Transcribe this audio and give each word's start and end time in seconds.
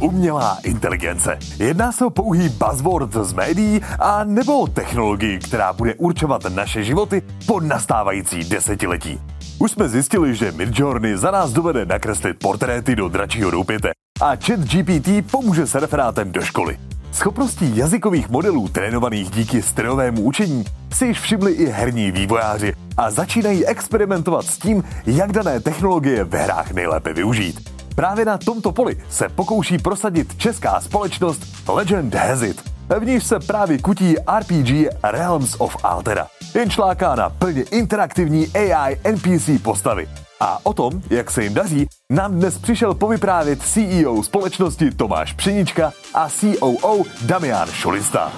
Umělá 0.00 0.58
inteligence. 0.64 1.38
Jedná 1.58 1.92
se 1.92 2.04
o 2.04 2.10
pouhý 2.10 2.48
buzzword 2.48 3.14
z 3.14 3.32
médií 3.32 3.80
a 3.98 4.24
nebo 4.24 4.60
o 4.60 4.66
technologii, 4.66 5.38
která 5.38 5.72
bude 5.72 5.94
určovat 5.94 6.42
naše 6.44 6.84
životy 6.84 7.22
po 7.46 7.60
nastávající 7.60 8.44
desetiletí. 8.44 9.20
Už 9.58 9.70
jsme 9.70 9.88
zjistili, 9.88 10.34
že 10.34 10.52
Midjourney 10.52 11.16
za 11.16 11.30
nás 11.30 11.52
dovede 11.52 11.86
nakreslit 11.86 12.38
portréty 12.38 12.96
do 12.96 13.08
dračího 13.08 13.50
doupěte 13.50 13.90
a 14.20 14.36
chat 14.36 14.60
GPT 14.60 15.30
pomůže 15.30 15.66
s 15.66 15.74
referátem 15.74 16.32
do 16.32 16.40
školy. 16.40 16.78
Schopností 17.12 17.76
jazykových 17.76 18.28
modelů 18.28 18.68
trénovaných 18.68 19.30
díky 19.30 19.62
strojovému 19.62 20.22
učení 20.22 20.64
si 20.92 21.06
již 21.06 21.20
všimli 21.20 21.52
i 21.52 21.66
herní 21.66 22.10
vývojáři 22.10 22.72
a 22.96 23.10
začínají 23.10 23.66
experimentovat 23.66 24.46
s 24.46 24.58
tím, 24.58 24.84
jak 25.06 25.32
dané 25.32 25.60
technologie 25.60 26.24
ve 26.24 26.42
hrách 26.42 26.72
nejlépe 26.72 27.12
využít. 27.12 27.77
Právě 27.98 28.24
na 28.24 28.38
tomto 28.38 28.72
poli 28.72 28.96
se 29.10 29.28
pokouší 29.28 29.78
prosadit 29.78 30.36
česká 30.36 30.80
společnost 30.80 31.42
Legend 31.68 32.14
Has 32.14 32.42
It, 32.42 32.62
v 33.00 33.04
níž 33.04 33.24
se 33.24 33.38
právě 33.40 33.78
kutí 33.78 34.14
RPG 34.38 34.70
Realms 35.02 35.56
of 35.58 35.76
Altera. 35.82 36.26
Jen 36.54 36.70
čláká 36.70 37.14
na 37.14 37.30
plně 37.30 37.62
interaktivní 37.62 38.46
AI 38.56 39.00
NPC 39.12 39.62
postavy. 39.62 40.08
A 40.40 40.66
o 40.66 40.72
tom, 40.72 41.02
jak 41.10 41.30
se 41.30 41.44
jim 41.44 41.54
daří, 41.54 41.86
nám 42.10 42.34
dnes 42.34 42.58
přišel 42.58 42.94
povyprávět 42.94 43.62
CEO 43.62 44.22
společnosti 44.22 44.90
Tomáš 44.90 45.32
Pšenička 45.32 45.92
a 46.14 46.28
COO 46.28 47.02
Damian 47.22 47.68
Šolista. 47.68 48.32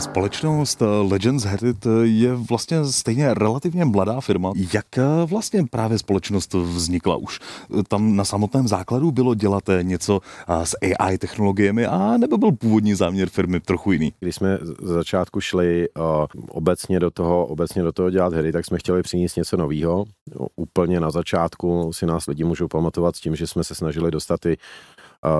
Společnost 0.00 0.82
eh, 0.82 0.84
Legends 0.84 1.44
Heritage 1.44 2.02
eh, 2.02 2.06
je 2.06 2.34
vlastně 2.34 2.84
stejně 2.84 3.34
relativně 3.34 3.84
mladá 3.84 4.20
firma. 4.20 4.52
Jak 4.72 4.98
eh, 4.98 5.02
vlastně 5.26 5.64
právě 5.70 5.98
společnost 5.98 6.54
vznikla? 6.54 7.16
Už 7.16 7.40
tam 7.88 8.16
na 8.16 8.24
samotném 8.24 8.68
základu 8.68 9.10
bylo 9.10 9.34
dělat 9.34 9.64
něco 9.82 10.20
s 10.64 10.76
AI 10.82 11.18
technologiemi 11.18 11.86
a 11.86 12.16
nebo 12.16 12.38
byl 12.38 12.52
původní 12.52 12.94
záměr 12.94 13.28
firmy 13.28 13.60
trochu 13.60 13.92
jiný? 13.92 14.12
Když 14.20 14.34
jsme 14.34 14.58
z 14.82 14.86
začátku 14.86 15.40
šli 15.40 15.88
obecně 16.48 17.00
do 17.00 17.10
toho, 17.10 17.46
obecně 17.46 17.82
do 17.82 17.92
toho 17.92 18.10
dělat 18.10 18.32
hry, 18.32 18.52
tak 18.52 18.66
jsme 18.66 18.78
chtěli 18.78 19.02
přinést 19.02 19.36
něco 19.36 19.56
nového. 19.56 20.04
Úplně 20.56 21.00
na 21.00 21.10
začátku 21.10 21.92
si 21.92 22.06
nás 22.06 22.26
lidi 22.26 22.44
můžou 22.44 22.68
pamatovat 22.68 23.16
s 23.16 23.20
tím, 23.20 23.36
že 23.36 23.46
jsme 23.46 23.64
se 23.64 23.74
snažili 23.74 24.10
dostat 24.10 24.46
i 24.46 24.56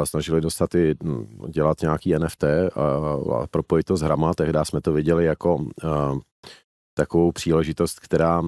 snažili 0.05 0.41
dostat 0.41 0.75
i 0.75 0.95
hm, 1.05 1.27
dělat 1.49 1.83
nějaký 1.83 2.15
NFT 2.19 2.45
a, 2.45 3.47
propojit 3.51 3.87
to 3.87 3.97
s 3.97 4.01
hrama. 4.01 4.35
Tehdy 4.35 4.59
jsme 4.63 4.81
to 4.81 4.93
viděli 4.93 5.25
jako 5.25 5.65
takovou 6.95 7.33
příležitost, 7.33 8.01
která 8.01 8.43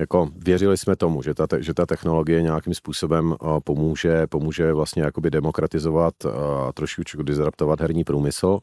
jako 0.00 0.28
věřili 0.36 0.76
jsme 0.76 0.96
tomu, 0.96 1.22
že 1.22 1.34
ta, 1.34 1.46
že 1.58 1.74
ta 1.74 1.86
technologie 1.86 2.42
nějakým 2.42 2.74
způsobem 2.74 3.36
pomůže, 3.64 4.26
pomůže 4.26 4.72
vlastně 4.72 5.02
jakoby 5.02 5.30
demokratizovat 5.30 6.14
a 6.26 6.72
trošičku 6.72 7.22
disruptovat 7.22 7.80
herní 7.80 8.04
průmysl, 8.04 8.58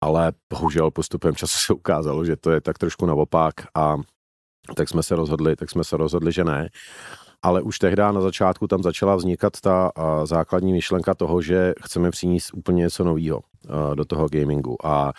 ale 0.00 0.32
bohužel 0.52 0.90
postupem 0.90 1.34
času 1.34 1.58
se 1.66 1.72
ukázalo, 1.74 2.24
že 2.24 2.36
to 2.36 2.50
je 2.50 2.60
tak 2.60 2.78
trošku 2.78 3.06
naopak 3.06 3.54
a 3.74 3.96
tak 4.76 4.88
jsme 4.88 5.02
se 5.02 5.16
rozhodli, 5.16 5.56
tak 5.56 5.70
jsme 5.70 5.84
se 5.84 5.96
rozhodli, 5.96 6.32
že 6.32 6.44
ne 6.44 6.68
ale 7.42 7.62
už 7.62 7.78
tehdy 7.78 8.02
na 8.02 8.20
začátku 8.20 8.66
tam 8.66 8.82
začala 8.82 9.16
vznikat 9.16 9.60
ta 9.60 9.92
základní 10.24 10.72
myšlenka 10.72 11.14
toho, 11.14 11.42
že 11.42 11.74
chceme 11.82 12.10
přinést 12.10 12.54
úplně 12.54 12.82
něco 12.82 13.04
nového 13.04 13.40
do 13.94 14.04
toho 14.04 14.28
gamingu. 14.28 14.86
A 14.86 15.12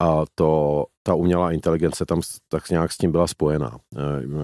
a 0.00 0.24
to, 0.34 0.84
ta 1.02 1.14
umělá 1.14 1.52
inteligence 1.52 2.06
tam 2.06 2.20
tak 2.48 2.70
nějak 2.70 2.92
s 2.92 2.98
tím 2.98 3.12
byla 3.12 3.26
spojená. 3.26 3.78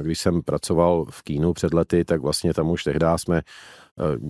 Když 0.03 0.21
jsem 0.21 0.43
pracoval 0.43 1.07
v 1.11 1.23
kínu 1.23 1.53
před 1.53 1.75
lety, 1.75 2.05
tak 2.05 2.21
vlastně 2.21 2.55
tam 2.55 2.71
už 2.71 2.85
tehdy 2.85 3.07
jsme 3.17 3.43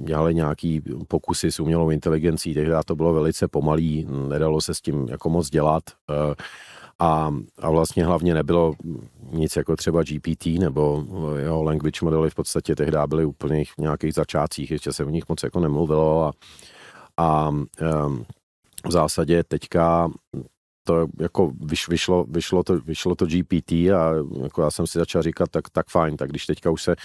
dělali 0.04 0.34
nějaký 0.34 0.82
pokusy 1.08 1.52
s 1.52 1.60
umělou 1.60 1.90
inteligencí, 1.90 2.54
tehdy 2.54 2.72
to 2.84 2.96
bylo 2.96 3.12
velice 3.12 3.48
pomalý, 3.48 4.06
nedalo 4.28 4.60
se 4.60 4.74
s 4.74 4.80
tím 4.80 5.08
jako 5.08 5.30
moc 5.30 5.50
dělat. 5.50 5.82
A, 6.98 7.30
a 7.58 7.70
vlastně 7.70 8.04
hlavně 8.04 8.34
nebylo 8.34 8.74
nic 9.30 9.56
jako 9.56 9.76
třeba 9.76 10.02
GPT 10.02 10.46
nebo 10.46 11.04
jeho 11.36 11.62
language 11.62 12.00
modely 12.02 12.30
v 12.30 12.34
podstatě 12.34 12.76
tehdy 12.76 12.98
byly 13.06 13.24
úplně 13.24 13.64
v 13.64 13.78
nějakých 13.78 14.14
začátcích, 14.14 14.70
ještě 14.70 14.92
se 14.92 15.04
o 15.04 15.10
nich 15.10 15.28
moc 15.28 15.42
jako 15.42 15.60
nemluvilo 15.60 16.24
a, 16.24 16.32
a 17.16 17.48
um, 17.48 17.68
v 18.86 18.90
zásadě 18.90 19.44
teďka 19.44 20.10
to 20.84 21.06
jako 21.20 21.52
vyš, 21.60 21.88
vyšlo, 21.88 22.24
vyšlo, 22.28 22.62
to, 22.62 22.80
vyšlo 22.80 23.14
to 23.14 23.26
GPT 23.26 23.72
a 23.72 24.12
jako 24.42 24.62
já 24.62 24.70
jsem 24.70 24.86
si 24.86 24.98
začal 24.98 25.22
říkat, 25.22 25.50
tak, 25.50 25.70
tak 25.70 25.88
fajn, 25.88 26.16
tak 26.16 26.30
když 26.30 26.46
teďka 26.46 26.70
už 26.70 26.82
se 26.82 26.96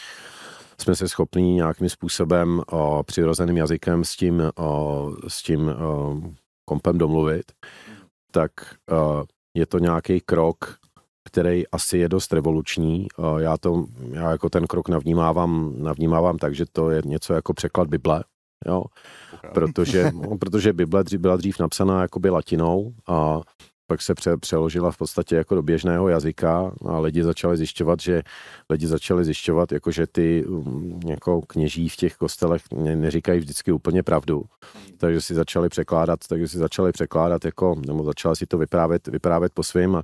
jsme 0.81 0.95
se 0.95 1.07
schopni 1.07 1.43
nějakým 1.43 1.89
způsobem 1.89 2.61
o, 2.71 3.03
přirozeným 3.03 3.57
jazykem 3.57 4.03
s 4.03 4.15
tím, 4.15 4.51
o, 4.55 5.11
s 5.27 5.43
tím 5.43 5.69
o, 5.69 6.21
kompem 6.65 6.97
domluvit, 6.97 7.51
tak 8.31 8.51
o, 8.91 9.23
je 9.57 9.65
to 9.65 9.79
nějaký 9.79 10.21
krok, 10.21 10.77
který 11.25 11.67
asi 11.67 11.97
je 11.97 12.09
dost 12.09 12.33
revoluční. 12.33 13.07
Já, 13.37 13.57
to, 13.57 13.85
já 14.11 14.31
jako 14.31 14.49
ten 14.49 14.67
krok 14.67 14.89
navnímávám, 14.89 15.73
navnímávám 15.77 16.37
tak, 16.37 16.55
že 16.55 16.65
to 16.71 16.89
je 16.89 17.01
něco 17.05 17.33
jako 17.33 17.53
překlad 17.53 17.87
Bible, 17.87 18.23
jo? 18.65 18.83
Protože, 19.53 20.11
no, 20.11 20.37
protože 20.37 20.73
Bible 20.73 21.03
dřív, 21.03 21.19
byla 21.19 21.35
dřív 21.35 21.59
napsaná 21.59 22.01
jakoby 22.01 22.29
latinou 22.29 22.93
a 23.07 23.41
pak 23.87 24.01
se 24.01 24.15
pře, 24.15 24.37
přeložila 24.37 24.91
v 24.91 24.97
podstatě 24.97 25.35
jako 25.35 25.55
do 25.55 25.61
běžného 25.61 26.09
jazyka 26.09 26.71
a 26.85 26.99
lidi 26.99 27.23
začali 27.23 27.57
zjišťovat, 27.57 27.99
že 27.99 28.21
lidi 28.69 28.87
začali 28.87 29.25
zjišťovat, 29.25 29.71
jako 29.71 29.91
že 29.91 30.07
ty 30.07 30.45
mm, 30.47 30.99
jako 31.07 31.41
kněží 31.41 31.89
v 31.89 31.95
těch 31.95 32.15
kostelech 32.15 32.61
ne, 32.73 32.95
neříkají 32.95 33.39
vždycky 33.39 33.71
úplně 33.71 34.03
pravdu. 34.03 34.43
Takže 34.97 35.21
si 35.21 35.33
začali 35.33 35.69
překládat, 35.69 36.19
takže 36.29 36.47
si 36.47 36.57
začali 36.57 36.91
překládat 36.91 37.45
jako, 37.45 37.75
nebo 37.87 38.03
začali 38.03 38.35
si 38.35 38.45
to 38.45 38.57
vyprávět, 38.57 39.07
vyprávět 39.07 39.53
po 39.53 39.63
svým 39.63 39.95
a, 39.95 40.03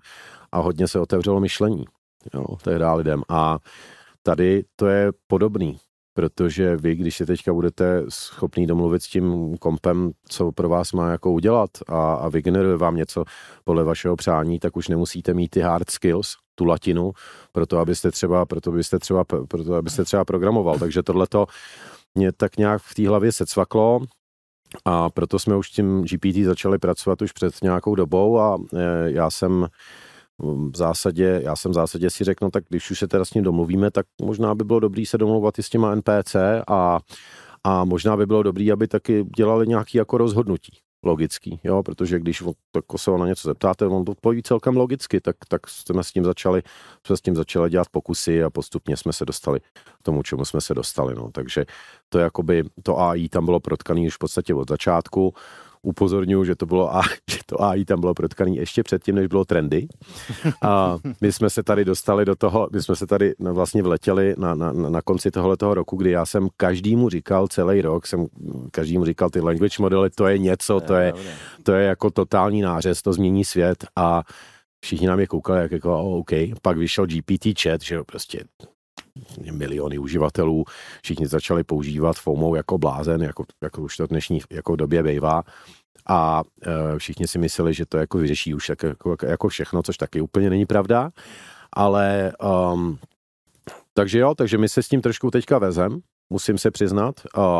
a 0.51 0.59
hodně 0.59 0.87
se 0.87 0.99
otevřelo 0.99 1.39
myšlení, 1.39 1.85
jo, 2.33 2.45
tehdy 2.63 2.85
lidem. 2.85 3.23
A 3.29 3.59
tady 4.23 4.63
to 4.75 4.87
je 4.87 5.11
podobný 5.27 5.79
protože 6.13 6.77
vy, 6.77 6.95
když 6.95 7.17
se 7.17 7.25
teďka 7.25 7.53
budete 7.53 8.03
schopný 8.09 8.67
domluvit 8.67 9.03
s 9.03 9.07
tím 9.07 9.57
kompem, 9.57 10.11
co 10.29 10.51
pro 10.51 10.69
vás 10.69 10.93
má 10.93 11.11
jako 11.11 11.31
udělat 11.31 11.69
a, 11.87 12.13
a 12.13 12.29
vygeneruje 12.29 12.77
vám 12.77 12.95
něco 12.95 13.23
podle 13.63 13.83
vašeho 13.83 14.15
přání, 14.15 14.59
tak 14.59 14.77
už 14.77 14.87
nemusíte 14.87 15.33
mít 15.33 15.49
ty 15.49 15.59
hard 15.59 15.89
skills, 15.89 16.35
tu 16.55 16.65
latinu, 16.65 17.11
proto 17.51 17.79
abyste 17.79 18.11
třeba, 18.11 18.45
proto 18.45 18.71
abyste 18.71 18.99
třeba, 18.99 19.23
proto 19.23 19.75
abyste 19.75 20.03
třeba 20.03 20.25
programoval. 20.25 20.79
Takže 20.79 21.03
tohleto 21.03 21.47
mě 22.15 22.31
tak 22.31 22.57
nějak 22.57 22.81
v 22.81 22.93
té 22.93 23.07
hlavě 23.07 23.31
se 23.31 23.45
cvaklo, 23.45 23.99
a 24.85 25.09
proto 25.09 25.39
jsme 25.39 25.55
už 25.55 25.69
tím 25.69 26.03
GPT 26.03 26.45
začali 26.45 26.77
pracovat 26.77 27.21
už 27.21 27.31
před 27.31 27.53
nějakou 27.63 27.95
dobou 27.95 28.39
a 28.39 28.57
e, 28.73 29.11
já 29.11 29.29
jsem 29.29 29.67
v 30.43 30.77
zásadě, 30.77 31.41
já 31.43 31.55
jsem 31.55 31.71
v 31.71 31.73
zásadě 31.73 32.09
si 32.09 32.23
řekl, 32.23 32.45
no 32.45 32.51
tak 32.51 32.63
když 32.69 32.91
už 32.91 32.99
se 32.99 33.07
teda 33.07 33.25
s 33.25 33.33
ním 33.33 33.43
domluvíme, 33.43 33.91
tak 33.91 34.05
možná 34.21 34.55
by 34.55 34.63
bylo 34.63 34.79
dobrý 34.79 35.05
se 35.05 35.17
domlouvat 35.17 35.59
i 35.59 35.63
s 35.63 35.69
těma 35.69 35.95
NPC 35.95 36.35
a, 36.67 36.99
a 37.63 37.85
možná 37.85 38.17
by 38.17 38.25
bylo 38.25 38.43
dobrý, 38.43 38.71
aby 38.71 38.87
taky 38.87 39.25
dělali 39.37 39.67
nějaký 39.67 39.97
jako 39.97 40.17
rozhodnutí 40.17 40.71
logický, 41.03 41.59
jo, 41.63 41.83
protože 41.83 42.19
když 42.19 42.43
jako 42.75 42.97
se 42.97 43.11
na 43.11 43.27
něco 43.27 43.47
zeptáte, 43.47 43.85
on 43.85 44.05
to 44.05 44.11
odpoví 44.11 44.43
celkem 44.43 44.77
logicky, 44.77 45.21
tak, 45.21 45.35
tak 45.47 45.67
jsme 45.67 46.03
s 46.03 46.11
tím 46.11 46.25
začali, 46.25 46.61
jsme 47.05 47.17
s 47.17 47.21
tím 47.21 47.35
začali 47.35 47.69
dělat 47.69 47.87
pokusy 47.91 48.43
a 48.43 48.49
postupně 48.49 48.97
jsme 48.97 49.13
se 49.13 49.25
dostali 49.25 49.59
k 49.99 50.03
tomu, 50.03 50.23
čemu 50.23 50.45
jsme 50.45 50.61
se 50.61 50.73
dostali, 50.73 51.15
no, 51.15 51.29
takže 51.31 51.65
to 52.09 52.19
jakoby, 52.19 52.63
to 52.83 52.99
AI 52.99 53.29
tam 53.29 53.45
bylo 53.45 53.59
protkaný 53.59 54.07
už 54.07 54.15
v 54.15 54.19
podstatě 54.19 54.53
od 54.53 54.69
začátku, 54.69 55.33
upozorňuji, 55.83 56.45
že 56.45 56.55
to 56.55 56.65
bylo 56.65 56.95
a, 56.95 57.01
že 57.31 57.37
to 57.45 57.63
AI 57.63 57.85
tam 57.85 57.99
bylo 57.99 58.13
protkaný 58.13 58.55
ještě 58.55 58.83
předtím, 58.83 59.15
než 59.15 59.27
bylo 59.27 59.45
trendy. 59.45 59.87
A 60.61 60.97
my 61.21 61.31
jsme 61.31 61.49
se 61.49 61.63
tady 61.63 61.85
dostali 61.85 62.25
do 62.25 62.35
toho, 62.35 62.69
my 62.73 62.81
jsme 62.81 62.95
se 62.95 63.07
tady 63.07 63.33
vlastně 63.39 63.83
vletěli 63.83 64.35
na, 64.37 64.55
na, 64.55 64.71
na 64.71 65.01
konci 65.01 65.31
tohoto 65.31 65.73
roku, 65.73 65.95
kdy 65.95 66.11
já 66.11 66.25
jsem 66.25 66.47
každému 66.57 67.09
říkal 67.09 67.47
celý 67.47 67.81
rok, 67.81 68.07
jsem 68.07 68.25
každému 68.71 69.05
říkal, 69.05 69.29
ty 69.29 69.41
language 69.41 69.75
modely, 69.79 70.09
to 70.09 70.27
je 70.27 70.37
něco, 70.37 70.79
to 70.79 70.93
je, 70.93 71.13
to 71.63 71.71
je 71.73 71.85
jako 71.85 72.11
totální 72.11 72.61
nářez, 72.61 73.01
to 73.01 73.13
změní 73.13 73.45
svět 73.45 73.85
a 73.95 74.23
všichni 74.83 75.07
nám 75.07 75.19
je 75.19 75.27
koukali, 75.27 75.61
jak 75.61 75.71
jako, 75.71 75.99
oh, 75.99 76.19
OK. 76.19 76.31
Pak 76.61 76.77
vyšel 76.77 77.05
GPT 77.05 77.61
chat, 77.61 77.81
že 77.81 77.95
jo, 77.95 78.03
prostě 78.03 78.43
miliony 79.51 79.97
uživatelů, 79.97 80.63
všichni 81.03 81.27
začali 81.27 81.63
používat 81.63 82.17
FOMO 82.17 82.55
jako 82.55 82.77
blázen, 82.77 83.23
jako, 83.23 83.45
jako 83.61 83.81
už 83.81 83.97
to 83.97 84.07
dnešní 84.07 84.39
jako 84.51 84.75
době 84.75 85.03
bývá 85.03 85.43
a 86.07 86.43
e, 86.63 86.99
všichni 86.99 87.27
si 87.27 87.39
mysleli, 87.39 87.73
že 87.73 87.85
to 87.85 87.97
jako 87.97 88.17
vyřeší 88.17 88.53
už 88.53 88.69
jako, 88.69 88.87
jako, 88.87 89.15
jako 89.23 89.47
všechno, 89.47 89.83
což 89.83 89.97
taky 89.97 90.21
úplně 90.21 90.49
není 90.49 90.65
pravda, 90.65 91.11
ale 91.73 92.33
um, 92.73 92.99
takže 93.93 94.19
jo, 94.19 94.35
takže 94.35 94.57
my 94.57 94.69
se 94.69 94.83
s 94.83 94.87
tím 94.87 95.01
trošku 95.01 95.31
teďka 95.31 95.59
vezem, 95.59 95.99
musím 96.31 96.57
se 96.57 96.71
přiznat, 96.71 97.15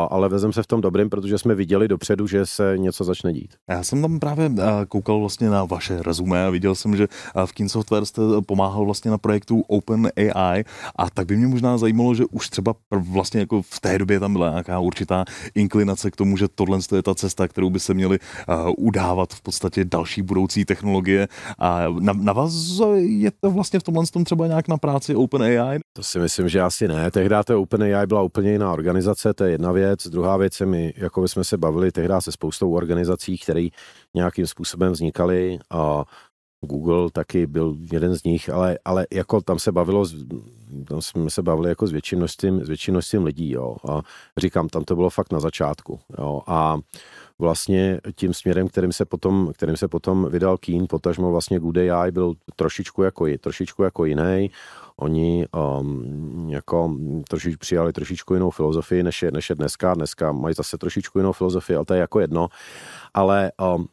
ale 0.08 0.28
vezem 0.28 0.52
se 0.52 0.62
v 0.62 0.66
tom 0.66 0.80
dobrým, 0.80 1.10
protože 1.10 1.38
jsme 1.38 1.54
viděli 1.54 1.88
dopředu, 1.88 2.26
že 2.26 2.46
se 2.46 2.74
něco 2.76 3.04
začne 3.04 3.32
dít. 3.32 3.54
Já 3.70 3.82
jsem 3.82 4.02
tam 4.02 4.20
právě 4.20 4.50
koukal 4.88 5.20
vlastně 5.20 5.50
na 5.50 5.64
vaše 5.64 6.02
rezumé 6.02 6.46
a 6.46 6.50
viděl 6.50 6.74
jsem, 6.74 6.96
že 6.96 7.06
v 7.46 7.52
Kin 7.52 7.68
Software 7.68 8.04
jste 8.04 8.22
pomáhal 8.46 8.84
vlastně 8.84 9.10
na 9.10 9.18
projektu 9.18 9.64
Open 9.68 10.08
AI 10.16 10.64
a 10.96 11.10
tak 11.10 11.26
by 11.26 11.36
mě 11.36 11.46
možná 11.46 11.78
zajímalo, 11.78 12.14
že 12.14 12.24
už 12.30 12.48
třeba 12.48 12.74
vlastně 12.90 13.40
jako 13.40 13.62
v 13.62 13.80
té 13.80 13.98
době 13.98 14.20
tam 14.20 14.32
byla 14.32 14.50
nějaká 14.50 14.78
určitá 14.78 15.24
inklinace 15.54 16.10
k 16.10 16.16
tomu, 16.16 16.36
že 16.36 16.48
tohle 16.48 16.78
je 16.96 17.02
ta 17.02 17.14
cesta, 17.14 17.48
kterou 17.48 17.70
by 17.70 17.80
se 17.80 17.94
měly 17.94 18.18
udávat 18.78 19.32
v 19.32 19.42
podstatě 19.42 19.84
další 19.84 20.22
budoucí 20.22 20.64
technologie 20.64 21.28
a 21.58 21.84
na, 22.00 22.12
na 22.12 22.32
vás 22.32 22.80
je 22.96 23.30
to 23.40 23.50
vlastně 23.50 23.80
v 23.80 23.82
tomhle 23.82 24.06
tom 24.06 24.24
třeba 24.24 24.46
nějak 24.46 24.68
na 24.68 24.76
práci 24.76 25.14
Open 25.14 25.42
AI? 25.42 25.78
To 25.96 26.02
si 26.02 26.18
myslím, 26.18 26.48
že 26.48 26.60
asi 26.60 26.88
ne. 26.88 27.10
Tehdy 27.10 27.34
to 27.44 27.62
Open 27.62 27.82
AI 27.82 28.06
byla 28.06 28.22
úplně 28.22 28.50
jiná 28.62 28.72
organizace, 28.72 29.34
to 29.34 29.44
je 29.44 29.50
jedna 29.50 29.72
věc. 29.72 30.06
Druhá 30.06 30.36
věc 30.36 30.60
je, 30.60 30.66
my, 30.66 30.94
jako 30.96 31.28
jsme 31.28 31.44
se 31.44 31.56
bavili 31.56 31.92
tehdy 31.92 32.14
se 32.18 32.32
spoustou 32.32 32.72
organizací, 32.74 33.38
které 33.38 33.68
nějakým 34.14 34.46
způsobem 34.46 34.92
vznikaly 34.92 35.58
a 35.70 36.04
Google 36.64 37.10
taky 37.10 37.46
byl 37.46 37.76
jeden 37.92 38.14
z 38.14 38.24
nich, 38.24 38.50
ale, 38.50 38.78
ale 38.84 39.06
jako 39.12 39.40
tam 39.40 39.58
se 39.58 39.72
bavilo, 39.72 40.06
tam 40.88 41.02
jsme 41.02 41.30
se 41.30 41.42
bavili 41.42 41.68
jako 41.68 41.86
s 41.86 41.92
větším 41.92 42.18
množstvím, 42.18 42.64
s 42.64 42.68
větším 42.68 42.94
množstvím 42.94 43.24
lidí, 43.24 43.50
jo. 43.50 43.76
A 43.88 44.02
říkám, 44.38 44.68
tam 44.68 44.84
to 44.84 44.94
bylo 44.94 45.10
fakt 45.10 45.32
na 45.32 45.40
začátku, 45.40 46.00
jo. 46.18 46.42
A 46.46 46.78
vlastně 47.38 48.00
tím 48.14 48.34
směrem, 48.34 48.68
kterým 48.68 48.92
se 48.92 49.04
potom, 49.04 49.52
kterým 49.54 49.76
se 49.76 49.88
potom 49.88 50.28
vydal 50.30 50.58
Keen, 50.58 50.86
potažmo 50.88 51.30
vlastně 51.30 51.58
Good 51.58 51.76
AI 51.76 52.10
byl 52.10 52.34
trošičku 52.56 53.02
jako, 53.02 53.26
trošičku 53.40 53.82
jako 53.82 54.04
jiný. 54.04 54.50
Oni 54.96 55.46
um, 55.80 56.50
jako 56.50 56.96
trošič, 57.28 57.56
přijali 57.56 57.92
trošičku 57.92 58.34
jinou 58.34 58.50
filozofii, 58.50 59.02
než 59.02 59.22
je, 59.22 59.30
než 59.32 59.50
je 59.50 59.56
dneska. 59.56 59.94
Dneska 59.94 60.32
mají 60.32 60.54
zase 60.54 60.78
trošičku 60.78 61.18
jinou 61.18 61.32
filozofii, 61.32 61.76
ale 61.76 61.84
to 61.84 61.94
je 61.94 62.00
jako 62.00 62.20
jedno. 62.20 62.48
Ale 63.14 63.52
um, 63.76 63.86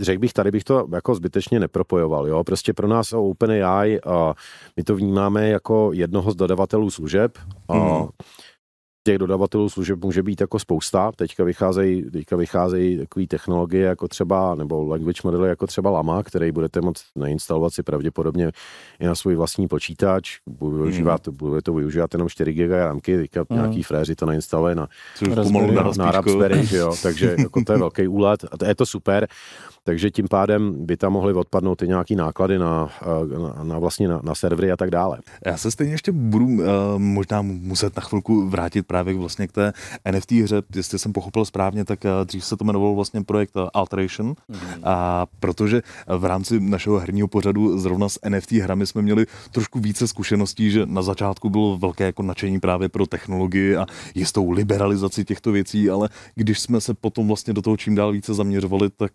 řekl 0.00 0.20
bych, 0.20 0.32
tady 0.32 0.50
bych 0.50 0.64
to 0.64 0.86
jako 0.94 1.14
zbytečně 1.14 1.60
nepropojoval. 1.60 2.28
Jo? 2.28 2.44
Prostě 2.44 2.72
pro 2.72 2.88
nás 2.88 3.12
OpenAI, 3.12 4.00
uh, 4.06 4.32
my 4.76 4.82
to 4.82 4.96
vnímáme 4.96 5.48
jako 5.48 5.90
jednoho 5.92 6.30
z 6.30 6.36
dodavatelů 6.36 6.90
služeb. 6.90 7.38
Mm 7.72 8.08
těch 9.04 9.18
dodavatelů 9.18 9.68
služeb 9.68 10.04
může 10.04 10.22
být 10.22 10.40
jako 10.40 10.58
spousta. 10.58 11.12
Teďka 11.16 11.44
vycházejí, 11.44 12.10
teďka 12.10 12.36
vycházejí 12.36 12.98
takové 12.98 13.26
technologie 13.26 13.84
jako 13.84 14.08
třeba, 14.08 14.54
nebo 14.54 14.86
language 14.86 15.20
modely 15.24 15.48
jako 15.48 15.66
třeba 15.66 15.90
Lama, 15.90 16.22
který 16.22 16.52
budete 16.52 16.80
moct 16.80 17.04
nainstalovat 17.16 17.74
si 17.74 17.82
pravděpodobně 17.82 18.50
i 19.00 19.06
na 19.06 19.14
svůj 19.14 19.34
vlastní 19.34 19.68
počítač. 19.68 20.38
Bude, 20.46 20.76
hmm. 20.76 20.82
využívat, 20.82 21.26
mm. 21.26 21.36
bude 21.36 21.62
to 21.62 21.74
využívat 21.74 22.14
jenom 22.14 22.28
4 22.28 22.52
GB 22.52 22.70
ramky, 22.70 23.16
teďka 23.16 23.44
mm. 23.48 23.56
nějaký 23.56 23.82
fréři 23.82 24.14
to 24.14 24.26
nainstaluje 24.26 24.74
na, 24.74 24.88
na, 25.74 25.90
na 25.96 26.10
Raspberry, 26.10 26.76
jo, 26.76 26.94
takže 27.02 27.36
jako 27.38 27.64
to 27.64 27.72
je 27.72 27.78
velký 27.78 28.08
úlet 28.08 28.44
a 28.52 28.56
to 28.56 28.64
je 28.64 28.74
to 28.74 28.86
super 28.86 29.28
takže 29.84 30.10
tím 30.10 30.26
pádem 30.30 30.86
by 30.86 30.96
tam 30.96 31.12
mohly 31.12 31.34
odpadnout 31.34 31.82
i 31.82 31.88
nějaký 31.88 32.16
náklady 32.16 32.58
na, 32.58 32.88
eh, 33.02 33.38
na, 33.38 33.64
na 33.64 33.78
vlastně 33.78 34.08
na, 34.08 34.20
na 34.22 34.34
servery 34.34 34.72
a 34.72 34.76
tak 34.76 34.90
dále. 34.90 35.18
Já 35.46 35.56
se 35.56 35.70
stejně 35.70 35.92
ještě 35.92 36.12
budu 36.12 36.46
uh, 36.46 36.64
možná 36.96 37.42
muset 37.42 37.96
na 37.96 38.02
chvilku 38.02 38.48
vrátit 38.48 38.86
právě 38.86 39.14
vlastně 39.14 39.48
k 39.48 39.52
té 39.52 39.72
NFT 40.10 40.30
hře, 40.30 40.62
jestli 40.74 40.98
jsem 40.98 41.12
pochopil 41.12 41.44
správně, 41.44 41.84
tak 41.84 42.04
uh, 42.04 42.10
dřív 42.26 42.44
se 42.44 42.56
to 42.56 42.64
jmenovalo 42.64 42.94
vlastně 42.94 43.22
projekt 43.22 43.52
Alteration, 43.74 44.32
mm-hmm. 44.32 44.80
a 44.84 45.26
protože 45.40 45.82
v 46.18 46.24
rámci 46.24 46.60
našeho 46.60 46.98
herního 46.98 47.28
pořadu 47.28 47.78
zrovna 47.78 48.08
s 48.08 48.18
NFT 48.28 48.52
hrami 48.52 48.86
jsme 48.86 49.02
měli 49.02 49.26
trošku 49.50 49.80
více 49.80 50.08
zkušeností, 50.08 50.70
že 50.70 50.86
na 50.86 51.02
začátku 51.02 51.50
bylo 51.50 51.78
velké 51.78 52.04
jako 52.04 52.22
nadšení 52.22 52.60
právě 52.60 52.88
pro 52.88 53.06
technologii 53.06 53.76
a 53.76 53.86
jistou 54.14 54.50
liberalizaci 54.50 55.24
těchto 55.24 55.52
věcí, 55.52 55.90
ale 55.90 56.08
když 56.34 56.60
jsme 56.60 56.80
se 56.80 56.94
potom 56.94 57.28
vlastně 57.28 57.52
do 57.52 57.62
toho 57.62 57.76
čím 57.76 57.94
dál 57.94 58.12
více 58.12 58.34
zaměřovali, 58.34 58.90
tak 58.96 59.12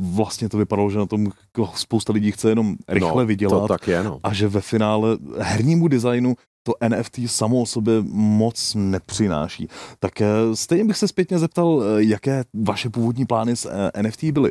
vlastně 0.00 0.48
to 0.48 0.58
vypadalo, 0.58 0.90
že 0.90 0.98
na 0.98 1.06
tom 1.06 1.26
spousta 1.74 2.12
lidí 2.12 2.32
chce 2.32 2.48
jenom 2.48 2.76
rychle 2.88 3.22
no, 3.22 3.26
vydělat. 3.26 3.60
To 3.60 3.68
tak 3.68 3.88
je, 3.88 4.04
no. 4.04 4.20
A 4.22 4.34
že 4.34 4.48
ve 4.48 4.60
finále 4.60 5.18
hernímu 5.38 5.88
designu 5.88 6.34
to 6.64 6.72
NFT 6.88 7.18
samo 7.26 7.60
o 7.60 7.66
sobě 7.66 7.94
moc 8.12 8.74
nepřináší. 8.74 9.68
Tak 9.98 10.20
eh, 10.20 10.26
stejně 10.54 10.84
bych 10.84 10.96
se 10.96 11.08
zpětně 11.08 11.38
zeptal, 11.38 11.82
eh, 11.82 12.02
jaké 12.02 12.44
vaše 12.54 12.90
původní 12.90 13.26
plány 13.26 13.56
s 13.56 13.90
eh, 13.94 14.02
NFT 14.02 14.24
byly. 14.24 14.50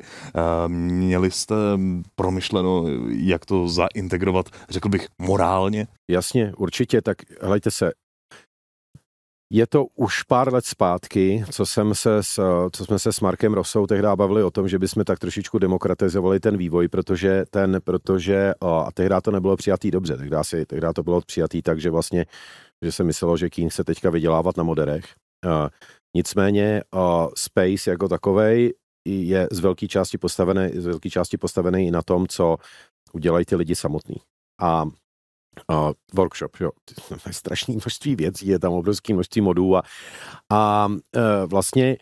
Měli 0.67 1.31
jste 1.31 1.55
promyšleno, 2.15 2.85
jak 3.09 3.45
to 3.45 3.67
zaintegrovat, 3.67 4.49
řekl 4.69 4.89
bych, 4.89 5.07
morálně? 5.19 5.87
Jasně, 6.09 6.53
určitě, 6.57 7.01
tak 7.01 7.17
hledajte 7.41 7.71
se, 7.71 7.91
je 9.53 9.67
to 9.67 9.85
už 9.95 10.23
pár 10.23 10.53
let 10.53 10.65
zpátky, 10.65 11.45
co, 11.51 11.65
jsem 11.65 11.95
se 11.95 12.23
s, 12.23 12.39
co 12.71 12.85
jsme 12.85 12.99
se 12.99 13.13
s 13.13 13.19
Markem 13.19 13.53
Rosou 13.53 13.87
tehdy 13.87 14.07
bavili 14.15 14.43
o 14.43 14.51
tom, 14.51 14.67
že 14.67 14.79
bychom 14.79 15.03
tak 15.03 15.19
trošičku 15.19 15.59
demokratizovali 15.59 16.39
ten 16.39 16.57
vývoj, 16.57 16.87
protože 16.87 17.45
ten, 17.49 17.79
protože 17.83 18.53
a 18.61 18.91
tehdy 18.93 19.15
to 19.23 19.31
nebylo 19.31 19.57
přijatý 19.57 19.91
dobře, 19.91 20.17
tehdy, 20.17 20.35
si, 20.41 20.65
tehdy 20.65 20.87
to 20.95 21.03
bylo 21.03 21.21
přijatý 21.21 21.61
tak, 21.61 21.81
že 21.81 21.89
vlastně, 21.89 22.25
že 22.85 22.91
se 22.91 23.03
myslelo, 23.03 23.37
že 23.37 23.49
King 23.49 23.71
se 23.73 23.83
teďka 23.83 24.09
vydělávat 24.09 24.57
na 24.57 24.63
moderech. 24.63 25.05
Nicméně 26.15 26.83
Space 27.35 27.89
jako 27.89 28.07
takovej 28.07 28.73
je 29.07 29.47
z 29.51 29.59
velké 29.59 29.87
části 29.87 30.17
postavený, 30.17 30.69
z 30.73 30.85
velké 30.85 31.09
části 31.09 31.37
postavený 31.37 31.87
i 31.87 31.91
na 31.91 32.01
tom, 32.01 32.27
co 32.27 32.57
udělají 33.13 33.45
ty 33.45 33.55
lidi 33.55 33.75
samotný. 33.75 34.15
A 34.61 34.85
uh, 35.69 35.91
workshop, 36.13 36.51
jo. 36.59 36.69
Strašné 37.31 37.73
množství 37.73 38.15
věcí, 38.15 38.47
je 38.47 38.59
tam 38.59 38.73
obrovské 38.73 39.13
množství 39.13 39.41
modů 39.41 39.77
a, 39.77 39.83
a 40.49 40.87
uh, 40.87 40.99
vlastně 41.45 41.97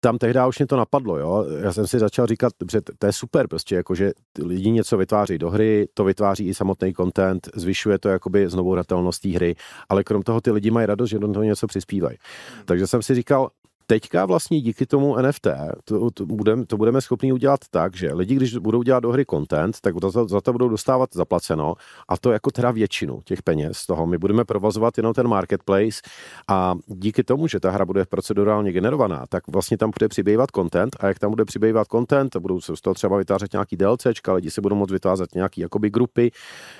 tam 0.00 0.18
tehdy 0.18 0.40
už 0.48 0.58
mě 0.58 0.66
to 0.66 0.76
napadlo, 0.76 1.18
jo. 1.18 1.46
Já 1.62 1.72
jsem 1.72 1.86
si 1.86 1.98
začal 1.98 2.26
říkat, 2.26 2.52
že 2.70 2.80
to 2.98 3.06
je 3.06 3.12
super, 3.12 3.48
prostě 3.48 3.74
jako, 3.74 3.94
že 3.94 4.12
lidi 4.44 4.70
něco 4.70 4.96
vytváří 4.96 5.38
do 5.38 5.50
hry, 5.50 5.88
to 5.94 6.04
vytváří 6.04 6.46
i 6.48 6.54
samotný 6.54 6.94
content, 6.94 7.48
zvyšuje 7.54 7.98
to 7.98 8.08
jakoby 8.08 8.48
znovu 8.48 8.72
hratelnost 8.72 9.22
té 9.22 9.28
hry, 9.28 9.54
ale 9.88 10.04
krom 10.04 10.22
toho 10.22 10.40
ty 10.40 10.50
lidi 10.50 10.70
mají 10.70 10.86
radost, 10.86 11.10
že 11.10 11.18
do 11.18 11.32
toho 11.32 11.42
něco 11.42 11.66
přispívají. 11.66 12.16
Takže 12.64 12.86
jsem 12.86 13.02
si 13.02 13.14
říkal, 13.14 13.50
teďka 13.90 14.26
vlastně 14.26 14.60
díky 14.60 14.86
tomu 14.86 15.16
NFT 15.16 15.46
to, 15.84 16.10
to, 16.10 16.26
budeme, 16.26 16.66
to 16.66 16.76
budeme 16.76 17.00
schopni 17.00 17.32
udělat 17.32 17.60
tak, 17.70 17.96
že 17.96 18.14
lidi, 18.14 18.34
když 18.34 18.56
budou 18.56 18.82
dělat 18.82 19.00
do 19.00 19.12
hry 19.12 19.24
content, 19.30 19.80
tak 19.80 19.94
za 20.02 20.10
to, 20.12 20.28
za 20.28 20.40
to 20.40 20.52
budou 20.52 20.68
dostávat 20.68 21.10
zaplaceno 21.12 21.74
a 22.08 22.16
to 22.16 22.32
jako 22.32 22.50
teda 22.50 22.70
většinu 22.70 23.20
těch 23.24 23.42
peněz 23.42 23.78
z 23.78 23.86
toho. 23.86 24.06
My 24.06 24.18
budeme 24.18 24.44
provozovat 24.44 24.96
jenom 24.96 25.14
ten 25.14 25.28
marketplace 25.28 26.00
a 26.48 26.74
díky 26.86 27.24
tomu, 27.24 27.48
že 27.48 27.60
ta 27.60 27.70
hra 27.70 27.84
bude 27.84 28.04
procedurálně 28.04 28.72
generovaná, 28.72 29.24
tak 29.28 29.48
vlastně 29.48 29.78
tam 29.78 29.90
bude 29.98 30.08
přibývat 30.08 30.50
content 30.54 30.96
a 31.00 31.06
jak 31.06 31.18
tam 31.18 31.30
bude 31.30 31.44
přibývat 31.44 31.88
content, 31.88 32.36
budou 32.36 32.60
se 32.60 32.76
z 32.76 32.80
toho 32.80 32.94
třeba 32.94 33.16
vytvářet 33.16 33.52
nějaký 33.52 33.76
DLCčka, 33.76 34.32
lidi 34.32 34.50
si 34.50 34.60
budou 34.60 34.76
moct 34.76 34.90
vytvářet 34.90 35.34
nějaký 35.34 35.60
jakoby 35.60 35.90
grupy, 35.90 36.30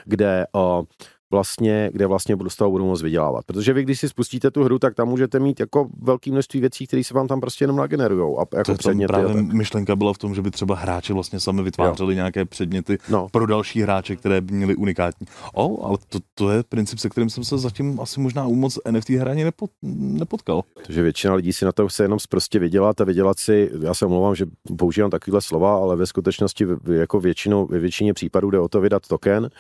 kde 0.05 0.47
o, 0.55 0.85
vlastně, 1.31 1.91
kde 1.93 2.07
vlastně 2.07 2.37
z 2.49 2.57
toho 2.57 2.71
budou 2.71 2.87
moc 2.87 3.03
vydělávat. 3.03 3.45
Protože 3.47 3.73
vy, 3.73 3.83
když 3.83 4.01
si 4.01 4.09
spustíte 4.09 4.51
tu 4.51 4.65
hru, 4.65 4.79
tak 4.79 4.95
tam 4.95 5.09
můžete 5.09 5.41
mít 5.41 5.61
jako 5.61 5.89
velké 6.03 6.31
množství 6.31 6.61
věcí, 6.61 6.87
které 6.87 7.05
se 7.05 7.15
vám 7.15 7.29
tam 7.29 7.41
prostě 7.41 7.65
jenom 7.65 7.77
nagenerují. 7.77 8.37
A 8.39 8.57
jako 8.57 8.73
to 8.73 8.79
předměty. 8.79 9.13
Právě 9.13 9.35
tak. 9.35 9.53
myšlenka 9.53 9.97
byla 9.97 10.13
v 10.13 10.19
tom, 10.19 10.35
že 10.35 10.43
by 10.43 10.51
třeba 10.51 10.77
hráči 10.77 11.13
vlastně 11.13 11.41
sami 11.41 11.63
vytvářeli 11.63 12.13
jo. 12.13 12.17
nějaké 12.17 12.45
předměty 12.45 12.99
no. 13.09 13.27
pro 13.33 13.47
další 13.47 13.83
hráče, 13.83 14.17
které 14.17 14.41
by 14.41 14.55
měly 14.55 14.77
unikátní. 14.77 15.27
O, 15.55 15.87
ale 15.87 15.99
to, 16.09 16.19
to 16.35 16.51
je 16.51 16.63
princip, 16.63 16.99
se 16.99 17.09
kterým 17.09 17.31
jsem 17.31 17.45
se 17.45 17.59
zatím 17.59 18.01
asi 18.01 18.21
možná 18.21 18.47
u 18.47 18.55
moc 18.55 18.79
NFT 18.91 19.11
hraní 19.11 19.45
nepot, 19.45 19.71
nepotkal. 19.83 20.63
Takže 20.87 21.03
většina 21.03 21.35
lidí 21.35 21.53
si 21.53 21.65
na 21.65 21.73
to 21.73 21.89
chce 21.89 22.05
jenom 22.05 22.19
prostě 22.29 22.59
vydělat 22.59 23.01
a 23.01 23.05
vydělat 23.05 23.39
si, 23.39 23.71
já 23.83 23.95
se 23.95 24.07
omlouvám, 24.07 24.35
že 24.35 24.47
používám 24.79 25.11
takovéhle 25.11 25.43
slova, 25.43 25.77
ale 25.77 25.97
ve 25.97 26.07
skutečnosti 26.07 26.67
jako 26.93 27.21
většinou, 27.21 27.67
ve 27.67 27.79
většině 27.79 28.15
případů 28.15 28.51
jde 28.51 28.59
o 28.59 28.69
to 28.69 28.81
vydat 28.81 29.09
token, 29.09 29.51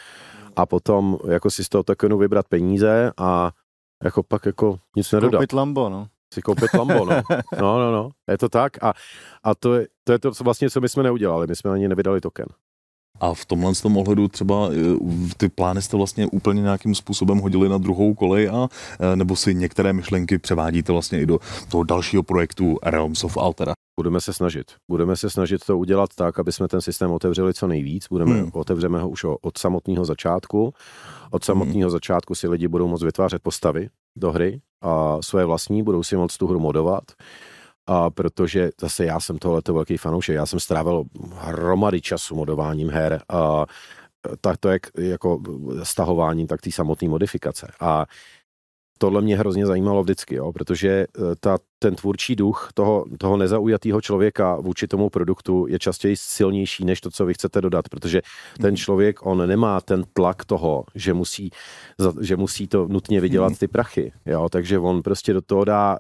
a 0.59 0.67
potom 0.67 1.19
jako 1.29 1.50
si 1.50 1.65
z 1.65 1.69
toho 1.69 1.83
tokenu 1.83 2.19
vybrat 2.19 2.49
peníze 2.49 3.12
a 3.17 3.50
jako 4.05 4.23
pak 4.23 4.47
jako 4.47 4.79
nic 4.97 5.12
nedodat. 5.12 5.38
Koupit 5.38 5.53
Lambo, 5.53 5.88
no. 5.88 6.07
Si 6.35 6.43
koupit 6.43 6.75
Lambo, 6.75 7.05
no. 7.05 7.23
No, 7.61 7.79
no, 7.79 7.93
no. 7.93 8.11
Je 8.31 8.38
to 8.38 8.49
tak 8.49 8.85
a, 8.85 8.95
a 9.45 9.55
to, 9.55 9.75
je, 9.75 9.87
to 10.05 10.12
je 10.12 10.19
to, 10.19 10.33
co 10.33 10.45
vlastně, 10.45 10.71
co 10.71 10.81
my 10.81 10.88
jsme 10.88 11.03
neudělali. 11.03 11.47
My 11.47 11.57
jsme 11.57 11.71
ani 11.71 11.88
nevydali 11.88 12.21
token. 12.21 12.47
A 13.21 13.35
v 13.35 13.45
tomhle 13.45 13.75
tom 13.75 13.97
ohledu 13.97 14.29
třeba 14.29 14.69
eh, 14.73 15.35
ty 15.37 15.49
plány 15.49 15.83
jste 15.83 15.97
vlastně 15.97 16.27
úplně 16.27 16.62
nějakým 16.62 16.95
způsobem 16.95 17.38
hodili 17.38 17.69
na 17.69 17.79
druhou 17.79 18.15
kolej 18.15 18.49
a 18.49 18.69
eh, 19.00 19.17
nebo 19.17 19.37
si 19.37 19.55
některé 19.55 19.93
myšlenky 19.93 20.38
převádíte 20.38 20.93
vlastně 20.93 21.21
i 21.21 21.27
do 21.27 21.38
toho 21.69 21.85
dalšího 21.85 22.23
projektu 22.23 22.79
Realms 22.83 23.25
of 23.25 23.37
Altera? 23.37 23.73
Budeme 23.99 24.21
se 24.21 24.33
snažit. 24.33 24.73
Budeme 24.88 25.17
se 25.17 25.31
snažit 25.31 25.64
to 25.64 25.78
udělat 25.78 26.11
tak, 26.14 26.38
aby 26.38 26.52
jsme 26.52 26.69
ten 26.69 26.81
systém 26.81 27.11
otevřeli 27.11 27.55
co 27.55 27.67
nejvíc. 27.67 28.09
Budeme, 28.09 28.33
hmm. 28.33 28.50
Otevřeme 28.55 29.00
ho 29.00 29.09
už 29.09 29.25
od 29.25 29.59
samotného 29.59 30.05
začátku. 30.05 30.75
Od 31.31 31.45
samotného 31.45 31.88
hmm. 31.88 31.90
začátku 31.90 32.35
si 32.35 32.49
lidi 32.49 32.69
budou 32.69 32.88
moct 32.88 33.02
vytvářet 33.02 33.43
postavy 33.43 33.88
do 34.17 34.33
hry 34.33 34.61
a 34.83 35.23
svoje 35.23 35.45
vlastní, 35.45 35.83
budou 35.83 36.02
si 36.02 36.17
moct 36.17 36.37
tu 36.37 36.47
hru 36.47 36.61
modovat. 36.61 37.05
A 37.87 38.11
protože 38.11 38.71
zase 38.81 39.05
já 39.05 39.21
jsem 39.21 39.38
tohleto 39.38 39.75
velký 39.75 39.97
fanoušek, 39.97 40.35
já 40.35 40.47
jsem 40.47 40.61
strávil 40.61 41.05
hromady 41.35 42.00
času 42.00 42.37
modováním 42.37 42.90
her 42.90 43.23
a 43.28 43.67
tak 44.40 44.57
to 44.57 44.69
je 44.69 44.81
jako 44.99 45.40
stahování, 45.83 46.47
tak 46.47 46.61
ty 46.61 46.73
samotné 46.73 47.09
modifikace. 47.09 47.73
A 47.81 48.07
tohle 48.99 49.23
mě 49.23 49.37
hrozně 49.37 49.67
zajímalo 49.67 50.02
vždycky, 50.02 50.35
jo, 50.35 50.52
protože 50.52 50.88
eh, 50.88 51.21
ta, 51.40 51.59
ten 51.78 51.95
tvůrčí 51.95 52.37
duch 52.37 52.69
toho, 52.75 53.05
toho 53.19 53.37
nezaujatého 53.37 54.00
člověka 54.00 54.57
vůči 54.57 54.87
tomu 54.87 55.11
produktu 55.11 55.67
je 55.69 55.78
častěji 55.78 56.17
silnější 56.17 56.85
než 56.85 57.00
to, 57.00 57.11
co 57.11 57.26
vy 57.26 57.35
chcete 57.35 57.61
dodat, 57.61 57.88
protože 57.88 58.23
ten 58.61 58.71
mhm. 58.71 58.76
člověk, 58.76 59.26
on 59.26 59.49
nemá 59.49 59.81
ten 59.81 60.05
tlak 60.12 60.45
toho, 60.45 60.85
že 60.95 61.14
musí, 61.14 61.50
že 62.21 62.37
musí 62.37 62.69
to 62.69 62.88
nutně 62.88 63.21
vydělat 63.21 63.49
mhm. 63.49 63.57
ty 63.57 63.69
prachy, 63.69 64.12
jo, 64.26 64.49
takže 64.49 64.78
on 64.78 65.02
prostě 65.02 65.33
do 65.33 65.40
toho 65.40 65.64
dá 65.64 65.99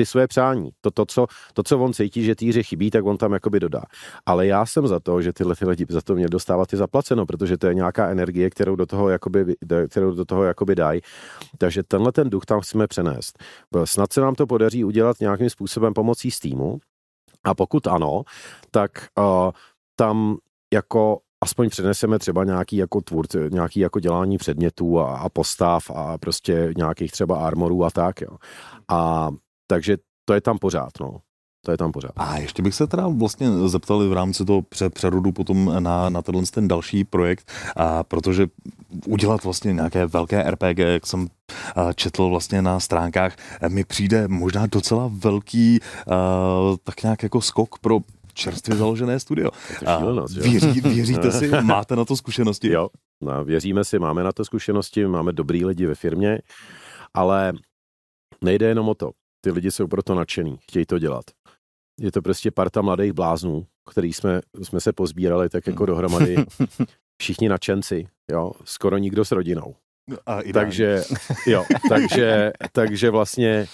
ty 0.00 0.06
své 0.06 0.26
přání. 0.26 0.70
To, 0.80 0.90
to, 0.90 1.04
co, 1.06 1.26
to, 1.54 1.62
co 1.62 1.78
on 1.78 1.92
cítí, 1.92 2.24
že 2.24 2.34
týře 2.34 2.62
chybí, 2.62 2.90
tak 2.90 3.04
on 3.04 3.16
tam 3.16 3.32
jakoby 3.32 3.60
dodá. 3.60 3.82
Ale 4.26 4.46
já 4.46 4.66
jsem 4.66 4.86
za 4.86 5.00
to, 5.00 5.22
že 5.22 5.32
tyhle 5.32 5.56
ty 5.56 5.66
lidi 5.66 5.86
za 5.88 6.00
to 6.00 6.14
měli 6.14 6.30
dostávat 6.30 6.72
i 6.72 6.76
zaplaceno, 6.76 7.26
protože 7.26 7.58
to 7.58 7.66
je 7.66 7.74
nějaká 7.74 8.08
energie, 8.08 8.50
kterou 8.50 8.76
do 8.76 8.86
toho 8.86 9.08
jakoby, 9.08 9.56
kterou 9.88 10.14
do 10.14 10.24
toho 10.24 10.44
jakoby 10.44 10.74
dají. 10.74 11.00
Takže 11.58 11.82
tenhle 11.82 12.12
ten 12.12 12.30
duch 12.30 12.44
tam 12.44 12.60
chceme 12.60 12.86
přenést. 12.86 13.38
Snad 13.84 14.12
se 14.12 14.20
nám 14.20 14.34
to 14.34 14.46
podaří 14.46 14.84
udělat 14.84 15.20
nějakým 15.20 15.50
způsobem 15.50 15.94
pomocí 15.94 16.30
Steamu. 16.30 16.78
A 17.44 17.54
pokud 17.54 17.86
ano, 17.86 18.22
tak 18.70 18.90
uh, 19.18 19.50
tam 19.96 20.36
jako 20.72 21.18
aspoň 21.40 21.68
přeneseme 21.68 22.18
třeba 22.18 22.44
nějaký 22.44 22.76
jako 22.76 23.00
tvůrce, 23.00 23.38
nějaký 23.50 23.80
jako 23.80 24.00
dělání 24.00 24.38
předmětů 24.38 25.00
a, 25.00 25.18
a 25.18 25.28
postav 25.28 25.90
a 25.90 26.18
prostě 26.18 26.72
nějakých 26.76 27.12
třeba 27.12 27.46
armorů 27.46 27.84
a 27.84 27.90
tak, 27.90 28.20
jo. 28.20 28.36
A 28.88 29.30
takže 29.70 29.96
to 30.24 30.34
je 30.34 30.40
tam 30.40 30.58
pořád, 30.58 30.90
no. 31.00 31.20
To 31.64 31.70
je 31.70 31.76
tam 31.76 31.92
pořád. 31.92 32.12
A 32.16 32.38
ještě 32.38 32.62
bych 32.62 32.74
se 32.74 32.86
teda 32.86 33.08
vlastně 33.08 33.68
zeptali 33.68 34.08
v 34.08 34.12
rámci 34.12 34.44
toho 34.44 34.62
přerodu 34.94 35.32
potom 35.32 35.72
na, 35.78 36.08
na 36.08 36.22
tenhle 36.22 36.42
ten 36.50 36.68
další 36.68 37.04
projekt, 37.04 37.52
a 37.76 38.04
protože 38.04 38.46
udělat 39.06 39.44
vlastně 39.44 39.72
nějaké 39.72 40.06
velké 40.06 40.50
RPG, 40.50 40.78
jak 40.78 41.06
jsem 41.06 41.28
četl 41.94 42.28
vlastně 42.28 42.62
na 42.62 42.80
stránkách, 42.80 43.36
mi 43.68 43.84
přijde 43.84 44.28
možná 44.28 44.66
docela 44.66 45.10
velký 45.12 45.78
tak 46.84 47.02
nějak 47.02 47.22
jako 47.22 47.40
skok 47.40 47.78
pro 47.78 47.98
čerstvě 48.34 48.76
založené 48.76 49.20
studio. 49.20 49.50
Šílenost, 49.78 50.36
věří, 50.36 50.80
věříte 50.80 51.32
si, 51.32 51.48
máte 51.62 51.96
na 51.96 52.04
to 52.04 52.16
zkušenosti? 52.16 52.68
Jo, 52.72 52.88
no, 53.20 53.44
věříme 53.44 53.84
si, 53.84 53.98
máme 53.98 54.22
na 54.22 54.32
to 54.32 54.44
zkušenosti, 54.44 55.06
máme 55.06 55.32
dobrý 55.32 55.64
lidi 55.64 55.86
ve 55.86 55.94
firmě, 55.94 56.38
ale 57.14 57.52
nejde 58.42 58.66
jenom 58.66 58.88
o 58.88 58.94
to 58.94 59.10
ty 59.40 59.50
lidi 59.50 59.70
jsou 59.70 59.86
proto 59.86 60.14
nadšený, 60.14 60.58
chtějí 60.62 60.86
to 60.86 60.98
dělat. 60.98 61.24
Je 62.00 62.12
to 62.12 62.22
prostě 62.22 62.50
parta 62.50 62.82
mladých 62.82 63.12
bláznů, 63.12 63.66
který 63.90 64.12
jsme, 64.12 64.40
jsme 64.62 64.80
se 64.80 64.92
pozbírali 64.92 65.48
tak 65.48 65.66
jako 65.66 65.86
dohromady. 65.86 66.36
Všichni 67.22 67.48
nadšenci, 67.48 68.06
jo, 68.30 68.52
skoro 68.64 68.98
nikdo 68.98 69.24
s 69.24 69.32
rodinou. 69.32 69.74
A 70.26 70.38
takže, 70.52 71.02
jo, 71.46 71.64
takže, 71.88 72.52
takže 72.72 73.10
vlastně 73.10 73.68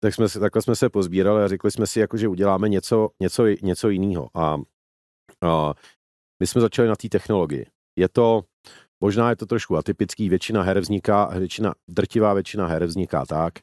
tak 0.00 0.14
jsme, 0.14 0.28
takhle 0.28 0.62
jsme 0.62 0.76
se 0.76 0.88
pozbírali 0.88 1.44
a 1.44 1.48
řekli 1.48 1.70
jsme 1.70 1.86
si, 1.86 2.00
jako, 2.00 2.16
že 2.16 2.28
uděláme 2.28 2.68
něco, 2.68 3.10
něco, 3.20 3.44
něco 3.62 3.88
jiného. 3.88 4.28
A, 4.34 4.56
a 5.42 5.74
my 6.40 6.46
jsme 6.46 6.60
začali 6.60 6.88
na 6.88 6.96
té 6.96 7.08
technologii. 7.08 7.66
Je 7.98 8.08
to, 8.08 8.44
možná 9.00 9.30
je 9.30 9.36
to 9.36 9.46
trošku 9.46 9.76
atypický, 9.76 10.28
většina 10.28 10.62
her 10.62 10.80
vzniká, 10.80 11.24
většina, 11.38 11.74
drtivá 11.88 12.34
většina 12.34 12.66
her 12.66 12.84
vzniká 12.84 13.26
tak, 13.26 13.54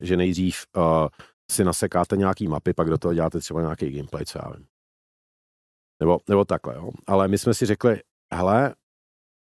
že 0.00 0.16
nejdřív 0.16 0.64
uh, 0.76 1.08
si 1.50 1.64
nasekáte 1.64 2.16
nějaký 2.16 2.48
mapy, 2.48 2.74
pak 2.74 2.90
do 2.90 2.98
toho 2.98 3.14
děláte 3.14 3.38
třeba 3.38 3.60
nějaký 3.60 3.90
gameplay, 3.90 4.24
co 4.24 4.38
já 4.38 4.50
vím. 4.56 4.66
Nebo, 6.00 6.18
nebo 6.28 6.44
takhle, 6.44 6.74
jo. 6.74 6.90
Ale 7.06 7.28
my 7.28 7.38
jsme 7.38 7.54
si 7.54 7.66
řekli, 7.66 8.00
hele, 8.34 8.74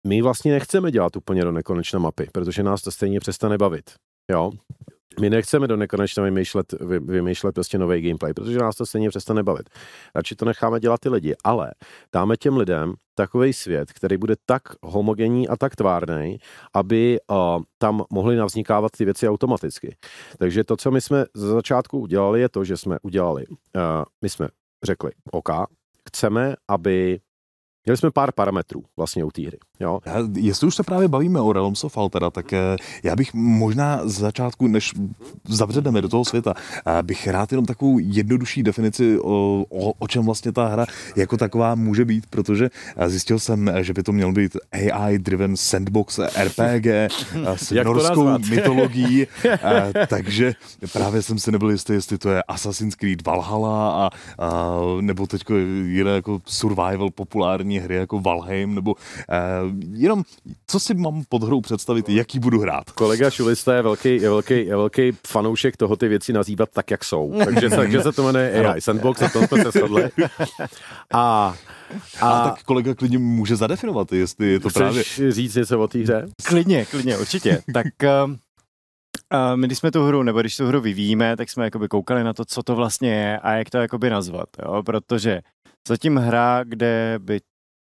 my 0.07 0.21
vlastně 0.21 0.51
nechceme 0.51 0.91
dělat 0.91 1.15
úplně 1.15 1.43
do 1.43 1.51
nekonečna 1.51 1.99
mapy, 1.99 2.29
protože 2.33 2.63
nás 2.63 2.81
to 2.81 2.91
stejně 2.91 3.19
přestane 3.19 3.57
bavit. 3.57 3.91
Jo, 4.31 4.51
my 5.21 5.29
nechceme 5.29 5.67
do 5.67 5.77
nekonečna 5.77 6.23
vymýšlet, 6.23 6.73
vy, 6.81 6.99
vymýšlet 6.99 7.55
prostě 7.55 7.77
nový 7.77 8.01
gameplay, 8.01 8.33
protože 8.33 8.57
nás 8.57 8.75
to 8.75 8.85
stejně 8.85 9.09
přestane 9.09 9.43
bavit. 9.43 9.69
Radši 10.15 10.35
to 10.35 10.45
necháme 10.45 10.79
dělat 10.79 10.99
ty 10.99 11.09
lidi, 11.09 11.35
ale 11.43 11.71
dáme 12.13 12.37
těm 12.37 12.57
lidem 12.57 12.93
takový 13.15 13.53
svět, 13.53 13.93
který 13.93 14.17
bude 14.17 14.35
tak 14.45 14.61
homogenní 14.83 15.47
a 15.47 15.55
tak 15.55 15.75
tvárný, 15.75 16.37
aby 16.73 17.19
uh, 17.31 17.61
tam 17.77 18.03
mohly 18.11 18.35
navznikávat 18.35 18.91
ty 18.91 19.05
věci 19.05 19.29
automaticky. 19.29 19.95
Takže 20.37 20.63
to, 20.63 20.77
co 20.77 20.91
my 20.91 21.01
jsme 21.01 21.25
za 21.33 21.53
začátku 21.53 21.99
udělali, 21.99 22.41
je 22.41 22.49
to, 22.49 22.63
že 22.63 22.77
jsme 22.77 22.97
udělali, 23.01 23.45
uh, 23.47 23.55
my 24.21 24.29
jsme 24.29 24.47
řekli, 24.83 25.11
OK, 25.31 25.49
chceme, 26.09 26.55
aby 26.67 27.19
Měli 27.89 27.97
jsme 27.97 28.11
pár 28.11 28.31
parametrů 28.31 28.83
vlastně 28.97 29.23
u 29.23 29.31
té 29.31 29.41
hry. 29.41 29.57
Jo. 29.79 29.99
Já, 30.05 30.15
jestli 30.35 30.67
už 30.67 30.75
se 30.75 30.83
právě 30.83 31.07
bavíme 31.07 31.41
o 31.41 31.53
Realms 31.53 31.83
of 31.83 31.97
Altera, 31.97 32.29
tak 32.29 32.53
eh, 32.53 32.75
já 33.03 33.15
bych 33.15 33.33
možná 33.33 34.07
z 34.07 34.11
začátku, 34.11 34.67
než 34.67 34.93
zavředeme 35.47 36.01
do 36.01 36.09
toho 36.09 36.25
světa, 36.25 36.53
eh, 36.87 37.03
bych 37.03 37.27
rád 37.27 37.51
jenom 37.51 37.65
takovou 37.65 37.99
jednodušší 37.99 38.63
definici, 38.63 39.19
o, 39.19 39.65
o, 39.69 39.93
o 39.99 40.07
čem 40.07 40.25
vlastně 40.25 40.51
ta 40.51 40.67
hra 40.67 40.85
jako 41.15 41.37
taková 41.37 41.75
může 41.75 42.05
být, 42.05 42.25
protože 42.29 42.69
eh, 42.97 43.09
zjistil 43.09 43.39
jsem, 43.39 43.71
že 43.81 43.93
by 43.93 44.03
to 44.03 44.11
měl 44.11 44.31
být 44.31 44.57
AI-driven 44.71 45.55
sandbox 45.55 46.19
RPG 46.43 46.87
s 47.55 47.71
Jak 47.71 47.85
norskou 47.85 48.39
mytologií, 48.49 49.27
takže 50.07 50.53
právě 50.93 51.21
jsem 51.21 51.39
si 51.39 51.51
nebyl 51.51 51.69
jistý, 51.69 51.93
jestli 51.93 52.17
to 52.17 52.29
je 52.29 52.43
Assassin's 52.43 52.95
Creed 52.95 53.25
Valhalla 53.25 53.91
a, 53.91 54.09
a 54.45 54.71
nebo 55.01 55.27
teď 55.27 55.43
jiné 55.85 56.11
jako 56.11 56.41
survival 56.45 57.09
populární 57.09 57.78
hry 57.79 57.95
jako 57.95 58.19
Valheim, 58.19 58.75
nebo 58.75 58.91
uh, 58.91 58.97
jenom, 59.93 60.23
co 60.67 60.79
si 60.79 60.93
mám 60.93 61.23
pod 61.29 61.43
hrou 61.43 61.61
představit, 61.61 62.09
jaký 62.09 62.39
budu 62.39 62.59
hrát. 62.59 62.91
Kolega 62.91 63.29
Šulista 63.29 63.75
je 63.75 63.81
velký, 63.81 64.09
je 64.09 64.29
velký, 64.29 64.53
je 64.53 64.75
velký 64.75 65.11
fanoušek 65.27 65.77
toho 65.77 65.95
ty 65.95 66.07
věci 66.07 66.33
nazývat 66.33 66.69
tak, 66.73 66.91
jak 66.91 67.03
jsou. 67.03 67.33
Takže, 67.45 67.69
takže 67.69 68.01
se 68.01 68.11
to 68.11 68.23
jmenuje 68.23 68.67
AI 68.67 68.81
Sandbox 68.81 69.21
a 69.21 69.29
to 69.29 69.47
jsme 69.47 69.63
se 69.63 69.71
shodli. 69.71 70.09
A 71.13 71.55
a, 72.21 72.29
a 72.29 72.49
tak 72.49 72.63
kolega 72.63 72.95
klidně 72.95 73.17
může 73.17 73.55
zadefinovat, 73.55 74.11
jestli 74.11 74.47
je 74.47 74.59
to 74.59 74.69
Chceš 74.69 74.79
právě... 74.79 75.31
říct 75.31 75.55
něco 75.55 75.79
o 75.79 75.87
té 75.87 75.99
hře? 75.99 76.27
Klidně, 76.43 76.85
klidně, 76.85 77.17
určitě. 77.17 77.61
tak 77.73 77.85
uh, 78.03 78.31
uh, 78.31 78.37
my 79.55 79.67
když 79.67 79.77
jsme 79.77 79.91
tu 79.91 80.03
hru, 80.03 80.23
nebo 80.23 80.39
když 80.39 80.55
tu 80.55 80.67
hru 80.67 80.81
vyvíjíme, 80.81 81.37
tak 81.37 81.49
jsme 81.49 81.63
jakoby 81.63 81.87
koukali 81.87 82.23
na 82.23 82.33
to, 82.33 82.45
co 82.45 82.63
to 82.63 82.75
vlastně 82.75 83.13
je 83.13 83.39
a 83.39 83.51
jak 83.51 83.69
to 83.69 83.77
jakoby 83.77 84.09
nazvat, 84.09 84.49
jo? 84.65 84.83
protože 84.83 85.41
zatím 85.87 86.17
hra, 86.17 86.63
kde 86.63 87.19
by 87.21 87.39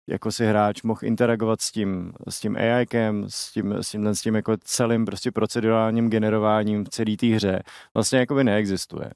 jako 0.08 0.32
si 0.32 0.46
hráč 0.46 0.82
mohl 0.82 1.00
interagovat 1.02 1.60
s 1.60 1.72
tím, 1.72 2.12
s 2.28 2.40
tím 2.40 2.56
AIkem, 2.56 3.24
s 3.28 3.52
tím, 3.52 3.72
s 3.72 3.90
tím, 3.90 4.06
s 4.06 4.20
tím 4.20 4.34
jako 4.34 4.56
celým 4.64 5.04
prostě 5.04 5.32
procedurálním 5.32 6.10
generováním 6.10 6.84
v 6.84 6.88
celé 6.88 7.16
té 7.16 7.26
hře, 7.26 7.62
vlastně 7.94 8.18
jakoby 8.18 8.44
neexistuje. 8.44 9.10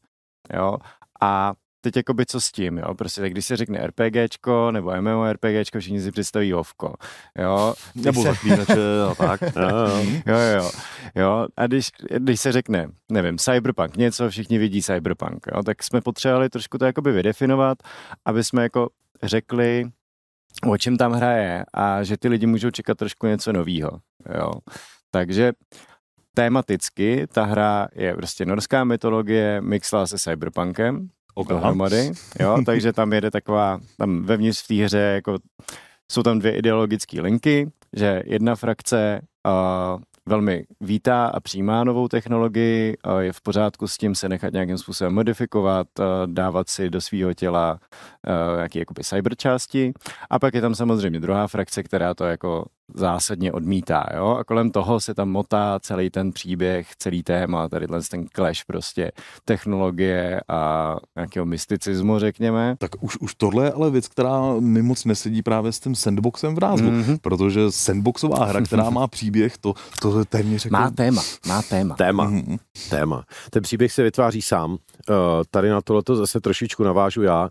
Jo? 0.54 0.78
A 1.20 1.52
teď 1.84 1.96
jakoby 1.96 2.26
co 2.26 2.40
s 2.40 2.52
tím, 2.52 2.78
jo, 2.78 2.94
prostě 2.94 3.20
tak 3.20 3.30
když 3.30 3.46
se 3.46 3.56
řekne 3.56 3.86
RPGčko 3.86 4.70
nebo 4.70 4.92
MMORPGčko, 5.00 5.80
všichni 5.80 6.00
si 6.00 6.12
představí 6.12 6.52
hovko, 6.52 6.94
jo. 7.38 7.74
Nebo 7.94 8.22
se... 8.22 8.28
zaklínače 8.28 8.72
a 9.10 9.14
tak. 9.14 9.40
jo, 10.26 10.38
jo, 10.38 10.60
jo, 10.62 10.70
jo. 11.14 11.46
A 11.56 11.66
když, 11.66 11.90
když 12.18 12.40
se 12.40 12.52
řekne, 12.52 12.88
nevím, 13.12 13.38
cyberpunk, 13.38 13.96
něco, 13.96 14.30
všichni 14.30 14.58
vidí 14.58 14.82
cyberpunk, 14.82 15.46
jo, 15.54 15.62
tak 15.62 15.82
jsme 15.82 16.00
potřebovali 16.00 16.48
trošku 16.48 16.78
to 16.78 16.84
jakoby 16.84 17.12
vydefinovat, 17.12 17.78
aby 18.24 18.44
jsme 18.44 18.62
jako 18.62 18.88
řekli, 19.22 19.90
o 20.66 20.78
čem 20.78 20.96
tam 20.96 21.12
hraje 21.12 21.64
a 21.74 22.02
že 22.02 22.16
ty 22.16 22.28
lidi 22.28 22.46
můžou 22.46 22.70
čekat 22.70 22.98
trošku 22.98 23.26
něco 23.26 23.52
nového. 23.52 23.90
Jo. 24.38 24.52
Takže 25.10 25.52
tematicky 26.34 27.26
ta 27.32 27.44
hra 27.44 27.88
je 27.94 28.14
prostě 28.14 28.46
norská 28.46 28.84
mytologie 28.84 29.60
mixla 29.60 30.06
se 30.06 30.18
cyberpunkem 30.18 31.08
dohromady, 31.48 32.12
jo, 32.40 32.58
takže 32.66 32.92
tam 32.92 33.12
jede 33.12 33.30
taková, 33.30 33.80
tam 33.98 34.22
vevnitř 34.22 34.62
v 34.62 34.66
té 34.66 34.74
hře 34.74 34.98
jako 34.98 35.38
jsou 36.12 36.22
tam 36.22 36.38
dvě 36.38 36.56
ideologické 36.56 37.20
linky, 37.20 37.70
že 37.92 38.22
jedna 38.26 38.54
frakce 38.54 39.20
uh, 39.46 40.00
velmi 40.28 40.64
vítá 40.80 41.26
a 41.26 41.40
přijímá 41.40 41.84
novou 41.84 42.08
technologii, 42.08 42.96
je 43.18 43.32
v 43.32 43.40
pořádku 43.40 43.88
s 43.88 43.98
tím 43.98 44.14
se 44.14 44.28
nechat 44.28 44.52
nějakým 44.52 44.78
způsobem 44.78 45.14
modifikovat, 45.14 45.86
dávat 46.26 46.68
si 46.68 46.90
do 46.90 47.00
svého 47.00 47.34
těla 47.34 47.80
nějaké 48.56 48.78
jakoby 48.78 49.04
cyber 49.04 49.36
části. 49.36 49.92
A 50.30 50.38
pak 50.38 50.54
je 50.54 50.60
tam 50.60 50.74
samozřejmě 50.74 51.20
druhá 51.20 51.46
frakce, 51.46 51.82
která 51.82 52.14
to 52.14 52.24
jako 52.24 52.64
zásadně 52.94 53.52
odmítá, 53.52 54.06
jo, 54.16 54.36
a 54.40 54.44
kolem 54.44 54.70
toho 54.70 55.00
se 55.00 55.14
tam 55.14 55.28
motá 55.28 55.78
celý 55.82 56.10
ten 56.10 56.32
příběh, 56.32 56.88
celý 56.98 57.22
téma, 57.22 57.68
tady 57.68 57.86
ten 58.10 58.26
clash 58.36 58.64
prostě 58.66 59.12
technologie 59.44 60.40
a 60.48 60.96
nějakého 61.16 61.46
mysticismu, 61.46 62.18
řekněme. 62.18 62.76
Tak 62.78 62.90
už, 63.00 63.16
už 63.16 63.34
tohle 63.34 63.64
je 63.64 63.72
ale 63.72 63.90
věc, 63.90 64.08
která 64.08 64.54
mi 64.60 64.82
moc 64.82 65.04
nesedí 65.04 65.42
právě 65.42 65.72
s 65.72 65.80
tím 65.80 65.94
sandboxem 65.94 66.54
v 66.54 66.60
názvu, 66.60 66.90
mm-hmm. 66.90 67.18
protože 67.22 67.60
sandboxová 67.70 68.44
hra, 68.44 68.60
která 68.60 68.90
má 68.90 69.06
příběh, 69.06 69.58
to, 69.58 69.74
to 70.00 70.18
je 70.18 70.24
téměř 70.24 70.64
jako... 70.64 70.72
Má 70.72 70.90
téma, 70.90 71.22
má 71.46 71.62
téma. 71.62 71.94
Téma, 71.94 72.30
mm-hmm. 72.30 72.58
téma. 72.90 73.24
Ten 73.50 73.62
příběh 73.62 73.92
se 73.92 74.02
vytváří 74.02 74.42
sám. 74.42 74.70
Uh, 74.70 74.76
tady 75.50 75.70
na 75.70 75.80
tohleto 75.80 76.16
zase 76.16 76.40
trošičku 76.40 76.84
navážu 76.84 77.22
já. 77.22 77.50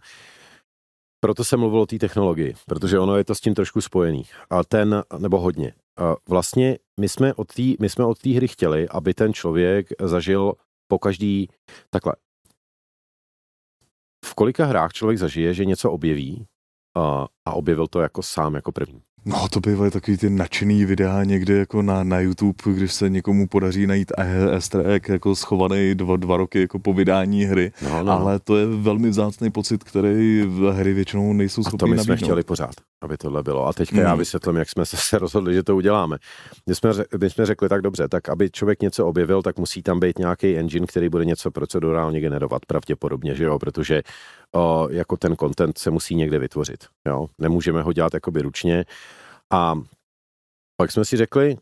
Proto 1.23 1.43
jsem 1.43 1.59
mluvil 1.59 1.79
o 1.79 1.85
té 1.85 1.99
technologii, 1.99 2.55
protože 2.65 2.99
ono 2.99 3.17
je 3.17 3.23
to 3.23 3.35
s 3.35 3.39
tím 3.39 3.53
trošku 3.53 3.81
spojený. 3.81 4.23
A 4.49 4.63
ten, 4.63 5.03
nebo 5.17 5.39
hodně. 5.39 5.73
vlastně 6.29 6.77
my 6.99 7.09
jsme 7.09 7.33
od 7.33 7.53
té 7.53 7.61
my 7.79 7.89
jsme 7.89 8.05
od 8.05 8.19
té 8.19 8.29
hry 8.29 8.47
chtěli, 8.47 8.89
aby 8.89 9.13
ten 9.13 9.33
člověk 9.33 9.87
zažil 10.01 10.53
po 10.87 10.99
každý 10.99 11.49
takhle. 11.89 12.13
V 14.25 14.33
kolika 14.33 14.65
hrách 14.65 14.93
člověk 14.93 15.19
zažije, 15.19 15.53
že 15.53 15.65
něco 15.65 15.91
objeví 15.91 16.45
a, 16.97 17.27
a 17.45 17.53
objevil 17.53 17.87
to 17.87 17.99
jako 18.01 18.23
sám, 18.23 18.55
jako 18.55 18.71
první? 18.71 19.01
No, 19.25 19.47
to 19.49 19.59
bývají 19.59 19.91
takový 19.91 20.17
ty 20.17 20.29
nadšený 20.29 20.85
videa 20.85 21.23
někde 21.23 21.57
jako 21.57 21.81
na, 21.81 22.03
na 22.03 22.19
YouTube, 22.19 22.53
když 22.65 22.93
se 22.93 23.09
někomu 23.09 23.47
podaří 23.47 23.87
najít 23.87 24.11
easter 24.17 24.89
egg 24.89 25.09
jako 25.09 25.35
schovaný 25.35 25.95
dva, 25.95 26.17
dva 26.17 26.37
roky 26.37 26.61
jako 26.61 26.79
po 26.79 26.93
vydání 26.93 27.45
hry, 27.45 27.71
no, 27.83 28.03
no. 28.03 28.11
ale 28.11 28.39
to 28.39 28.57
je 28.57 28.65
velmi 28.65 29.09
vzácný 29.09 29.51
pocit, 29.51 29.83
který 29.83 30.43
v 30.47 30.71
hry 30.71 30.93
většinou 30.93 31.33
nejsou 31.33 31.63
schopni 31.63 31.77
A 31.77 31.79
to 31.79 31.87
my 31.87 31.95
nabídnout. 31.95 32.17
jsme 32.17 32.25
chtěli 32.25 32.43
pořád, 32.43 32.75
aby 33.01 33.17
tohle 33.17 33.43
bylo. 33.43 33.67
A 33.67 33.73
teďka 33.73 33.95
hmm. 33.95 34.05
já 34.05 34.15
vysvětlím, 34.15 34.55
jak 34.55 34.69
jsme 34.69 34.85
se 34.85 35.19
rozhodli, 35.19 35.53
že 35.53 35.63
to 35.63 35.75
uděláme. 35.75 36.17
My 36.67 36.75
jsme, 36.75 36.91
my 37.19 37.29
jsme 37.29 37.45
řekli 37.45 37.69
tak 37.69 37.81
dobře, 37.81 38.07
tak 38.07 38.29
aby 38.29 38.49
člověk 38.51 38.81
něco 38.81 39.07
objevil, 39.07 39.41
tak 39.41 39.57
musí 39.59 39.81
tam 39.83 39.99
být 39.99 40.19
nějaký 40.19 40.57
engine, 40.57 40.87
který 40.87 41.09
bude 41.09 41.25
něco 41.25 41.51
procedurálně 41.51 42.21
generovat, 42.21 42.65
pravděpodobně, 42.65 43.35
že 43.35 43.43
jo, 43.43 43.59
protože 43.59 44.01
jako 44.89 45.17
ten 45.17 45.35
content 45.35 45.77
se 45.77 45.91
musí 45.91 46.15
někde 46.15 46.39
vytvořit. 46.39 46.85
Jo? 47.07 47.27
Nemůžeme 47.37 47.81
ho 47.81 47.93
dělat 47.93 48.13
jakoby 48.13 48.41
ručně. 48.41 48.85
A 49.53 49.75
pak 50.77 50.91
jsme 50.91 51.05
si 51.05 51.17
řekli, 51.17 51.57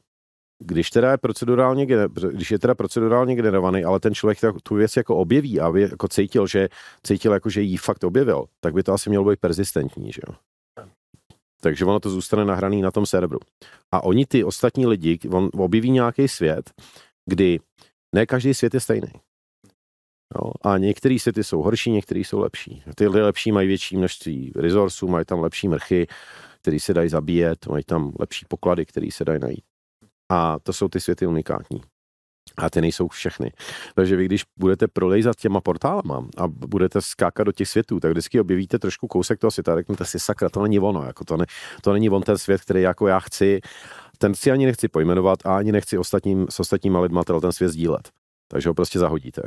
když 0.64 0.90
teda 0.90 1.12
je 1.12 1.18
procedurálně, 1.18 1.86
když 2.32 2.52
je 2.52 2.60
teda 2.60 2.76
procedurálně 2.76 3.36
generovaný, 3.36 3.84
ale 3.84 4.00
ten 4.00 4.16
člověk 4.16 4.40
tu 4.64 4.76
věc 4.76 4.98
jako 4.98 5.18
objeví 5.18 5.60
a 5.60 5.78
jako 5.78 6.08
cítil, 6.08 6.48
že 6.48 6.70
cítil 7.04 7.34
jako, 7.34 7.50
že 7.50 7.62
jí 7.62 7.78
fakt 7.78 8.04
objevil, 8.04 8.46
tak 8.60 8.74
by 8.74 8.84
to 8.84 8.94
asi 8.94 9.10
mělo 9.10 9.30
být 9.30 9.40
persistentní, 9.40 10.12
že 10.12 10.22
jo. 10.28 10.36
Takže 11.62 11.86
ono 11.86 12.00
to 12.00 12.10
zůstane 12.10 12.46
nahraný 12.46 12.82
na 12.82 12.92
tom 12.92 13.06
serveru. 13.06 13.40
A 13.92 14.04
oni, 14.04 14.26
ty 14.26 14.44
ostatní 14.44 14.88
lidi, 14.88 15.20
on 15.30 15.50
objeví 15.54 15.92
nějaký 15.92 16.28
svět, 16.28 16.72
kdy 17.26 17.60
ne 18.16 18.26
každý 18.26 18.54
svět 18.54 18.74
je 18.74 18.80
stejný. 18.80 19.12
Jo, 20.36 20.52
a 20.62 20.78
některé 20.78 21.20
světy 21.20 21.44
jsou 21.44 21.62
horší, 21.62 21.92
některé 21.92 22.20
jsou 22.20 22.40
lepší. 22.40 22.84
Ty 22.96 23.08
lepší 23.08 23.52
mají 23.52 23.68
větší 23.68 23.98
množství 23.98 24.52
resursů, 24.56 25.08
mají 25.08 25.26
tam 25.26 25.40
lepší 25.40 25.68
mrchy, 25.68 26.08
které 26.62 26.80
se 26.80 26.94
dají 26.94 27.10
zabíjet, 27.10 27.68
mají 27.68 27.84
tam 27.84 28.12
lepší 28.20 28.46
poklady, 28.50 28.86
které 28.86 29.08
se 29.12 29.26
dají 29.26 29.40
najít. 29.40 29.64
A 30.32 30.60
to 30.60 30.74
jsou 30.74 30.88
ty 30.88 31.00
světy 31.00 31.28
unikátní. 31.28 31.82
A 32.58 32.70
ty 32.70 32.82
nejsou 32.82 33.08
všechny. 33.08 33.52
Takže 33.96 34.16
vy, 34.16 34.26
když 34.26 34.44
budete 34.60 34.88
prolejzat 34.88 35.36
těma 35.36 35.62
portálama 35.62 36.28
a 36.38 36.48
budete 36.48 37.02
skákat 37.02 37.46
do 37.46 37.52
těch 37.52 37.70
světů, 37.70 38.00
tak 38.00 38.12
vždycky 38.12 38.40
objevíte 38.40 38.80
trošku 38.80 39.08
kousek 39.08 39.40
toho 39.40 39.52
světa 39.52 39.74
a 39.74 39.76
řeknete 39.76 40.06
si, 40.06 40.20
sakra, 40.20 40.50
to 40.50 40.62
není 40.62 40.80
ono. 40.80 41.04
Jako 41.04 41.26
to, 41.26 41.38
ne, 41.38 41.46
to 41.82 41.94
není 41.94 42.10
on 42.10 42.22
ten 42.22 42.38
svět, 42.38 42.62
který 42.62 42.82
jako 42.82 43.08
já 43.08 43.20
chci. 43.20 43.62
Ten 44.18 44.36
si 44.36 44.52
ani 44.52 44.66
nechci 44.66 44.88
pojmenovat 44.88 45.46
a 45.46 45.58
ani 45.58 45.72
nechci 45.72 45.98
ostatním, 45.98 46.48
s 46.50 46.60
ostatníma 46.60 47.00
lidma 47.00 47.24
ten 47.24 47.52
svět 47.52 47.70
sdílet. 47.70 48.10
Takže 48.48 48.70
ho 48.70 48.74
prostě 48.74 49.00
zahodíte. 49.00 49.42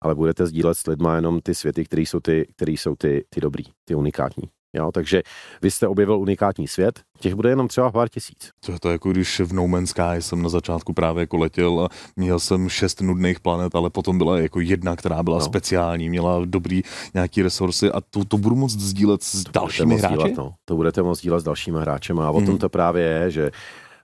Ale 0.00 0.14
budete 0.14 0.46
sdílet 0.46 0.78
s 0.78 0.86
lidma 0.86 1.16
jenom 1.16 1.40
ty 1.40 1.54
světy, 1.54 1.84
které 1.84 2.02
jsou 2.02 2.20
ty, 2.20 2.48
který 2.56 2.76
jsou 2.76 2.94
ty, 2.96 3.24
ty 3.30 3.40
dobrý, 3.40 3.64
ty 3.84 3.94
unikátní. 3.94 4.48
Jo, 4.76 4.92
takže 4.92 5.22
vy 5.62 5.70
jste 5.70 5.88
objevil 5.88 6.18
unikátní 6.18 6.68
svět, 6.68 7.00
těch 7.20 7.34
bude 7.34 7.48
jenom 7.48 7.68
třeba 7.68 7.90
pár 7.90 8.08
tisíc. 8.08 8.50
To 8.66 8.72
je 8.72 8.80
to 8.80 8.90
jako 8.90 9.10
když 9.10 9.40
v 9.40 9.52
No 9.52 9.68
Man's 9.68 9.90
Sky 9.90 10.02
jsem 10.18 10.42
na 10.42 10.48
začátku 10.48 10.92
právě 10.92 11.20
jako 11.20 11.36
letěl 11.36 11.80
a 11.80 11.88
měl 12.16 12.40
jsem 12.40 12.68
šest 12.68 13.00
nudných 13.00 13.40
planet, 13.40 13.74
ale 13.74 13.90
potom 13.90 14.18
byla 14.18 14.38
jako 14.38 14.60
jedna, 14.60 14.96
která 14.96 15.22
byla 15.22 15.38
no. 15.38 15.44
speciální, 15.44 16.08
měla 16.08 16.44
dobrý 16.44 16.82
nějaký 17.14 17.42
resursy 17.42 17.90
a 17.90 18.00
to, 18.00 18.24
to 18.24 18.38
budu 18.38 18.56
moct 18.56 18.78
sdílet 18.78 19.22
s 19.22 19.44
to 19.44 19.50
dalšími 19.52 19.96
hráči? 19.96 20.14
Dílet, 20.14 20.36
no. 20.36 20.54
To 20.64 20.76
budete 20.76 21.02
moct 21.02 21.18
sdílet 21.18 21.40
s 21.40 21.44
dalšími 21.44 21.78
hráči 21.80 22.12
a 22.12 22.30
o 22.30 22.40
tom 22.40 22.48
hmm. 22.48 22.58
to 22.58 22.68
právě 22.68 23.04
je, 23.04 23.30
že 23.30 23.50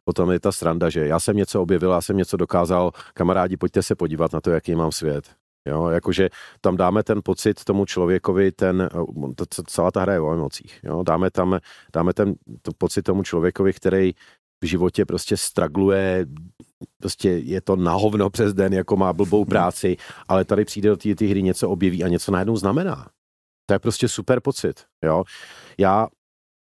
potom 0.05 0.31
je 0.31 0.41
ta 0.41 0.53
sranda, 0.53 0.91
že 0.91 1.07
já 1.07 1.21
jsem 1.21 1.37
něco 1.37 1.63
objevil, 1.63 1.91
já 1.91 2.01
jsem 2.01 2.17
něco 2.17 2.37
dokázal, 2.37 2.93
kamarádi, 3.15 3.57
pojďte 3.57 3.83
se 3.83 3.95
podívat 3.95 4.33
na 4.33 4.41
to, 4.41 4.51
jaký 4.51 4.75
mám 4.75 4.93
svět. 4.93 5.42
Jo, 5.69 5.89
jakože 5.89 6.29
tam 6.61 6.77
dáme 6.77 7.03
ten 7.03 7.21
pocit 7.25 7.65
tomu 7.65 7.85
člověkovi, 7.85 8.53
ten, 8.53 8.89
to, 9.37 9.63
celá 9.63 9.91
ta 9.91 10.01
hra 10.01 10.13
je 10.13 10.21
o 10.21 10.33
emocích. 10.33 10.81
Jo, 10.83 11.03
dáme 11.03 11.31
tam, 11.31 11.59
dáme 11.95 12.13
ten 12.13 12.35
to 12.63 12.73
pocit 12.79 13.03
tomu 13.03 13.23
člověkovi, 13.23 13.73
který 13.73 14.13
v 14.63 14.67
životě 14.67 15.05
prostě 15.05 15.37
stragluje, 15.37 16.27
prostě 16.99 17.31
je 17.31 17.61
to 17.61 17.77
na 17.77 17.93
hovno 17.93 18.31
přes 18.31 18.55
den, 18.55 18.73
jako 18.73 18.97
má 18.97 19.13
blbou 19.13 19.45
práci, 19.45 19.97
ale 20.29 20.45
tady 20.45 20.65
přijde 20.65 20.89
do 20.89 20.97
té 20.97 21.27
hry 21.27 21.43
něco 21.43 21.71
objeví 21.71 22.05
a 22.05 22.09
něco 22.09 22.33
najednou 22.33 22.57
znamená. 22.57 23.11
To 23.67 23.75
je 23.75 23.79
prostě 23.79 24.09
super 24.09 24.41
pocit. 24.41 24.85
Jo. 25.05 25.25
Já 25.79 26.09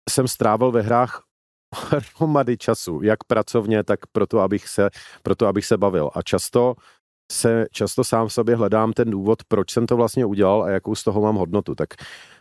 jsem 0.09 0.27
strávil 0.27 0.71
ve 0.71 0.81
hrách 0.81 1.23
hromady 2.17 2.57
času, 2.57 3.01
jak 3.03 3.23
pracovně, 3.23 3.83
tak 3.83 3.99
proto, 4.11 4.39
abych 4.39 4.67
se, 4.67 4.89
proto, 5.23 5.47
abych 5.47 5.65
se 5.65 5.77
bavil. 5.77 6.09
A 6.13 6.21
často 6.21 6.75
se 7.31 7.65
často 7.71 8.03
sám 8.03 8.27
v 8.27 8.33
sobě 8.33 8.55
hledám 8.55 8.93
ten 8.93 9.11
důvod, 9.11 9.43
proč 9.47 9.71
jsem 9.71 9.85
to 9.85 9.97
vlastně 9.97 10.25
udělal 10.25 10.63
a 10.63 10.69
jakou 10.69 10.95
z 10.95 11.03
toho 11.03 11.21
mám 11.21 11.35
hodnotu. 11.35 11.75
Tak 11.75 11.89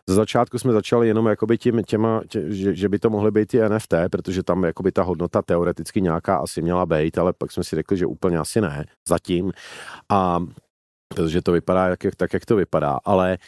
za 0.09 0.14
začátku 0.14 0.59
jsme 0.59 0.72
začali 0.72 1.09
jenom 1.09 1.27
jakoby 1.27 1.59
tím, 1.59 1.83
těma, 1.83 2.22
tě, 2.29 2.53
že, 2.53 2.75
že, 2.75 2.88
by 2.88 2.99
to 2.99 3.11
mohly 3.11 3.31
být 3.31 3.46
ty 3.46 3.68
NFT, 3.68 3.94
protože 4.11 4.42
tam 4.42 4.64
jakoby 4.64 4.92
ta 4.92 5.03
hodnota 5.03 5.42
teoreticky 5.42 6.01
nějaká 6.01 6.37
asi 6.37 6.62
měla 6.62 6.87
být, 6.87 7.18
ale 7.18 7.33
pak 7.33 7.53
jsme 7.53 7.64
si 7.64 7.77
řekli, 7.77 7.96
že 7.96 8.07
úplně 8.07 8.38
asi 8.38 8.61
ne, 8.61 8.85
zatím. 9.09 9.53
A 10.09 10.40
protože 11.14 11.42
to 11.42 11.53
vypadá 11.53 11.88
jak, 11.88 12.01
tak, 12.16 12.33
jak 12.33 12.44
to 12.44 12.57
vypadá, 12.57 12.99
ale 13.05 13.38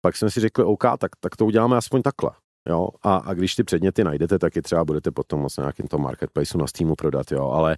pak 0.00 0.16
jsme 0.16 0.30
si 0.30 0.40
řekli, 0.40 0.64
OK, 0.64 0.84
tak, 0.98 1.10
tak 1.20 1.36
to 1.36 1.46
uděláme 1.46 1.76
aspoň 1.76 2.02
takhle. 2.02 2.30
Jo? 2.68 2.88
A, 3.02 3.16
a 3.16 3.34
když 3.34 3.54
ty 3.54 3.64
předměty 3.64 4.04
najdete, 4.04 4.38
tak 4.38 4.56
je 4.56 4.62
třeba 4.62 4.84
budete 4.84 5.10
potom 5.10 5.40
moc 5.40 5.56
nějakým 5.56 5.86
tom 5.86 6.02
marketplaceu 6.02 6.58
na 6.58 6.66
Steamu 6.66 6.94
prodat, 6.94 7.32
jo? 7.32 7.50
ale 7.50 7.76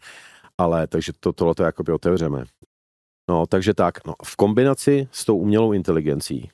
ale 0.60 0.86
takže 0.86 1.12
to, 1.20 1.32
tohle 1.32 1.54
to 1.54 1.62
jakoby 1.62 1.92
otevřeme. 1.92 2.44
No, 3.30 3.46
takže 3.46 3.74
tak, 3.74 4.06
no, 4.06 4.14
v 4.24 4.36
kombinaci 4.36 5.08
s 5.12 5.24
tou 5.24 5.36
umělou 5.36 5.72
inteligencí, 5.72 6.50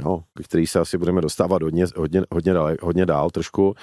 jo, 0.00 0.22
který 0.44 0.66
se 0.66 0.80
asi 0.80 0.98
budeme 0.98 1.20
dostávat 1.20 1.62
hodně, 1.62 1.84
hodně, 1.96 2.22
hodně, 2.32 2.52
dál, 2.52 2.76
hodně 2.82 3.06
dál 3.06 3.30
trošku 3.30 3.74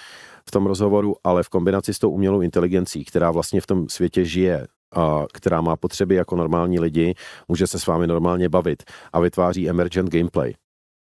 v 0.48 0.52
tom 0.52 0.66
rozhovoru, 0.66 1.16
ale 1.24 1.44
v 1.44 1.50
kombinaci 1.50 1.94
s 1.94 2.00
tou 2.00 2.10
umělou 2.10 2.42
inteligencí, 2.42 3.06
která 3.06 3.32
vlastně 3.32 3.62
v 3.62 3.68
tom 3.68 3.90
světě 3.90 4.26
žije, 4.26 4.68
a 4.96 5.26
která 5.34 5.62
má 5.62 5.76
potřeby 5.76 6.16
jako 6.16 6.36
normální 6.36 6.80
lidi, 6.80 7.16
může 7.48 7.68
se 7.68 7.80
s 7.80 7.88
vámi 7.88 8.08
normálně 8.08 8.50
bavit 8.50 8.84
a 9.14 9.20
vytváří 9.20 9.70
emergent 9.70 10.10
gameplay, 10.10 10.54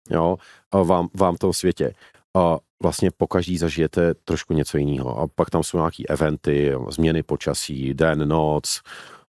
jo, 0.09 0.37
a 0.71 0.83
vám, 0.83 1.07
vám 1.13 1.35
v 1.35 1.39
tom 1.39 1.53
světě. 1.53 1.93
A 2.37 2.57
vlastně 2.83 3.11
po 3.17 3.27
každý 3.27 3.57
zažijete 3.57 4.13
trošku 4.13 4.53
něco 4.53 4.77
jiného. 4.77 5.19
A 5.19 5.27
pak 5.35 5.49
tam 5.49 5.63
jsou 5.63 5.77
nějaký 5.77 6.09
eventy, 6.09 6.73
změny 6.89 7.23
počasí, 7.23 7.93
den, 7.93 8.27
noc, 8.27 8.81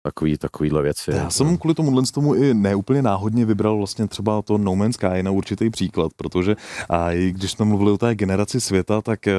takový, 0.05 0.39
takovýhle 0.39 0.83
věci. 0.83 1.11
Já 1.11 1.31
jsem 1.31 1.59
kvůli 1.59 1.75
tomu 1.75 2.03
tomu 2.13 2.35
i 2.35 2.55
neúplně 2.55 3.03
náhodně 3.03 3.45
vybral 3.45 3.77
vlastně 3.77 4.07
třeba 4.07 4.43
to 4.43 4.59
No 4.59 4.77
Man's 4.77 4.95
Sky 4.95 5.23
na 5.23 5.31
určitý 5.31 5.71
příklad, 5.71 6.13
protože 6.17 6.57
a 6.89 7.13
i 7.13 7.33
když 7.33 7.51
jsme 7.51 7.65
mluvili 7.65 7.91
o 7.91 7.99
té 7.99 8.15
generaci 8.15 8.61
světa, 8.61 9.01
tak 9.01 9.21
uh, 9.27 9.33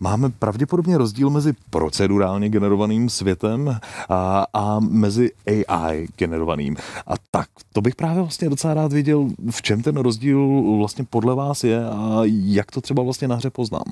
máme 0.00 0.30
pravděpodobně 0.30 0.98
rozdíl 0.98 1.30
mezi 1.30 1.52
procedurálně 1.70 2.48
generovaným 2.48 3.08
světem 3.08 3.78
a, 4.08 4.46
a 4.52 4.80
mezi 4.80 5.30
AI 5.46 6.08
generovaným. 6.16 6.76
A 7.06 7.14
tak 7.30 7.48
to 7.72 7.80
bych 7.80 7.96
právě 7.96 8.22
vlastně 8.22 8.48
docela 8.48 8.74
rád 8.74 8.92
věděl, 8.92 9.28
v 9.50 9.62
čem 9.62 9.82
ten 9.82 9.96
rozdíl 9.96 10.62
vlastně 10.78 11.04
podle 11.10 11.34
vás 11.34 11.64
je 11.64 11.84
a 11.84 12.20
jak 12.24 12.70
to 12.70 12.80
třeba 12.80 13.02
vlastně 13.02 13.28
na 13.28 13.36
hře 13.36 13.50
poznám. 13.50 13.84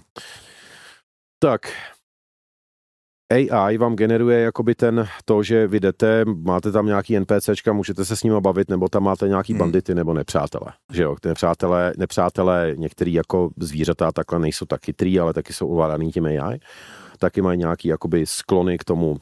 Tak, 1.38 1.60
AI 3.30 3.78
vám 3.78 3.96
generuje 3.96 4.40
jakoby 4.40 4.74
ten, 4.74 5.08
to, 5.24 5.42
že 5.42 5.66
vy 5.66 5.80
jdete, 5.80 6.24
máte 6.24 6.72
tam 6.72 6.86
nějaký 6.86 7.20
NPCčka, 7.20 7.72
můžete 7.72 8.04
se 8.04 8.16
s 8.16 8.22
nimi 8.22 8.40
bavit, 8.40 8.70
nebo 8.70 8.88
tam 8.88 9.02
máte 9.02 9.28
nějaký 9.28 9.52
hmm. 9.52 9.58
bandity 9.58 9.94
nebo 9.94 10.14
nepřátele. 10.14 10.72
Že 10.92 11.02
jo, 11.02 11.16
nepřátelé, 11.24 11.92
nepřátelé 11.96 12.74
některý 12.76 13.12
jako 13.12 13.50
zvířata 13.56 14.12
takhle 14.12 14.38
nejsou 14.38 14.66
tak 14.66 14.84
chytrý, 14.84 15.20
ale 15.20 15.32
taky 15.32 15.52
jsou 15.52 15.68
ovládaný 15.68 16.12
tím 16.12 16.24
AI. 16.24 16.58
Taky 17.18 17.42
mají 17.42 17.58
nějaký 17.58 17.88
jakoby 17.88 18.26
sklony 18.26 18.78
k 18.78 18.84
tomu 18.84 19.16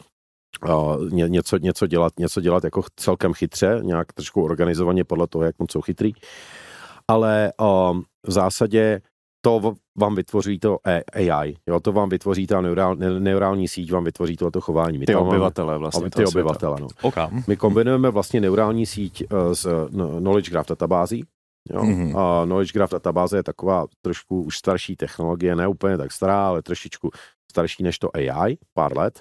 uh, 0.69 1.11
ně, 1.11 1.29
něco, 1.29 1.57
něco, 1.57 1.87
dělat, 1.87 2.13
něco 2.19 2.41
dělat 2.41 2.65
jako 2.65 2.83
celkem 2.97 3.35
chytře, 3.35 3.81
nějak 3.83 4.13
trošku 4.13 4.45
organizovaně 4.45 5.05
podle 5.05 5.27
toho, 5.27 5.45
jak 5.45 5.59
moc 5.59 5.73
jsou 5.73 5.81
chytrý. 5.81 6.13
Ale 7.09 7.53
uh, 7.61 8.01
v 8.27 8.33
zásadě 8.33 9.01
to 9.41 9.75
vám 9.97 10.15
vytvoří 10.15 10.59
to 10.59 10.79
AI, 11.13 11.55
jo, 11.67 11.81
to 11.81 11.93
vám 11.93 12.09
vytvoří 12.09 12.47
ta 12.47 12.61
neurál, 12.61 12.97
neurální 12.97 13.69
síť, 13.69 13.93
vám 13.93 14.05
vytvoří 14.05 14.37
to 14.37 14.61
chování. 14.61 14.99
My 14.99 15.07
ty 15.07 15.15
obyvatele 15.15 15.79
vlastně. 15.79 16.11
Ty 16.11 16.25
obyvatele, 16.25 16.77
no. 16.81 16.89
Okay. 17.03 17.29
My 17.47 17.57
kombinujeme 17.57 18.11
vlastně 18.11 18.41
neurální 18.41 18.87
síť 18.87 19.25
uh, 19.33 19.53
s 19.53 19.89
no, 19.91 20.09
Knowledge 20.19 20.51
Graph 20.51 20.69
databází, 20.69 21.25
Jo? 21.73 21.83
Mm-hmm. 21.83 22.19
A 22.19 22.45
Knowledge 22.45 22.73
Graph 22.73 22.91
databáze 22.91 23.37
je 23.37 23.43
taková 23.43 23.87
trošku 24.03 24.43
už 24.43 24.59
starší 24.59 24.97
technologie, 24.97 25.57
ne 25.57 25.69
úplně 25.69 25.97
tak 25.99 26.13
stará, 26.13 26.49
ale 26.49 26.63
trošičku 26.63 27.11
starší 27.51 27.83
než 27.83 27.99
to 27.99 28.17
AI, 28.17 28.57
pár 28.75 28.99
let. 28.99 29.21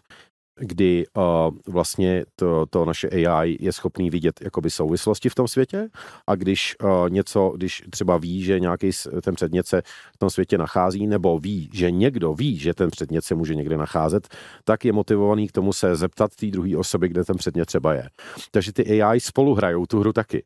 Kdy 0.59 1.05
uh, 1.17 1.23
vlastně 1.67 2.25
to, 2.35 2.65
to 2.65 2.85
naše 2.85 3.09
AI 3.09 3.57
je 3.59 3.73
schopný 3.73 4.09
vidět 4.09 4.41
jakoby 4.41 4.69
souvislosti 4.69 5.29
v 5.29 5.35
tom 5.35 5.47
světě 5.47 5.87
a 6.27 6.35
když 6.35 6.75
uh, 6.83 7.09
něco, 7.09 7.53
když 7.55 7.83
třeba 7.89 8.17
ví, 8.17 8.43
že 8.43 8.59
nějaký 8.59 8.91
ten 9.21 9.35
předmět 9.35 9.67
se 9.67 9.81
v 10.15 10.17
tom 10.17 10.29
světě 10.29 10.57
nachází, 10.57 11.07
nebo 11.07 11.39
ví, 11.39 11.69
že 11.73 11.91
někdo 11.91 12.33
ví, 12.33 12.57
že 12.57 12.73
ten 12.73 12.91
předmět 12.91 13.25
se 13.25 13.35
může 13.35 13.55
někde 13.55 13.77
nacházet, 13.77 14.27
tak 14.63 14.85
je 14.85 14.93
motivovaný 14.93 15.47
k 15.47 15.51
tomu 15.51 15.73
se 15.73 15.95
zeptat 15.95 16.35
té 16.35 16.45
druhé 16.45 16.77
osoby, 16.77 17.09
kde 17.09 17.23
ten 17.23 17.37
předmět 17.37 17.65
třeba 17.65 17.93
je. 17.93 18.09
Takže 18.51 18.73
ty 18.73 19.01
AI 19.01 19.19
spolu 19.19 19.53
hrajou 19.55 19.85
tu 19.85 19.99
hru 19.99 20.13
taky. 20.13 20.43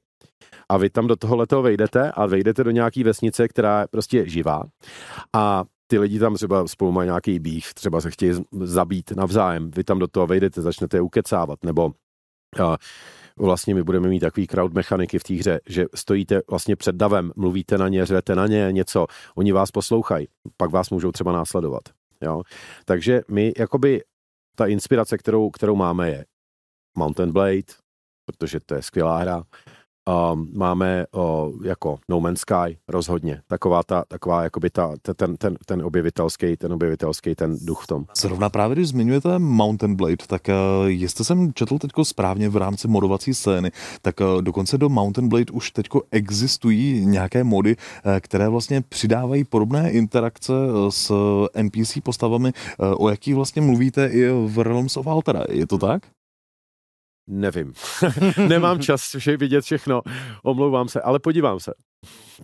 A 0.69 0.77
vy 0.77 0.89
tam 0.89 1.07
do 1.07 1.15
toho 1.15 1.35
leto 1.35 1.61
vejdete 1.61 2.11
a 2.11 2.25
vejdete 2.25 2.63
do 2.63 2.71
nějaké 2.71 3.03
vesnice, 3.03 3.47
která 3.47 3.81
je 3.81 3.87
prostě 3.91 4.29
živá. 4.29 4.63
A 5.33 5.63
ty 5.91 5.99
lidi 5.99 6.19
tam 6.19 6.35
třeba 6.35 6.67
spolu 6.67 6.91
mají 6.91 7.07
nějaký 7.07 7.39
býv, 7.39 7.73
třeba 7.73 8.01
se 8.01 8.11
chtějí 8.11 8.33
zabít 8.61 9.11
navzájem, 9.11 9.71
vy 9.71 9.83
tam 9.83 9.99
do 9.99 10.07
toho 10.07 10.27
vejdete, 10.27 10.61
začnete 10.61 10.97
je 10.97 11.01
ukecávat, 11.01 11.63
nebo 11.63 11.91
a, 12.63 12.77
vlastně 13.37 13.75
my 13.75 13.83
budeme 13.83 14.07
mít 14.07 14.19
takový 14.19 14.47
crowd 14.47 14.73
mechaniky 14.73 15.19
v 15.19 15.23
té 15.23 15.33
hře, 15.33 15.59
že 15.69 15.85
stojíte 15.95 16.41
vlastně 16.49 16.75
před 16.75 16.95
davem, 16.95 17.31
mluvíte 17.35 17.77
na 17.77 17.87
ně, 17.87 18.05
řvete 18.05 18.35
na 18.35 18.47
ně 18.47 18.67
něco, 18.71 19.07
oni 19.35 19.51
vás 19.51 19.71
poslouchají, 19.71 20.27
pak 20.57 20.71
vás 20.71 20.89
můžou 20.89 21.11
třeba 21.11 21.31
následovat. 21.31 21.83
Jo? 22.21 22.41
Takže 22.85 23.21
my, 23.31 23.53
jakoby, 23.57 24.03
ta 24.55 24.65
inspirace, 24.65 25.17
kterou, 25.17 25.49
kterou 25.49 25.75
máme, 25.75 26.09
je 26.09 26.25
Mountain 26.97 27.31
Blade, 27.31 27.73
protože 28.25 28.59
to 28.59 28.75
je 28.75 28.81
skvělá 28.81 29.17
hra, 29.17 29.43
Um, 30.09 30.49
máme 30.53 31.05
uh, 31.11 31.65
jako 31.65 31.99
No 32.09 32.19
Man's 32.19 32.39
Sky 32.39 32.77
rozhodně. 32.87 33.41
Taková 33.47 33.83
ta, 33.83 34.03
taková 34.07 34.43
jakoby 34.43 34.69
ta, 34.69 34.93
ten, 35.15 35.37
ten, 35.37 35.57
ten 35.65 35.81
objevitelský, 35.81 36.57
ten 36.57 36.73
objevitelský, 36.73 37.35
ten 37.35 37.57
duch 37.61 37.83
v 37.83 37.87
tom. 37.87 38.05
Zrovna 38.17 38.49
právě, 38.49 38.75
když 38.75 38.87
zmiňujete 38.87 39.39
Mountain 39.39 39.95
Blade, 39.95 40.15
tak 40.27 40.41
uh, 40.47 40.87
jestli 40.87 41.25
jsem 41.25 41.53
četl 41.53 41.77
teďko 41.77 42.05
správně 42.05 42.49
v 42.49 42.57
rámci 42.57 42.87
modovací 42.87 43.33
scény, 43.33 43.71
tak 44.01 44.19
uh, 44.19 44.41
dokonce 44.41 44.77
do 44.77 44.89
Mountain 44.89 45.29
Blade 45.29 45.51
už 45.51 45.71
teďko 45.71 46.01
existují 46.11 47.05
nějaké 47.05 47.43
mody, 47.43 47.75
uh, 47.75 48.11
které 48.19 48.49
vlastně 48.49 48.81
přidávají 48.81 49.43
podobné 49.43 49.91
interakce 49.91 50.53
s 50.89 51.11
NPC 51.53 51.97
postavami, 52.03 52.53
uh, 52.79 53.05
o 53.05 53.09
jakých 53.09 53.35
vlastně 53.35 53.61
mluvíte 53.61 54.07
i 54.07 54.29
v 54.45 54.63
Realms 54.63 54.97
of 54.97 55.07
Altera. 55.07 55.43
Je 55.49 55.67
to 55.67 55.77
tak? 55.77 56.01
Nevím. 57.31 57.73
Nemám 58.47 58.79
čas 58.79 59.15
vše 59.17 59.37
vidět 59.37 59.61
všechno. 59.61 60.01
Omlouvám 60.43 60.87
se, 60.87 61.01
ale 61.01 61.19
podívám 61.19 61.59
se. 61.59 61.71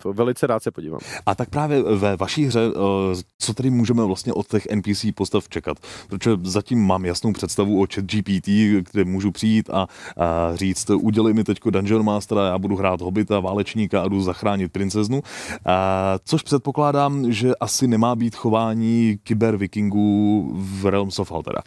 Velice 0.04 0.46
rád 0.46 0.62
se 0.62 0.70
podívám. 0.70 1.00
A 1.26 1.34
tak 1.34 1.50
právě 1.50 1.82
ve 1.82 2.16
vaší 2.16 2.44
hře, 2.44 2.60
eh, 2.60 3.22
co 3.38 3.54
tedy 3.54 3.70
můžeme 3.70 4.04
vlastně 4.04 4.32
od 4.32 4.48
těch 4.48 4.66
NPC 4.66 5.12
postav 5.14 5.48
čekat? 5.48 5.78
Protože 6.08 6.30
zatím 6.42 6.86
mám 6.86 7.04
jasnou 7.04 7.32
představu 7.32 7.82
o 7.82 7.86
chat 7.94 8.04
GPT, 8.04 8.48
kde 8.92 9.04
můžu 9.04 9.30
přijít 9.30 9.70
a, 9.70 9.86
a 10.16 10.56
říct, 10.56 10.90
udělej 10.90 11.34
mi 11.34 11.44
teďko 11.44 11.70
Dungeon 11.70 12.04
Mastera, 12.04 12.46
já 12.46 12.58
budu 12.58 12.76
hrát 12.76 13.00
hobita, 13.00 13.40
válečníka 13.40 14.02
a 14.02 14.08
jdu 14.08 14.22
zachránit 14.22 14.72
princeznu. 14.72 15.22
A, 15.66 16.18
což 16.24 16.42
předpokládám, 16.42 17.32
že 17.32 17.52
asi 17.60 17.86
nemá 17.86 18.16
být 18.16 18.34
chování 18.34 19.18
kyber 19.22 19.56
vikingů 19.56 20.50
v 20.54 20.86
Realms 20.86 21.18
of 21.18 21.32
Altera. 21.32 21.62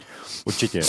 Určitě. 0.46 0.82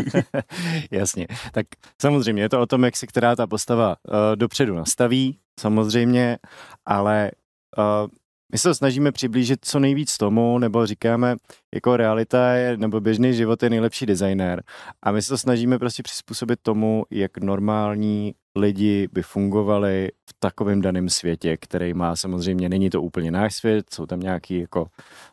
Jasně. 0.90 1.26
Tak 1.52 1.66
samozřejmě 2.02 2.42
je 2.42 2.48
to 2.48 2.60
o 2.60 2.66
tom, 2.66 2.84
jak 2.84 2.96
si 2.96 3.06
která 3.06 3.36
ta 3.36 3.46
postava 3.46 3.88
uh, 3.88 4.14
dopředu 4.36 4.74
nastaví, 4.74 5.38
samozřejmě, 5.58 6.38
ale 6.86 7.30
uh, 7.78 8.08
my 8.52 8.58
se 8.58 8.74
snažíme 8.74 9.12
přiblížit 9.12 9.58
co 9.62 9.78
nejvíc 9.78 10.16
tomu, 10.16 10.58
nebo 10.58 10.86
říkáme, 10.86 11.36
jako 11.74 11.96
realita 11.96 12.52
je, 12.52 12.76
nebo 12.76 13.00
běžný 13.00 13.34
život 13.34 13.62
je 13.62 13.70
nejlepší 13.70 14.06
designér. 14.06 14.62
A 15.02 15.12
my 15.12 15.22
se 15.22 15.38
snažíme 15.38 15.78
prostě 15.78 16.02
přizpůsobit 16.02 16.58
tomu, 16.62 17.04
jak 17.10 17.38
normální 17.38 18.34
lidi 18.56 19.08
by 19.12 19.22
fungovali 19.22 20.08
v 20.30 20.34
takovém 20.38 20.80
daném 20.80 21.08
světě, 21.08 21.56
který 21.56 21.94
má 21.94 22.16
samozřejmě, 22.16 22.68
není 22.68 22.90
to 22.90 23.02
úplně 23.02 23.30
náš 23.30 23.54
svět, 23.54 23.86
jsou 23.94 24.06
tam 24.06 24.20
nějaký 24.20 24.58
jako 24.60 24.86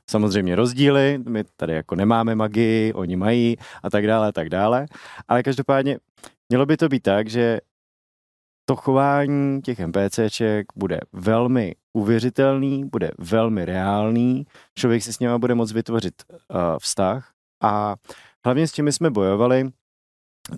samozřejmě 0.09 0.55
rozdíly, 0.55 1.19
my 1.29 1.43
tady 1.57 1.73
jako 1.73 1.95
nemáme 1.95 2.35
magii, 2.35 2.93
oni 2.93 3.15
mají 3.15 3.57
a 3.83 3.89
tak 3.89 4.07
dále 4.07 4.27
a 4.27 4.31
tak 4.31 4.49
dále, 4.49 4.85
ale 5.27 5.43
každopádně 5.43 5.97
mělo 6.49 6.65
by 6.65 6.77
to 6.77 6.89
být 6.89 7.03
tak, 7.03 7.29
že 7.29 7.59
to 8.65 8.75
chování 8.75 9.61
těch 9.61 9.79
NPCček 9.79 10.65
bude 10.75 10.99
velmi 11.13 11.75
uvěřitelný, 11.93 12.85
bude 12.85 13.11
velmi 13.17 13.65
reálný, 13.65 14.45
člověk 14.75 15.03
si 15.03 15.13
s 15.13 15.19
nimi 15.19 15.39
bude 15.39 15.55
moct 15.55 15.71
vytvořit 15.71 16.23
uh, 16.29 16.57
vztah 16.79 17.31
a 17.63 17.95
hlavně 18.45 18.67
s 18.67 18.71
čím 18.71 18.91
jsme 18.91 19.09
bojovali, 19.09 19.69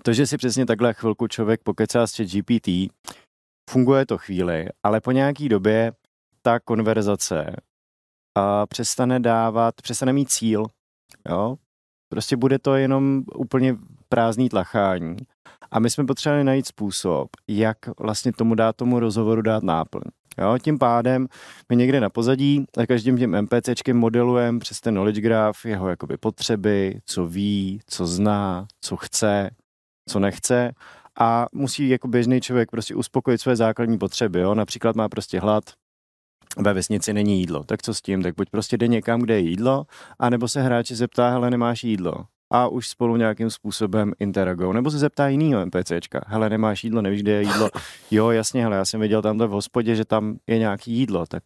to, 0.02 0.12
že 0.12 0.26
si 0.26 0.36
přesně 0.36 0.66
takhle 0.66 0.94
chvilku 0.94 1.26
člověk 1.26 1.62
pokecá 1.62 2.06
s 2.06 2.20
GPT, 2.20 2.68
funguje 3.70 4.06
to 4.06 4.18
chvíli, 4.18 4.68
ale 4.82 5.00
po 5.00 5.12
nějaký 5.12 5.48
době 5.48 5.92
ta 6.42 6.60
konverzace 6.60 7.44
uh, 7.46 8.42
přestane 8.68 9.20
dávat, 9.20 9.74
přestane 9.82 10.12
mít 10.12 10.30
cíl, 10.30 10.66
jo? 11.28 11.56
Prostě 12.08 12.36
bude 12.36 12.58
to 12.58 12.74
jenom 12.74 13.22
úplně 13.34 13.76
prázdný 14.08 14.48
tlachání. 14.48 15.16
A 15.70 15.78
my 15.78 15.90
jsme 15.90 16.04
potřebovali 16.04 16.44
najít 16.44 16.66
způsob, 16.66 17.28
jak 17.48 17.78
vlastně 18.00 18.32
tomu 18.32 18.54
dát 18.54 18.76
tomu 18.76 19.00
rozhovoru 19.00 19.42
dát 19.42 19.62
náplň. 19.62 20.02
Jo, 20.38 20.58
tím 20.62 20.78
pádem 20.78 21.28
my 21.68 21.76
někde 21.76 22.00
na 22.00 22.10
pozadí 22.10 22.64
za 22.76 22.86
každým 22.86 23.18
tím 23.18 23.40
MPCčkem 23.40 23.96
modelujeme 23.96 24.58
přes 24.58 24.80
ten 24.80 24.94
knowledge 24.94 25.20
graph 25.20 25.64
jeho 25.64 25.88
jakoby 25.88 26.16
potřeby, 26.16 27.00
co 27.04 27.26
ví, 27.26 27.80
co 27.86 28.06
zná, 28.06 28.66
co 28.80 28.96
chce, 28.96 29.50
co 30.08 30.18
nechce 30.18 30.72
a 31.20 31.46
musí 31.52 31.88
jako 31.88 32.08
běžný 32.08 32.40
člověk 32.40 32.70
prostě 32.70 32.94
uspokojit 32.94 33.40
své 33.40 33.56
základní 33.56 33.98
potřeby. 33.98 34.40
Jo? 34.40 34.54
Například 34.54 34.96
má 34.96 35.08
prostě 35.08 35.40
hlad, 35.40 35.64
ve 36.58 36.72
vesnici 36.72 37.12
není 37.12 37.40
jídlo. 37.40 37.64
Tak 37.64 37.82
co 37.82 37.94
s 37.94 38.02
tím? 38.02 38.22
Tak 38.22 38.34
buď 38.36 38.50
prostě 38.50 38.76
jde 38.76 38.88
někam, 38.88 39.20
kde 39.20 39.34
je 39.34 39.40
jídlo, 39.40 39.84
anebo 40.18 40.48
se 40.48 40.62
hráči 40.62 40.94
zeptá, 40.94 41.30
hele, 41.30 41.50
nemáš 41.50 41.84
jídlo 41.84 42.14
a 42.50 42.68
už 42.68 42.88
spolu 42.88 43.16
nějakým 43.16 43.50
způsobem 43.50 44.12
interagují. 44.18 44.74
Nebo 44.74 44.90
se 44.90 44.98
zeptá 44.98 45.28
jinýho 45.28 45.66
NPCčka, 45.66 46.20
hele, 46.26 46.50
nemáš 46.50 46.84
jídlo, 46.84 47.02
nevíš, 47.02 47.22
kde 47.22 47.32
je 47.32 47.42
jídlo. 47.42 47.70
Jo, 48.10 48.30
jasně, 48.30 48.62
hele, 48.62 48.76
já 48.76 48.84
jsem 48.84 49.00
viděl 49.00 49.22
tamhle 49.22 49.46
v 49.46 49.50
hospodě, 49.50 49.94
že 49.94 50.04
tam 50.04 50.38
je 50.46 50.58
nějaký 50.58 50.92
jídlo, 50.92 51.26
tak 51.26 51.42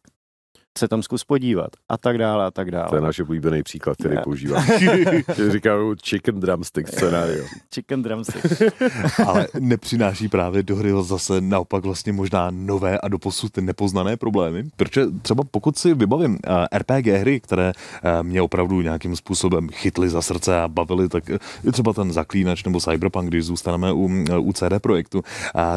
se 0.79 0.89
tam 0.89 1.03
zkus 1.03 1.25
podívat 1.25 1.71
a 1.89 1.99
tak 1.99 2.19
dále 2.19 2.45
a 2.45 2.51
tak 2.51 2.71
dále. 2.71 2.89
To 2.89 2.95
je 2.95 3.01
náš 3.01 3.21
oblíbený 3.21 3.63
příklad, 3.63 3.97
který 3.97 4.15
yeah. 4.15 4.25
používám. 4.25 4.65
Říkám 5.53 5.97
chicken 6.05 6.41
drumstick 6.41 6.89
scenario. 6.89 7.45
chicken 7.75 8.03
drumstick. 8.03 8.47
Ale 9.27 9.49
nepřináší 9.61 10.29
právě 10.29 10.63
do 10.63 10.77
hry 10.77 10.93
zase 11.01 11.41
naopak 11.41 11.85
vlastně 11.85 12.13
možná 12.13 12.49
nové 12.51 12.99
a 12.99 13.09
doposud 13.09 13.57
nepoznané 13.57 14.17
problémy? 14.17 14.65
Protože 14.77 15.07
třeba 15.23 15.45
pokud 15.51 15.79
si 15.79 15.95
vybavím 15.95 16.39
eh, 16.47 16.79
RPG 16.79 17.07
hry, 17.07 17.41
které 17.41 17.73
uh, 17.73 18.27
mě 18.27 18.43
opravdu 18.43 18.81
nějakým 18.81 19.17
způsobem 19.17 19.69
chytly 19.69 20.09
za 20.09 20.23
srdce 20.23 20.61
a 20.61 20.69
bavily, 20.69 21.09
tak 21.09 21.29
je 21.65 21.73
třeba 21.73 21.93
ten 21.93 22.13
Zaklínač 22.13 22.65
nebo 22.65 22.81
Cyberpunk, 22.81 23.29
když 23.29 23.45
zůstaneme 23.45 23.93
u, 23.93 24.11
u 24.39 24.53
CD 24.53 24.65
Projektu, 24.81 25.23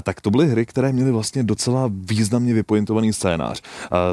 tak 0.04 0.22
to 0.22 0.32
byly 0.32 0.48
hry, 0.48 0.66
které 0.66 0.92
měly 0.92 1.12
vlastně 1.12 1.44
docela 1.44 1.90
významně 1.92 2.54
vypointovaný 2.54 3.14
scénář. 3.14 3.62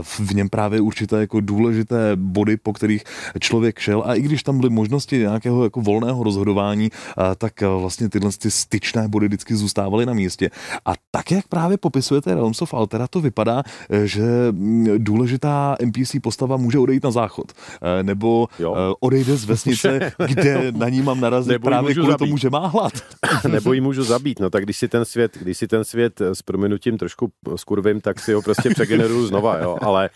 V 0.02 0.34
něm 0.34 0.48
právě 0.48 0.71
právě 0.72 0.80
určité 0.80 1.20
jako 1.20 1.40
důležité 1.40 2.16
body, 2.16 2.56
po 2.56 2.72
kterých 2.72 3.04
člověk 3.40 3.78
šel 3.78 4.02
a 4.06 4.14
i 4.14 4.20
když 4.20 4.42
tam 4.42 4.58
byly 4.58 4.70
možnosti 4.70 5.18
nějakého 5.18 5.64
jako 5.64 5.80
volného 5.80 6.22
rozhodování, 6.24 6.90
tak 7.38 7.60
vlastně 7.60 8.08
tyhle 8.08 8.30
ty 8.38 8.50
styčné 8.50 9.08
body 9.08 9.26
vždycky 9.26 9.56
zůstávaly 9.56 10.06
na 10.06 10.12
místě. 10.12 10.50
A 10.84 10.92
tak, 11.10 11.30
jak 11.30 11.48
právě 11.48 11.76
popisujete 11.76 12.34
Realms 12.34 12.62
of 12.62 12.74
Altera, 12.74 13.06
to 13.06 13.20
vypadá, 13.20 13.62
že 14.04 14.22
mm, 14.50 14.86
důležitá 14.98 15.76
NPC 15.84 16.16
postava 16.22 16.56
může 16.56 16.78
odejít 16.78 17.04
na 17.04 17.10
záchod. 17.10 17.52
E, 17.52 18.02
nebo 18.02 18.48
jo. 18.58 18.74
E, 18.74 18.94
odejde 19.00 19.36
z 19.36 19.44
vesnice, 19.44 20.12
kde 20.26 20.72
na 20.72 20.88
ní 20.88 21.02
mám 21.02 21.20
narazit 21.20 21.52
Nebo 21.52 21.68
právě 21.68 21.94
kvůli 21.94 22.10
zabít. 22.10 22.18
tomu, 22.18 22.36
že 22.36 22.50
má 22.50 22.66
hlad. 22.66 22.92
Nebo 23.48 23.72
ji 23.72 23.80
můžu 23.80 24.02
zabít. 24.02 24.40
No 24.40 24.50
tak 24.50 24.64
když 24.64 24.76
si 24.76 24.88
ten 24.88 25.04
svět, 25.04 25.38
když 25.40 25.58
si 25.58 25.68
ten 25.68 25.84
svět 25.84 26.20
s 26.20 26.42
prominutím 26.42 26.98
trošku 26.98 27.32
skurvím, 27.56 28.00
tak 28.00 28.20
si 28.20 28.32
ho 28.32 28.42
prostě 28.42 28.70
přegeneruju 28.70 29.26
znova, 29.26 29.58
jo. 29.58 29.76
Ale 29.82 30.10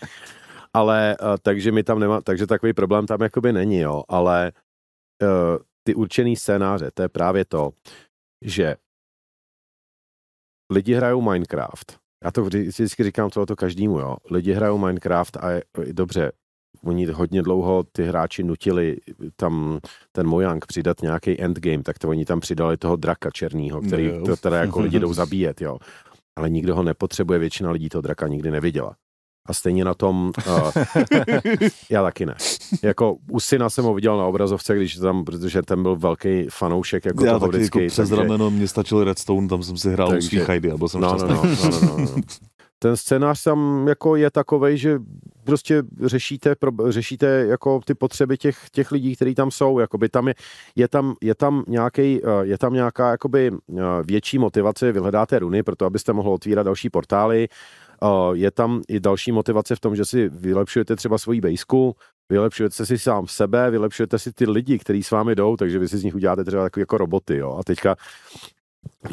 ale 0.73 1.17
uh, 1.21 1.27
takže 1.41 1.71
mi 1.71 1.83
tam 1.83 1.99
nemá, 1.99 2.21
takže 2.21 2.47
takový 2.47 2.73
problém 2.73 3.05
tam 3.05 3.21
jakoby 3.21 3.53
není, 3.53 3.79
jo, 3.79 4.03
ale 4.09 4.51
uh, 5.23 5.57
ty 5.83 5.95
určený 5.95 6.35
scénáře, 6.35 6.91
to 6.93 7.01
je 7.01 7.09
právě 7.09 7.45
to, 7.45 7.71
že 8.41 8.75
lidi 10.71 10.93
hrajou 10.93 11.21
Minecraft. 11.21 11.99
Já 12.23 12.31
to 12.31 12.43
vždycky 12.43 13.03
říkám 13.03 13.29
tohleto 13.29 13.55
každému, 13.55 13.99
jo. 13.99 14.17
Lidi 14.31 14.53
hrajou 14.53 14.77
Minecraft 14.77 15.37
a 15.37 15.51
je, 15.51 15.63
dobře, 15.91 16.31
oni 16.83 17.05
hodně 17.05 17.41
dlouho 17.41 17.83
ty 17.83 18.03
hráči 18.03 18.43
nutili 18.43 18.97
tam 19.35 19.79
ten 20.11 20.27
Mojang 20.27 20.65
přidat 20.65 21.01
nějaký 21.01 21.41
endgame, 21.41 21.83
tak 21.83 21.99
to 21.99 22.09
oni 22.09 22.25
tam 22.25 22.39
přidali 22.39 22.77
toho 22.77 22.95
draka 22.95 23.29
černýho, 23.31 23.81
který 23.81 24.11
no, 24.11 24.25
to 24.25 24.37
teda 24.37 24.57
jako 24.57 24.79
lidi 24.79 24.99
jdou 24.99 25.13
zabíjet, 25.23 25.61
jo. 25.61 25.77
Ale 26.35 26.49
nikdo 26.49 26.75
ho 26.75 26.83
nepotřebuje, 26.83 27.39
většina 27.39 27.71
lidí 27.71 27.89
toho 27.89 28.01
draka 28.01 28.27
nikdy 28.27 28.51
neviděla. 28.51 28.95
A 29.47 29.53
stejně 29.53 29.85
na 29.85 29.93
tom, 29.93 30.31
uh, 30.47 30.71
já 31.89 32.03
taky 32.03 32.25
ne. 32.25 32.35
Jako 32.83 33.15
u 33.31 33.39
syna 33.39 33.69
jsem 33.69 33.85
ho 33.85 33.93
viděl 33.93 34.17
na 34.17 34.25
obrazovce, 34.25 34.75
když 34.75 34.95
tam, 34.95 35.25
protože 35.25 35.61
ten 35.61 35.83
byl 35.83 35.95
velký 35.95 36.47
fanoušek 36.49 37.05
jako 37.05 37.25
já 37.25 37.31
toho 37.39 37.47
taky 37.47 37.57
vždycky. 37.57 37.79
jako 37.79 37.91
přes 37.91 38.09
takže- 38.09 38.21
rameno 38.23 38.51
mě 38.51 38.67
stačil 38.67 39.03
Redstone, 39.03 39.47
tam 39.47 39.63
jsem 39.63 39.77
si 39.77 39.89
hrál 39.91 40.09
Takže- 40.09 40.27
svých 40.27 40.47
Heidi 40.47 40.71
a 40.71 40.77
byl 40.77 40.87
jsem 40.87 41.01
no, 41.01 41.17
no, 41.17 41.27
no, 41.27 41.43
no, 41.43 41.79
no, 41.81 41.97
no, 41.97 41.97
no. 41.97 42.21
Ten 42.79 42.97
scénář 42.97 43.43
tam 43.43 43.87
jako 43.87 44.15
je 44.15 44.31
takovej, 44.31 44.77
že 44.77 44.99
prostě 45.43 45.83
řešíte, 46.03 46.55
pro, 46.55 46.71
řešíte 46.89 47.27
jako 47.27 47.79
ty 47.85 47.93
potřeby 47.93 48.37
těch, 48.37 48.57
těch 48.71 48.91
lidí, 48.91 49.15
kteří 49.15 49.35
tam 49.35 49.51
jsou. 49.51 49.79
Jakoby 49.79 50.09
tam 50.09 50.27
je, 50.27 50.33
je, 50.75 50.87
tam, 50.87 51.15
je 51.21 51.35
tam 51.35 51.63
nějaký, 51.67 52.21
je 52.41 52.57
tam 52.57 52.73
nějaká 52.73 53.11
jakoby 53.11 53.51
eh, 53.77 53.81
větší 54.03 54.37
motivace, 54.39 54.91
vy 54.91 54.99
hledáte 54.99 55.39
runy, 55.39 55.63
proto 55.63 55.85
abyste 55.85 56.13
mohli 56.13 56.31
otvírat 56.31 56.65
další 56.65 56.89
portály. 56.89 57.47
Eh, 58.03 58.07
Je 58.33 58.51
tam 58.51 58.81
i 58.87 58.99
další 58.99 59.31
motivace 59.31 59.75
v 59.75 59.79
tom, 59.79 59.95
že 59.95 60.05
si 60.05 60.29
vylepšujete 60.29 60.95
třeba 60.95 61.17
svoji 61.17 61.41
bejsku, 61.41 61.95
vylepšujete 62.29 62.85
si 62.85 62.97
sám 62.97 63.27
sebe, 63.27 63.71
vylepšujete 63.71 64.19
si 64.19 64.33
ty 64.33 64.49
lidi, 64.49 64.79
kteří 64.79 65.03
s 65.03 65.11
vámi 65.11 65.35
jdou, 65.35 65.55
takže 65.57 65.79
vy 65.79 65.87
si 65.87 65.97
z 65.97 66.03
nich 66.03 66.15
uděláte 66.15 66.43
třeba 66.43 66.63
takový 66.63 66.81
jako 66.81 66.97
roboty. 66.97 67.37
Jo? 67.37 67.57
A 67.59 67.63
teďka 67.63 67.95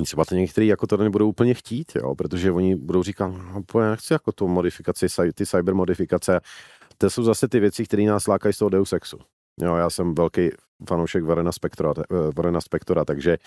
Třeba 0.04 0.24
to 0.24 0.34
někteří 0.34 0.66
jako 0.66 0.86
to 0.86 0.96
nebudou 0.96 1.28
úplně 1.28 1.54
chtít, 1.54 1.92
jo, 1.96 2.14
protože 2.14 2.52
oni 2.52 2.76
budou 2.76 3.02
říkat, 3.02 3.26
no, 3.74 3.80
já 3.80 3.90
nechci 3.90 4.12
jako 4.12 4.32
tu 4.32 4.48
modifikaci, 4.48 5.06
ty 5.34 5.46
cyber 5.46 5.74
modifikace. 5.74 6.40
To 6.98 7.10
jsou 7.10 7.22
zase 7.22 7.48
ty 7.48 7.60
věci, 7.60 7.84
které 7.84 8.02
nás 8.02 8.26
lákají 8.26 8.52
z 8.52 8.58
toho 8.58 8.68
Deus 8.68 8.92
Exu. 8.92 9.18
Jo, 9.60 9.76
já 9.76 9.90
jsem 9.90 10.14
velký 10.14 10.50
fanoušek 10.88 11.24
Varena 11.24 11.52
Spektora, 11.52 11.92
eh, 11.98 12.14
Varena 12.36 12.60
Spektora 12.60 13.04
takže 13.04 13.38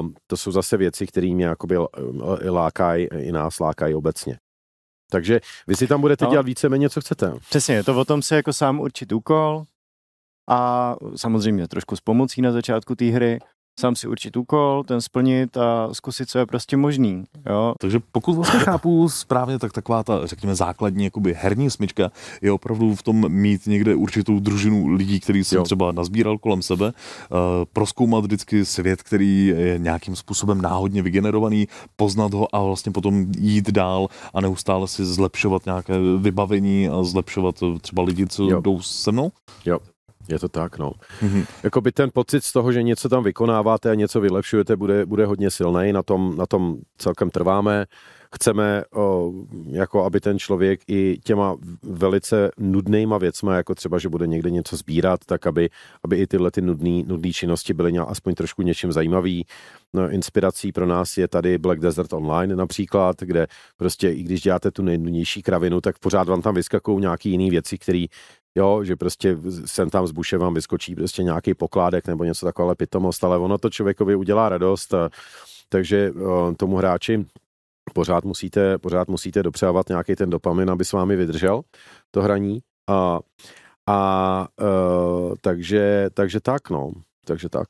um, 0.00 0.14
to 0.26 0.36
jsou 0.36 0.52
zase 0.52 0.76
věci, 0.76 1.06
které 1.06 1.34
mě 1.34 1.44
jakoby 1.44 1.76
l- 1.76 1.88
lákají, 2.50 3.08
i 3.18 3.32
nás 3.32 3.60
lákají 3.60 3.94
obecně. 3.94 4.38
Takže 5.10 5.40
vy 5.66 5.76
si 5.76 5.86
tam 5.86 6.00
budete 6.00 6.24
No. 6.24 6.30
dělat 6.30 6.46
víceméně, 6.46 6.90
co 6.90 7.00
chcete. 7.00 7.32
Přesně, 7.48 7.74
je 7.74 7.84
to 7.84 7.96
o 8.00 8.04
tom 8.04 8.22
si 8.22 8.34
jako 8.34 8.52
sám 8.52 8.80
určit 8.80 9.12
úkol 9.12 9.64
a 10.50 10.96
samozřejmě 11.16 11.68
trošku 11.68 11.96
s 11.96 12.00
pomocí 12.00 12.42
na 12.42 12.52
začátku 12.52 12.94
té 12.94 13.04
hry, 13.04 13.38
sám 13.80 13.96
si 13.96 14.08
určit 14.08 14.36
úkol, 14.36 14.84
ten 14.84 15.00
splnit 15.00 15.56
a 15.56 15.88
zkusit, 15.92 16.28
co 16.30 16.38
je 16.38 16.46
prostě 16.46 16.76
možný. 16.76 17.24
Jo? 17.50 17.74
Takže 17.80 18.00
pokud 18.12 18.32
vlastně 18.34 18.60
chápu 18.60 19.08
správně, 19.08 19.58
tak 19.58 19.72
taková 19.72 20.02
ta, 20.02 20.26
řekněme, 20.26 20.54
základní 20.54 21.04
jakoby 21.04 21.36
herní 21.40 21.70
smyčka 21.70 22.10
je 22.42 22.52
opravdu 22.52 22.94
v 22.94 23.02
tom 23.02 23.28
mít 23.28 23.66
někde 23.66 23.94
určitou 23.94 24.40
družinu 24.40 24.86
lidí, 24.88 25.20
který 25.20 25.44
jsem 25.44 25.56
Jo. 25.56 25.64
třeba 25.64 25.92
nazbíral 25.92 26.38
kolem 26.38 26.62
sebe, 26.62 26.86
uh, 26.86 27.38
proskoumat 27.72 28.24
vždycky 28.24 28.64
svět, 28.64 29.02
který 29.02 29.46
je 29.46 29.78
nějakým 29.78 30.16
způsobem 30.16 30.60
náhodně 30.60 31.02
vygenerovaný, 31.02 31.68
poznat 31.96 32.34
ho 32.34 32.54
a 32.54 32.62
vlastně 32.62 32.92
potom 32.92 33.26
jít 33.38 33.70
dál 33.70 34.08
a 34.34 34.40
neustále 34.40 34.88
si 34.88 35.04
zlepšovat 35.04 35.64
nějaké 35.66 35.94
vybavení 36.18 36.88
a 36.88 37.02
zlepšovat 37.02 37.54
eh, 37.62 37.78
třeba 37.78 38.02
lidi, 38.02 38.26
co 38.26 38.44
Jo. 38.44 38.60
jdou 38.60 38.80
se 38.82 39.12
mnou. 39.12 39.30
Je 40.30 40.38
to 40.38 40.48
tak, 40.48 40.78
no. 40.78 40.92
Mhm. 41.22 41.44
Jakoby 41.62 41.92
ten 41.92 42.10
pocit 42.14 42.44
z 42.44 42.52
toho, 42.52 42.72
že 42.72 42.82
něco 42.82 43.08
tam 43.08 43.24
vykonáváte 43.24 43.90
a 43.90 43.94
něco 43.94 44.20
vylepšujete, 44.20 44.76
bude, 44.76 45.06
bude 45.06 45.26
hodně 45.26 45.50
silný. 45.50 45.92
Na 45.92 46.02
tom, 46.02 46.36
na 46.36 46.46
tom 46.46 46.76
celkem 46.98 47.30
trváme. 47.30 47.86
Chceme, 48.34 48.84
o, 48.94 49.32
jako 49.66 50.04
aby 50.04 50.20
ten 50.20 50.38
člověk 50.38 50.80
i 50.88 51.18
těma 51.24 51.56
velice 51.82 52.50
nudnýma 52.58 53.18
věcma, 53.18 53.56
jako 53.56 53.74
třeba, 53.74 53.98
že 53.98 54.08
bude 54.08 54.26
někde 54.26 54.50
něco 54.50 54.76
sbírat, 54.76 55.20
tak 55.26 55.46
aby, 55.46 55.70
aby 56.04 56.16
i 56.16 56.26
tyhle 56.26 56.50
ty 56.50 56.60
nudné 56.60 57.02
nudný 57.06 57.32
činnosti 57.32 57.74
byly 57.74 57.92
nějak 57.92 58.08
aspoň 58.10 58.34
trošku 58.34 58.62
něčím 58.62 58.92
zajímavý. 58.92 59.46
No, 59.92 60.10
inspirací 60.10 60.72
pro 60.72 60.86
nás 60.86 61.18
je 61.18 61.28
tady 61.28 61.58
Black 61.58 61.80
Desert 61.80 62.12
Online 62.12 62.56
například, 62.56 63.16
kde 63.20 63.46
prostě 63.76 64.10
i 64.10 64.22
když 64.22 64.42
děláte 64.42 64.70
tu 64.70 64.82
nejnudnější 64.82 65.42
kravinu, 65.42 65.80
tak 65.80 65.98
pořád 65.98 66.28
vám 66.28 66.42
tam 66.42 66.54
vyskakují 66.54 67.00
nějaký 67.00 67.30
jiný 67.30 67.50
věci, 67.50 67.78
které 67.78 68.04
Jo, 68.54 68.84
že 68.84 68.96
prostě 68.96 69.36
sem 69.64 69.90
tam 69.90 70.06
z 70.06 70.10
buše 70.10 70.38
vám 70.38 70.54
vyskočí 70.54 70.94
prostě 70.94 71.22
nějaký 71.22 71.54
pokládek 71.54 72.06
nebo 72.06 72.24
něco 72.24 72.46
takové 72.46 72.74
pitomost, 72.74 73.24
ale 73.24 73.38
ono 73.38 73.58
to 73.58 73.70
člověkovi 73.70 74.14
udělá 74.14 74.48
radost, 74.48 74.94
a, 74.94 75.10
takže 75.68 76.12
o, 76.12 76.54
tomu 76.56 76.76
hráči 76.76 77.26
pořád 77.94 78.24
musíte, 78.24 78.78
pořád 78.78 79.08
musíte 79.08 79.42
dopřávat 79.42 79.88
nějaký 79.88 80.16
ten 80.16 80.30
dopamin, 80.30 80.70
aby 80.70 80.84
s 80.84 80.92
vámi 80.92 81.16
vydržel 81.16 81.62
to 82.10 82.22
hraní 82.22 82.60
a, 82.88 83.18
a 83.88 84.48
e, 84.60 84.64
takže, 85.40 86.10
takže 86.14 86.40
tak, 86.40 86.70
no, 86.70 86.92
takže 87.24 87.48
tak. 87.48 87.68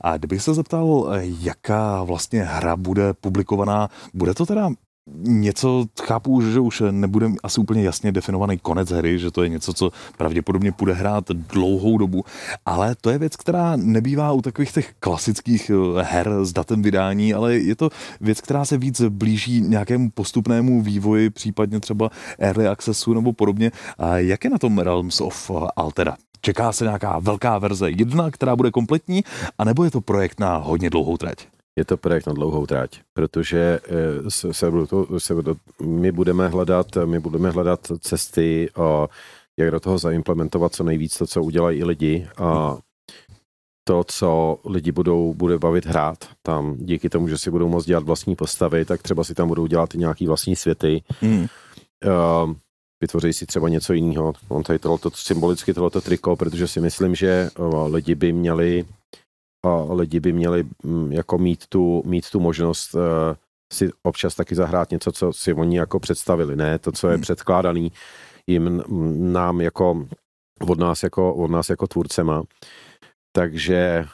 A 0.00 0.16
kdybych 0.16 0.42
se 0.42 0.54
zeptal, 0.54 1.10
eh, 1.12 1.20
jaká 1.22 2.02
vlastně 2.02 2.42
hra 2.42 2.76
bude 2.76 3.14
publikovaná, 3.14 3.88
bude 4.14 4.34
to 4.34 4.46
teda 4.46 4.68
něco, 5.16 5.86
chápu, 6.02 6.40
že 6.40 6.60
už 6.60 6.82
nebude 6.90 7.30
asi 7.42 7.60
úplně 7.60 7.82
jasně 7.82 8.12
definovaný 8.12 8.58
konec 8.58 8.90
hry, 8.90 9.18
že 9.18 9.30
to 9.30 9.42
je 9.42 9.48
něco, 9.48 9.72
co 9.74 9.90
pravděpodobně 10.16 10.72
bude 10.78 10.92
hrát 10.92 11.24
dlouhou 11.28 11.98
dobu, 11.98 12.24
ale 12.66 12.94
to 13.00 13.10
je 13.10 13.18
věc, 13.18 13.36
která 13.36 13.76
nebývá 13.76 14.32
u 14.32 14.42
takových 14.42 14.72
těch 14.72 14.94
klasických 15.00 15.70
eh, 15.70 16.02
her 16.02 16.30
s 16.42 16.52
datem 16.52 16.82
vydání, 16.82 17.34
ale 17.34 17.54
je 17.54 17.76
to 17.76 17.90
věc, 18.20 18.40
která 18.40 18.64
se 18.64 18.78
víc 18.78 19.02
blíží 19.08 19.60
nějakému 19.60 20.10
postupnému 20.10 20.82
vývoji, 20.82 21.30
případně 21.30 21.80
třeba 21.80 22.10
early 22.38 22.68
accessu 22.68 23.14
nebo 23.14 23.32
podobně. 23.32 23.70
Jak 24.16 24.44
je 24.44 24.50
na 24.50 24.58
tom 24.58 24.78
Realms 24.78 25.20
of 25.20 25.50
Altera? 25.76 26.16
Čeká 26.40 26.72
se 26.72 26.84
nějaká 26.84 27.18
velká 27.18 27.58
verze 27.58 27.90
jedna, 27.90 28.30
která 28.30 28.56
bude 28.56 28.70
kompletní, 28.70 29.24
anebo 29.58 29.84
je 29.84 29.90
to 29.90 30.00
projekt 30.00 30.40
na 30.40 30.56
hodně 30.56 30.90
dlouhou 30.90 31.16
trať? 31.16 31.57
Je 31.78 31.84
to 31.84 31.96
projekt 31.96 32.26
na 32.26 32.32
dlouhou 32.32 32.66
trať, 32.66 33.00
protože 33.14 33.80
eh, 33.84 34.30
se, 34.30 34.54
se, 34.54 34.66
se, 35.18 35.34
my 35.82 36.12
budeme 36.12 36.48
hledat, 36.48 36.86
my 37.04 37.20
budeme 37.20 37.50
hledat 37.50 37.80
cesty, 38.00 38.70
a 38.74 39.06
jak 39.58 39.70
do 39.70 39.80
toho 39.80 39.98
zaimplementovat 39.98 40.74
co 40.74 40.84
nejvíc 40.84 41.18
to, 41.18 41.26
co 41.26 41.42
udělají 41.42 41.78
i 41.78 41.84
lidi 41.84 42.28
a 42.36 42.78
to, 43.84 44.04
co 44.04 44.58
lidi 44.64 44.92
budou, 44.92 45.34
bude 45.34 45.58
bavit 45.58 45.86
hrát 45.86 46.18
tam 46.42 46.76
díky 46.76 47.08
tomu, 47.08 47.28
že 47.28 47.38
si 47.38 47.50
budou 47.50 47.68
moct 47.68 47.86
dělat 47.86 48.04
vlastní 48.04 48.36
postavy, 48.36 48.84
tak 48.84 49.02
třeba 49.02 49.24
si 49.24 49.34
tam 49.34 49.48
budou 49.48 49.66
dělat 49.66 49.94
i 49.94 49.98
nějaký 49.98 50.26
vlastní 50.26 50.56
světy. 50.56 51.02
Hmm. 51.20 51.40
Uh, 51.40 52.52
vytvoří 53.00 53.32
si 53.32 53.46
třeba 53.46 53.68
něco 53.68 53.92
jiného. 53.92 54.32
On 54.48 54.62
tady 54.62 54.78
tohleto, 54.78 55.10
symbolicky 55.14 55.74
tohleto 55.74 56.00
triko, 56.00 56.36
protože 56.36 56.68
si 56.68 56.80
myslím, 56.80 57.14
že 57.14 57.50
uh, 57.58 57.94
lidi 57.94 58.14
by 58.14 58.32
měli 58.32 58.84
uh, 59.66 59.98
lidi 59.98 60.20
by 60.20 60.32
měli 60.32 60.64
mm, 60.82 61.12
jako 61.12 61.38
mít 61.38 61.66
tu, 61.66 62.02
mít 62.06 62.30
tu 62.30 62.40
možnost 62.40 62.94
uh, 62.94 63.00
si 63.72 63.90
občas 64.02 64.34
taky 64.34 64.54
zahrát 64.54 64.90
něco, 64.90 65.12
co 65.12 65.32
si 65.32 65.54
oni 65.54 65.78
jako 65.78 66.00
představili, 66.00 66.56
ne 66.56 66.78
to, 66.78 66.92
co 66.92 67.08
je 67.08 67.14
Hmm. 67.14 67.22
předkládaný 67.22 67.92
jim 68.46 68.82
mm, 68.88 69.32
nám 69.32 69.60
jako 69.60 70.06
od 70.60 70.78
nás 70.78 71.02
jako, 71.02 71.34
od 71.34 71.50
nás 71.50 71.68
jako 71.68 71.86
tvůrcema. 71.86 72.42
Takže 73.32 74.04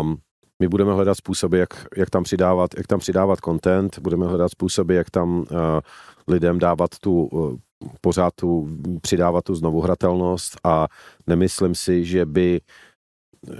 um, 0.00 0.18
my 0.62 0.68
budeme 0.68 0.92
hledat 0.92 1.14
způsoby, 1.14 1.58
jak, 1.58 1.86
jak, 1.96 2.10
tam 2.10 2.22
přidávat, 2.22 2.70
jak 2.76 2.86
tam 2.86 2.98
přidávat 2.98 3.38
content, 3.44 3.98
budeme 3.98 4.26
hledat 4.26 4.50
způsoby, 4.50 4.96
jak 4.96 5.10
tam 5.10 5.38
uh, 5.38 5.46
lidem 6.28 6.58
dávat 6.58 6.98
tu 6.98 7.24
uh, 7.24 7.56
pořád 8.00 8.34
tu, 8.34 8.68
přidávat 9.02 9.44
tu 9.44 9.54
znovuhratelnost 9.54 10.60
a 10.64 10.86
nemyslím 11.26 11.74
si, 11.74 12.04
že 12.04 12.26
by 12.26 12.60
eh, 12.60 12.64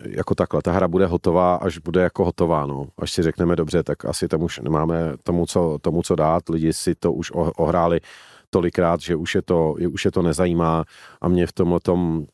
jako 0.04 0.34
takhle, 0.34 0.62
ta 0.62 0.72
hra 0.72 0.88
bude 0.88 1.06
hotová, 1.06 1.54
až 1.56 1.78
bude 1.78 2.02
jako 2.02 2.24
hotová, 2.24 2.66
no. 2.66 2.86
Až 2.98 3.12
si 3.12 3.22
řekneme 3.22 3.56
dobře, 3.56 3.82
tak 3.82 4.04
asi 4.04 4.28
tam 4.28 4.42
už 4.42 4.58
nemáme 4.58 5.12
tomu, 5.22 5.46
co, 5.46 5.78
tomu, 5.82 6.02
co 6.02 6.14
dát, 6.14 6.48
lidi 6.48 6.72
si 6.72 6.94
to 6.94 7.12
už 7.12 7.30
ohráli 7.34 8.00
tolikrát, 8.50 9.00
že 9.00 9.16
už 9.16 9.34
je 9.34 9.42
to, 9.42 9.74
je- 9.78 9.88
už 9.88 10.04
je 10.04 10.10
to 10.10 10.22
nezajímá 10.22 10.84
a 11.20 11.28
mě 11.28 11.46
v 11.46 11.52
tomhle 11.52 11.80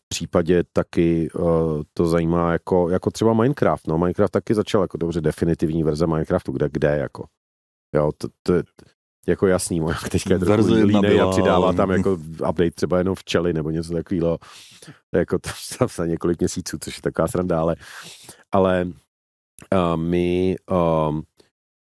případě 0.09 0.65
taky 0.73 1.29
uh, 1.35 1.83
to 1.95 2.07
zajímá 2.07 2.53
jako, 2.53 2.91
jako 2.91 3.11
třeba 3.11 3.33
Minecraft, 3.33 3.87
no. 3.87 3.99
Minecraft 3.99 4.33
taky 4.33 4.55
začal 4.55 4.83
jako 4.83 4.97
dobře 4.97 5.21
definitivní 5.21 5.83
verze 5.83 6.07
Minecraftu, 6.07 6.53
kde, 6.53 6.69
kde 6.73 6.97
jako. 6.97 7.25
Jo, 7.95 8.13
to, 8.19 8.29
to, 8.43 8.53
jako 9.27 9.47
jasný, 9.47 9.81
můj 9.81 9.95
teďka 10.11 10.35
je 10.35 10.39
trochu 10.39 10.73
línej 10.73 11.21
a 11.21 11.31
přidává 11.31 11.73
tam 11.73 11.91
jako 11.91 12.13
update 12.49 12.71
třeba 12.71 12.99
jenom 12.99 13.15
včely 13.15 13.53
nebo 13.53 13.71
něco 13.71 13.93
takového, 13.93 14.39
jako 15.15 15.39
to 15.39 15.51
tam 15.79 15.89
za 15.97 16.07
několik 16.07 16.41
měsíců, 16.41 16.79
což 16.81 16.97
je 16.97 17.03
taková 17.03 17.29
sranda, 17.29 17.61
ale, 17.61 17.77
ale 18.53 18.89
uh, 19.73 19.97
my 19.97 20.57
um, 21.09 21.23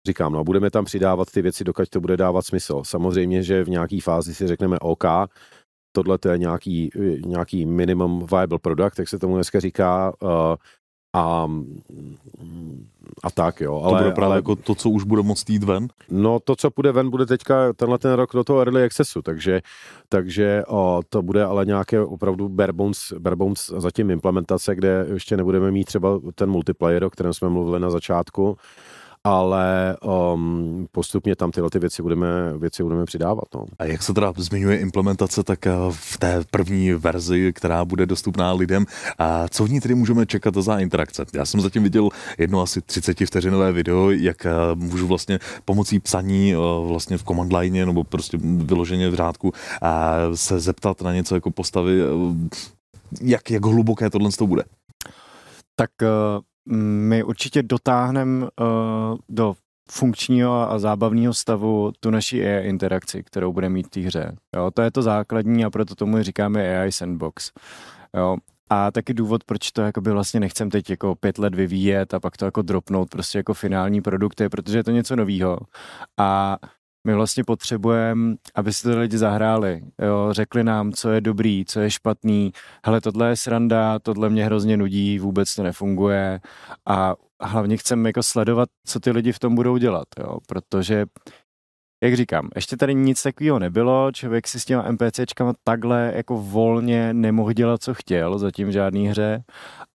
říkám, 0.08 0.34
no, 0.34 0.44
budeme 0.44 0.72
tam 0.72 0.86
přidávat 0.86 1.32
ty 1.32 1.42
věci, 1.42 1.64
dokud 1.64 1.90
to 1.90 2.02
bude 2.02 2.18
dávat 2.18 2.46
smysl. 2.46 2.82
Samozřejmě, 2.86 3.44
že 3.44 3.64
v 3.64 3.70
nějaký 3.70 4.00
fázi 4.00 4.36
si 4.36 4.48
řekneme 4.48 4.80
OK, 4.80 5.04
tohle 5.92 6.18
to 6.18 6.30
je 6.30 6.38
nějaký, 6.38 6.90
nějaký 7.26 7.66
minimum 7.66 8.26
viable 8.32 8.60
product, 8.60 9.00
jak 9.00 9.10
se 9.10 9.20
tomu 9.20 9.36
dneska 9.36 9.60
říká, 9.60 10.14
uh, 10.22 10.56
a, 11.18 11.48
a 13.24 13.32
tak, 13.32 13.62
jo. 13.62 13.82
Ale, 13.84 13.98
to 13.98 14.04
bude 14.04 14.16
právě 14.16 14.26
ale 14.26 14.36
jako 14.36 14.56
to, 14.56 14.76
co 14.76 14.90
už 14.90 15.04
bude 15.04 15.22
moct 15.22 15.50
jít 15.50 15.64
ven. 15.64 15.88
No 16.10 16.40
to, 16.40 16.56
co 16.56 16.72
půjde 16.72 16.92
ven, 16.92 17.10
bude 17.10 17.26
teďka 17.26 17.74
tenhle 17.74 17.98
ten 17.98 18.14
rok 18.14 18.30
do 18.34 18.44
toho 18.44 18.60
early 18.60 18.84
accessu, 18.84 19.22
takže, 19.22 19.62
takže 20.10 20.64
o, 20.68 21.02
to 21.10 21.22
bude 21.22 21.44
ale 21.44 21.66
nějaké 21.66 22.02
opravdu 22.02 22.50
bare 22.50 22.74
bones, 22.74 23.14
bare 23.20 23.36
bones 23.36 23.74
zatím 23.78 24.10
implementace, 24.12 24.76
kde 24.76 25.06
ještě 25.14 25.38
nebudeme 25.38 25.72
mít 25.72 25.86
třeba 25.86 26.20
ten 26.36 26.50
multiplayer, 26.50 27.04
o 27.04 27.10
kterém 27.10 27.34
jsme 27.34 27.50
mluvili 27.50 27.80
na 27.80 27.90
začátku. 27.90 28.58
Ale 29.28 29.98
um, 30.34 30.88
postupně 30.92 31.36
tam 31.36 31.52
tyhle 31.52 31.70
ty 31.70 31.80
věci 31.80 32.02
budeme, 32.02 32.28
věci 32.58 32.84
budeme 32.84 33.06
přidávat. 33.06 33.44
No. 33.56 33.66
A 33.80 33.86
jak 33.86 34.04
se 34.04 34.14
teda 34.14 34.34
zmiňuje 34.38 34.80
implementace, 34.80 35.44
tak 35.44 35.68
eh, 35.68 35.72
v 35.92 36.18
té 36.18 36.44
první 36.52 36.94
verzi, 36.94 37.54
která 37.54 37.86
bude 37.86 38.06
dostupná 38.06 38.54
lidem, 38.54 38.86
a 39.18 39.48
co 39.48 39.66
v 39.66 39.70
ní 39.70 39.80
tedy 39.80 39.96
můžeme 39.96 40.26
čekat 40.26 40.56
za 40.56 40.80
interakce? 40.80 41.26
Já 41.34 41.46
jsem 41.46 41.62
zatím 41.62 41.84
viděl 41.84 42.10
jedno 42.38 42.62
asi 42.62 42.82
30 42.82 43.18
vteřinové 43.26 43.72
video, 43.72 44.12
jak 44.12 44.46
eh, 44.46 44.52
můžu 44.76 45.08
vlastně 45.08 45.40
pomocí 45.66 46.00
psaní 46.00 46.54
eh, 46.54 46.58
vlastně 46.88 47.18
v 47.18 47.24
command 47.24 47.54
line 47.54 47.86
nebo 47.86 48.04
prostě 48.04 48.38
vyloženě 48.42 49.10
v 49.10 49.16
řádku 49.16 49.54
a 49.82 50.16
se 50.34 50.60
zeptat 50.60 51.02
na 51.02 51.14
něco 51.14 51.36
jako 51.36 51.52
postavy, 51.52 52.00
jak, 53.22 53.52
jak 53.52 53.66
hluboké 53.66 54.10
tohle 54.10 54.30
to 54.38 54.48
bude. 54.48 54.64
Tak 55.76 55.92
my 56.76 57.24
určitě 57.24 57.64
dotáhneme 57.64 58.46
uh, 58.46 59.18
do 59.30 59.56
funkčního 59.92 60.72
a 60.72 60.80
zábavného 60.80 61.34
stavu 61.34 61.92
tu 62.00 62.10
naší 62.10 62.44
AI 62.44 62.68
interakci, 62.68 63.24
kterou 63.24 63.54
bude 63.54 63.70
mít 63.70 63.88
v 63.88 63.90
té 63.90 64.00
hře. 64.00 64.36
Jo, 64.56 64.72
to 64.72 64.82
je 64.82 64.92
to 64.92 65.02
základní 65.02 65.66
a 65.66 65.70
proto 65.70 65.96
tomu 65.96 66.24
říkáme 66.24 66.80
AI 66.80 66.92
sandbox. 66.92 67.52
Jo, 68.18 68.38
a 68.70 68.92
taky 68.92 69.14
důvod, 69.14 69.44
proč 69.44 69.72
to 69.72 69.82
jakoby 69.82 70.12
vlastně 70.12 70.40
nechcem 70.40 70.70
teď 70.70 70.90
jako 70.90 71.16
pět 71.16 71.38
let 71.38 71.56
vyvíjet 71.56 72.14
a 72.14 72.20
pak 72.20 72.38
to 72.38 72.46
jako 72.46 72.62
dropnout 72.62 73.10
prostě 73.10 73.40
jako 73.40 73.54
finální 73.54 74.02
produkty, 74.02 74.50
protože 74.50 74.78
je 74.78 74.84
to 74.84 74.92
něco 74.92 75.16
novýho. 75.16 75.60
A 76.18 76.58
my 77.08 77.14
vlastně 77.14 77.44
potřebujeme, 77.44 78.36
aby 78.56 78.74
si 78.74 78.84
to 78.84 79.00
lidi 79.00 79.18
zahráli, 79.18 79.82
jo, 80.02 80.28
řekli 80.32 80.64
nám, 80.64 80.92
co 80.92 81.10
je 81.10 81.22
dobrý, 81.22 81.66
co 81.66 81.80
je 81.80 81.92
špatný, 81.92 82.52
hele, 82.86 83.02
tohle 83.02 83.30
je 83.30 83.36
sranda, 83.36 84.00
tohle 84.00 84.30
mě 84.30 84.46
hrozně 84.46 84.78
nudí, 84.78 85.20
vůbec 85.20 85.56
to 85.56 85.64
nefunguje. 85.64 86.40
A 86.88 87.16
hlavně 87.42 87.78
chceme 87.78 88.10
jako 88.10 88.24
sledovat, 88.24 88.70
co 88.88 89.00
ty 89.00 89.12
lidi 89.12 89.32
v 89.32 89.40
tom 89.40 89.56
budou 89.56 89.78
dělat, 89.78 90.08
jo, 90.20 90.38
protože 90.48 91.06
jak 92.04 92.16
říkám, 92.16 92.50
ještě 92.56 92.78
tady 92.78 92.96
nic 92.96 93.24
takového 93.24 93.60
nebylo, 93.60 94.12
člověk 94.12 94.48
si 94.48 94.60
s 94.60 94.66
těma 94.66 94.92
NPCčkama 94.92 95.54
takhle 95.64 96.12
jako 96.16 96.38
volně 96.38 97.14
nemohl 97.14 97.54
dělat, 97.54 97.84
co 97.84 97.94
chtěl, 97.94 98.40
zatím 98.40 98.68
v 98.68 98.72
žádné 98.72 99.10
hře 99.10 99.44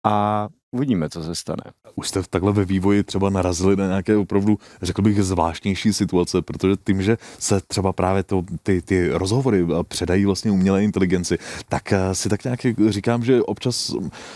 a 0.03 0.47
uvidíme, 0.71 1.09
co 1.09 1.23
se 1.23 1.35
stane. 1.35 1.63
Už 1.95 2.07
jste 2.07 2.21
takhle 2.29 2.51
ve 2.51 2.65
vývoji 2.65 3.03
třeba 3.03 3.29
narazili 3.29 3.75
na 3.75 3.87
nějaké 3.87 4.17
opravdu, 4.17 4.57
řekl 4.81 5.01
bych, 5.01 5.23
zvláštnější 5.23 5.93
situace, 5.93 6.41
protože 6.41 6.75
tím, 6.83 7.01
že 7.01 7.17
se 7.39 7.61
třeba 7.67 7.93
právě 7.93 8.23
to, 8.23 8.43
ty, 8.63 8.81
ty 8.81 9.09
rozhovory 9.09 9.67
předají 9.87 10.25
vlastně 10.25 10.51
umělé 10.51 10.83
inteligenci, 10.83 11.37
tak 11.69 11.93
eh, 11.93 12.15
si 12.15 12.29
tak 12.29 12.43
nějak 12.43 12.59
říkám, 12.89 13.23
že 13.23 13.41
občas 13.41 13.95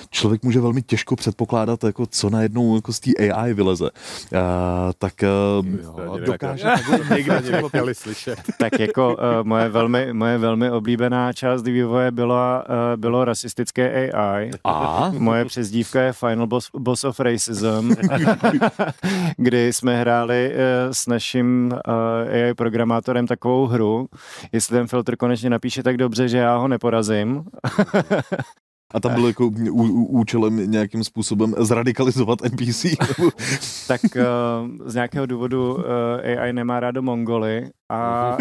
člověk 0.10 0.44
může 0.44 0.62
velmi 0.62 0.82
těžko 0.82 1.16
předpokládat, 1.16 1.84
jako 1.84 2.06
co 2.06 2.30
najednou 2.30 2.76
jako 2.76 2.94
z 2.94 3.00
té 3.00 3.12
AI 3.32 3.54
vyleze. 3.54 3.90
A, 3.90 4.90
eh, 4.90 4.94
tak 4.98 5.24
eh, 5.24 5.28
jo, 5.84 6.18
dokáže 6.26 6.64
takhle 7.62 7.94
slyšet. 7.94 8.40
Tak 8.60 8.80
jako 8.80 9.16
uh, 9.16 9.22
moje, 9.44 9.70
velmi, 9.70 10.14
moje 10.14 10.38
velmi 10.38 10.72
oblíbená 10.72 11.34
část 11.34 11.64
vývoje 11.64 12.12
byla, 12.12 12.66
uh, 12.70 13.02
bylo 13.02 13.26
rasistické 13.26 14.12
AI. 14.12 14.52
A? 14.64 15.12
Moje 15.18 15.46
přezdívka 15.56 16.02
je 16.02 16.14
Final 16.14 16.48
Boss, 16.48 16.70
Boss 16.78 17.04
of 17.04 17.20
Racism, 17.20 17.92
kdy 19.38 19.74
jsme 19.74 19.98
hráli 19.98 20.52
uh, 20.54 20.92
s 20.92 21.08
naším 21.08 21.72
uh, 21.88 21.94
AI 22.30 22.54
programátorem 22.54 23.28
takovou 23.28 23.66
hru, 23.66 24.08
jestli 24.52 24.78
ten 24.78 24.88
filtr 24.88 25.16
konečně 25.16 25.50
napíše 25.50 25.84
tak 25.84 25.98
dobře, 25.98 26.28
že 26.28 26.38
já 26.38 26.58
ho 26.58 26.68
neporazím. 26.68 27.44
A 28.96 29.00
tam 29.00 29.14
bylo 29.14 29.28
jako 29.28 29.48
ú, 29.72 30.06
účelem 30.06 30.72
nějakým 30.72 31.04
způsobem 31.04 31.56
zradikalizovat 31.58 32.40
NPC? 32.42 32.86
tak 33.88 34.02
uh, 34.16 34.22
z 34.86 34.94
nějakého 34.94 35.26
důvodu 35.26 35.76
uh, 35.76 35.82
AI 36.40 36.54
nemá 36.54 36.80
rádo 36.80 37.02
Mongoly 37.02 37.70
a, 37.90 37.98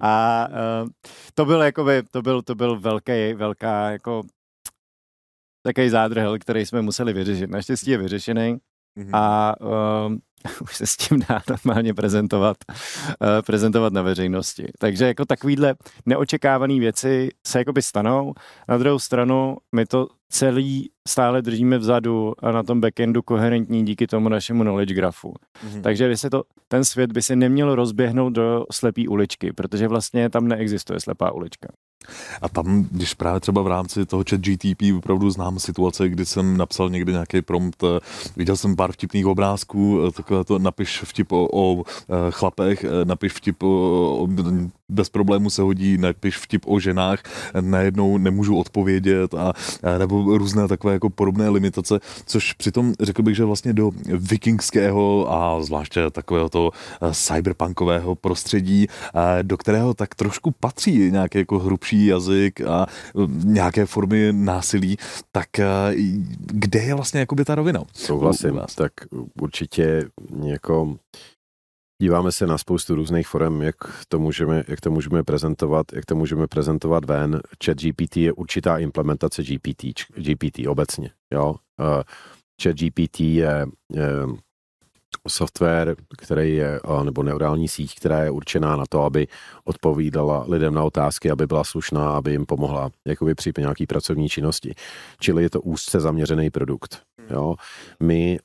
a 0.00 0.46
uh, 0.48 0.88
to 1.34 1.44
byl 1.44 1.62
jakoby, 1.62 2.02
to 2.10 2.22
byl, 2.22 2.42
to 2.42 2.54
byl 2.54 2.80
velký, 2.80 3.34
velká 3.34 3.90
jako 3.90 4.22
takový 5.62 5.88
zádrhel, 5.88 6.38
který 6.38 6.66
jsme 6.66 6.82
museli 6.82 7.12
vyřešit. 7.12 7.50
Naštěstí 7.50 7.90
je 7.90 7.98
vyřešený 7.98 8.56
mm-hmm. 8.98 9.10
a 9.12 9.54
uh, 9.60 10.16
už 10.62 10.76
se 10.76 10.86
s 10.86 10.96
tím 10.96 11.20
dá 11.28 11.42
normálně 11.50 11.94
prezentovat, 11.94 12.56
uh, 12.68 12.76
prezentovat 13.46 13.92
na 13.92 14.02
veřejnosti. 14.02 14.66
Takže 14.78 15.06
jako 15.06 15.24
takovýhle 15.24 15.74
neočekávané 16.06 16.80
věci 16.80 17.28
se 17.46 17.58
jakoby 17.58 17.82
stanou. 17.82 18.34
Na 18.68 18.78
druhou 18.78 18.98
stranu 18.98 19.56
my 19.74 19.86
to 19.86 20.06
celý 20.28 20.90
stále 21.08 21.42
držíme 21.42 21.78
vzadu 21.78 22.32
a 22.38 22.52
na 22.52 22.62
tom 22.62 22.80
backendu 22.80 23.22
koherentní 23.22 23.84
díky 23.84 24.06
tomu 24.06 24.28
našemu 24.28 24.62
knowledge 24.62 24.94
grafu. 24.94 25.34
Mm-hmm. 25.66 25.80
Takže 25.82 26.08
by 26.08 26.16
se 26.16 26.30
to, 26.30 26.42
ten 26.68 26.84
svět 26.84 27.12
by 27.12 27.22
se 27.22 27.36
neměl 27.36 27.74
rozběhnout 27.74 28.32
do 28.32 28.64
slepé 28.72 29.02
uličky, 29.08 29.52
protože 29.52 29.88
vlastně 29.88 30.30
tam 30.30 30.48
neexistuje 30.48 31.00
slepá 31.00 31.30
ulička. 31.30 31.68
A 32.42 32.48
tam, 32.48 32.86
když 32.90 33.14
právě 33.14 33.40
třeba 33.40 33.62
v 33.62 33.66
rámci 33.66 34.06
toho 34.06 34.24
chat 34.30 34.40
GTP 34.40 34.82
opravdu 34.96 35.30
znám 35.30 35.58
situace, 35.58 36.08
kdy 36.08 36.26
jsem 36.26 36.56
napsal 36.56 36.90
někdy 36.90 37.12
nějaký 37.12 37.42
prompt, 37.42 37.82
eh, 37.82 38.00
viděl 38.36 38.56
jsem 38.56 38.76
pár 38.76 38.92
vtipných 38.92 39.26
obrázků, 39.26 40.00
eh, 40.08 40.12
takové 40.12 40.31
to 40.44 40.58
napiš 40.58 41.02
vtip 41.02 41.32
o, 41.32 41.48
o 41.52 41.84
eh, 41.84 42.30
chlapech, 42.30 42.84
napiš 43.04 43.32
vtip 43.32 43.62
o, 43.62 43.68
o 44.22 44.28
bez 44.88 45.08
problému 45.08 45.50
se 45.50 45.62
hodí, 45.62 45.98
napiš 45.98 46.36
vtip 46.36 46.62
o 46.66 46.80
ženách, 46.80 47.22
najednou 47.60 48.18
nemůžu 48.18 48.56
odpovědět 48.56 49.34
a, 49.34 49.52
a 49.82 49.98
nebo 49.98 50.38
různé 50.38 50.68
takové 50.68 50.92
jako 50.92 51.10
podobné 51.10 51.48
limitace, 51.48 51.98
což 52.26 52.52
přitom 52.52 52.92
řekl 53.00 53.22
bych, 53.22 53.36
že 53.36 53.44
vlastně 53.44 53.72
do 53.72 53.90
vikingského 54.06 55.32
a 55.32 55.62
zvláště 55.62 56.10
takového 56.10 56.48
toho 56.48 56.70
cyberpunkového 57.12 58.14
prostředí, 58.14 58.86
do 59.42 59.56
kterého 59.56 59.94
tak 59.94 60.14
trošku 60.14 60.50
patří 60.50 61.10
nějaký 61.10 61.38
jako 61.38 61.58
hrubší 61.58 62.06
jazyk 62.06 62.60
a 62.60 62.86
nějaké 63.44 63.86
formy 63.86 64.32
násilí, 64.32 64.96
tak 65.32 65.48
kde 66.36 66.80
je 66.80 66.94
vlastně 66.94 67.20
jakoby 67.20 67.44
ta 67.44 67.54
rovina? 67.54 67.82
Souhlasím, 67.94 68.60
tak 68.74 68.92
určitě 69.40 70.04
jako 70.44 70.96
díváme 72.02 72.32
se 72.32 72.46
na 72.46 72.58
spoustu 72.58 72.94
různých 72.94 73.28
forem, 73.28 73.62
jak 73.62 73.76
to 74.08 74.18
můžeme, 74.18 74.64
jak 74.68 74.80
to 74.80 74.90
můžeme 74.90 75.22
prezentovat, 75.22 75.86
jak 75.92 76.06
to 76.06 76.14
můžeme 76.14 76.46
prezentovat 76.46 77.04
ven. 77.04 77.40
Chat 77.64 77.78
GPT 77.78 78.16
je 78.16 78.32
určitá 78.32 78.78
implementace 78.78 79.42
GPT, 79.42 79.84
GPT 80.16 80.66
obecně. 80.68 81.10
Jo? 81.32 81.50
Uh, 81.50 82.02
Chat 82.62 82.76
GPT 82.76 83.20
je, 83.20 83.66
je 83.92 84.06
software, 85.28 85.96
který 86.18 86.56
je, 86.56 86.80
nebo 87.02 87.22
neurální 87.22 87.68
síť, 87.68 87.94
která 87.94 88.24
je 88.24 88.30
určená 88.30 88.76
na 88.76 88.84
to, 88.88 89.04
aby 89.04 89.26
odpovídala 89.64 90.44
lidem 90.48 90.74
na 90.74 90.84
otázky, 90.84 91.30
aby 91.30 91.46
byla 91.46 91.64
slušná, 91.64 92.10
aby 92.10 92.30
jim 92.30 92.46
pomohla 92.46 92.90
jakoby 93.06 93.34
při 93.34 93.52
nějaký 93.58 93.86
pracovní 93.86 94.28
činnosti. 94.28 94.74
Čili 95.20 95.42
je 95.42 95.50
to 95.50 95.60
úzce 95.60 96.00
zaměřený 96.00 96.50
produkt. 96.50 97.02
Jo. 97.30 97.54
My 98.00 98.38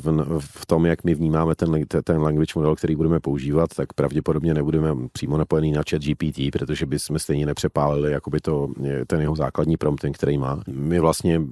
v, 0.00 0.38
v 0.40 0.66
tom, 0.66 0.86
jak 0.86 1.04
my 1.04 1.14
vnímáme 1.14 1.54
ten, 1.54 1.84
ten 2.04 2.22
language 2.22 2.52
model, 2.56 2.76
který 2.76 2.96
budeme 2.96 3.20
používat, 3.20 3.70
tak 3.76 3.92
pravděpodobně 3.92 4.54
nebudeme 4.54 5.08
přímo 5.12 5.36
napojený 5.36 5.72
na 5.72 5.82
chat 5.90 6.02
GPT, 6.02 6.40
protože 6.52 6.86
bychom 6.86 7.18
stejně 7.18 7.46
nepřepálili 7.46 8.12
jakoby 8.12 8.40
to, 8.40 8.68
ten 9.06 9.20
jeho 9.20 9.36
základní 9.36 9.76
prompt, 9.76 10.00
ten, 10.00 10.12
který 10.12 10.38
má. 10.38 10.60
My 10.68 11.00
vlastně 11.00 11.42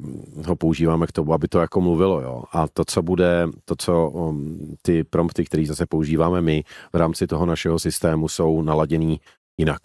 ho 0.46 0.56
používáme 0.56 1.06
k 1.06 1.12
tomu, 1.12 1.32
aby 1.32 1.48
to 1.48 1.58
jako 1.58 1.80
mluvilo. 1.80 2.20
Jo. 2.20 2.42
A 2.52 2.68
to, 2.68 2.84
co 2.84 3.02
bude, 3.02 3.48
to, 3.64 3.74
co 3.76 4.08
um, 4.08 4.53
ty 4.82 5.04
prompty, 5.04 5.44
které 5.44 5.66
zase 5.66 5.86
používáme 5.86 6.40
my 6.40 6.64
v 6.92 6.96
rámci 6.96 7.26
toho 7.26 7.46
našeho 7.46 7.78
systému, 7.78 8.28
jsou 8.28 8.62
naladěný 8.62 9.20
jinak. 9.58 9.80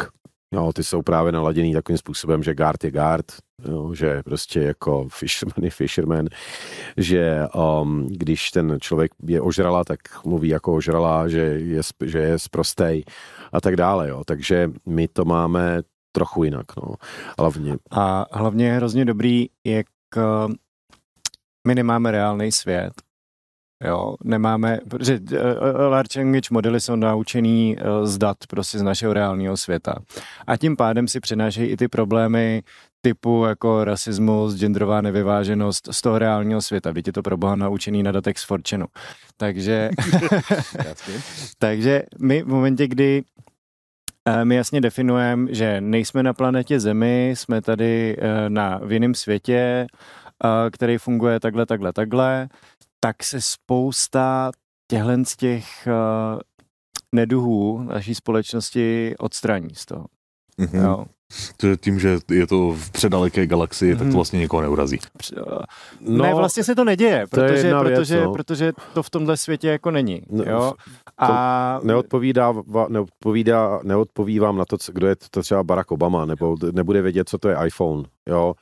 No, 0.54 0.74
ty 0.74 0.84
jsou 0.84 1.02
právě 1.02 1.32
naladěný 1.32 1.74
takovým 1.74 1.98
způsobem, 1.98 2.44
že 2.44 2.56
guard 2.56 2.84
je 2.84 2.92
guard, 2.92 3.26
jo, 3.68 3.94
že 3.94 4.24
prostě 4.24 4.60
jako 4.60 5.08
fisherman 5.12 5.64
je 5.64 5.70
fisherman, 5.70 6.28
že 6.98 7.48
um, 7.82 8.08
když 8.08 8.52
ten 8.52 8.78
člověk 8.82 9.12
je 9.28 9.42
ožrala, 9.42 9.84
tak 9.84 10.26
mluví 10.26 10.50
jako 10.50 10.74
ožrala, 10.74 11.28
že 11.28 11.40
je, 11.40 11.82
že 12.06 12.20
je 12.20 12.40
sprostej 12.40 13.04
a 13.52 13.62
tak 13.62 13.76
dále. 13.76 14.10
Jo. 14.10 14.24
Takže 14.26 14.72
my 14.86 15.08
to 15.08 15.26
máme 15.26 15.82
trochu 16.12 16.44
jinak. 16.44 16.66
No. 16.78 16.96
Hlavně. 17.40 17.78
A 17.92 18.26
hlavně 18.32 18.66
je 18.66 18.74
hrozně 18.74 19.06
dobrý, 19.06 19.48
jak 19.66 19.88
uh, 20.18 20.54
my 21.68 21.76
nemáme 21.76 22.12
reálný 22.12 22.52
svět, 22.52 22.94
Jo, 23.84 24.16
nemáme, 24.24 24.80
protože 24.90 25.20
uh, 25.20 25.38
large 25.90 26.20
language 26.20 26.48
modely 26.52 26.82
jsou 26.82 26.96
naučený 26.96 27.78
uh, 27.78 28.06
z 28.06 28.18
dat 28.18 28.38
prostě 28.50 28.80
z 28.80 28.82
našeho 28.82 29.14
reálného 29.14 29.58
světa. 29.58 29.96
A 30.48 30.58
tím 30.58 30.76
pádem 30.76 31.08
si 31.08 31.20
přinášejí 31.20 31.70
i 31.70 31.78
ty 31.78 31.88
problémy 31.88 32.64
typu 33.02 33.46
jako 33.46 33.84
rasismus, 33.84 34.56
genderová 34.56 35.02
nevyváženost 35.02 35.88
z 35.92 36.02
toho 36.02 36.20
reálního 36.20 36.62
světa. 36.62 36.94
Je 37.06 37.14
to 37.14 37.22
pro 37.22 37.38
boha 37.38 37.56
naučený 37.56 38.04
na 38.04 38.12
datech 38.12 38.40
z 38.40 38.44
Fortune. 38.44 38.86
Takže, 39.38 39.90
takže 41.58 42.04
my 42.20 42.44
v 42.44 42.48
momentě, 42.48 42.88
kdy 42.88 43.24
my 44.44 44.56
jasně 44.56 44.82
definujeme, 44.82 45.54
že 45.54 45.82
nejsme 45.82 46.24
na 46.24 46.34
planetě 46.34 46.80
Zemi, 46.80 47.34
jsme 47.38 47.62
tady 47.62 48.18
na, 48.48 48.80
v 48.84 48.92
jiném 48.92 49.16
světě, 49.16 49.88
který 50.72 50.98
funguje 50.98 51.40
takhle, 51.40 51.66
takhle, 51.66 51.94
takhle, 51.94 52.48
tak 53.00 53.24
se 53.24 53.42
spousta 53.42 54.52
těchhle 54.92 55.26
z 55.26 55.36
těch 55.36 55.88
uh, 55.88 56.40
neduhů 57.16 57.84
naší 57.84 58.16
společnosti 58.16 59.16
odstraní 59.20 59.76
z 59.76 59.86
toho. 59.86 60.06
Mm-hmm. 60.60 60.84
Jo. 60.84 61.06
Tím, 61.80 62.00
že 62.00 62.18
je 62.32 62.48
to 62.48 62.72
v 62.72 62.92
předaleké 62.92 63.48
galaxii, 63.48 63.92
tak 63.92 64.00
to 64.00 64.06
mhm. 64.06 64.14
vlastně 64.14 64.40
někoho 64.40 64.62
neurazí. 64.62 65.00
No, 66.02 66.24
ne, 66.24 66.34
vlastně 66.34 66.64
se 66.64 66.76
to 66.76 66.84
neděje, 66.84 67.28
protože, 67.30 67.72
to 67.72 67.80
protože, 67.80 68.16
věc, 68.16 68.26
no. 68.26 68.34
protože 68.34 68.74
to 68.94 69.04
v 69.04 69.10
tomhle 69.10 69.38
světě 69.38 69.68
jako 69.68 69.92
není. 69.92 70.22
No, 70.30 70.44
jo? 70.44 70.74
A... 71.18 71.80
Neodpovídá, 71.84 72.54
neodpovídá, 72.88 73.80
neodpoví 73.84 74.40
vám 74.40 74.58
na 74.58 74.66
to, 74.66 74.78
kdo 74.94 75.08
je 75.08 75.16
to 75.32 75.42
třeba 75.42 75.64
Barack 75.64 75.92
Obama, 75.92 76.26
nebo 76.26 76.56
nebude 76.72 77.02
vědět, 77.02 77.30
co 77.30 77.38
to 77.38 77.50
je 77.50 77.58
iPhone. 77.66 78.04
Jo? 78.28 78.54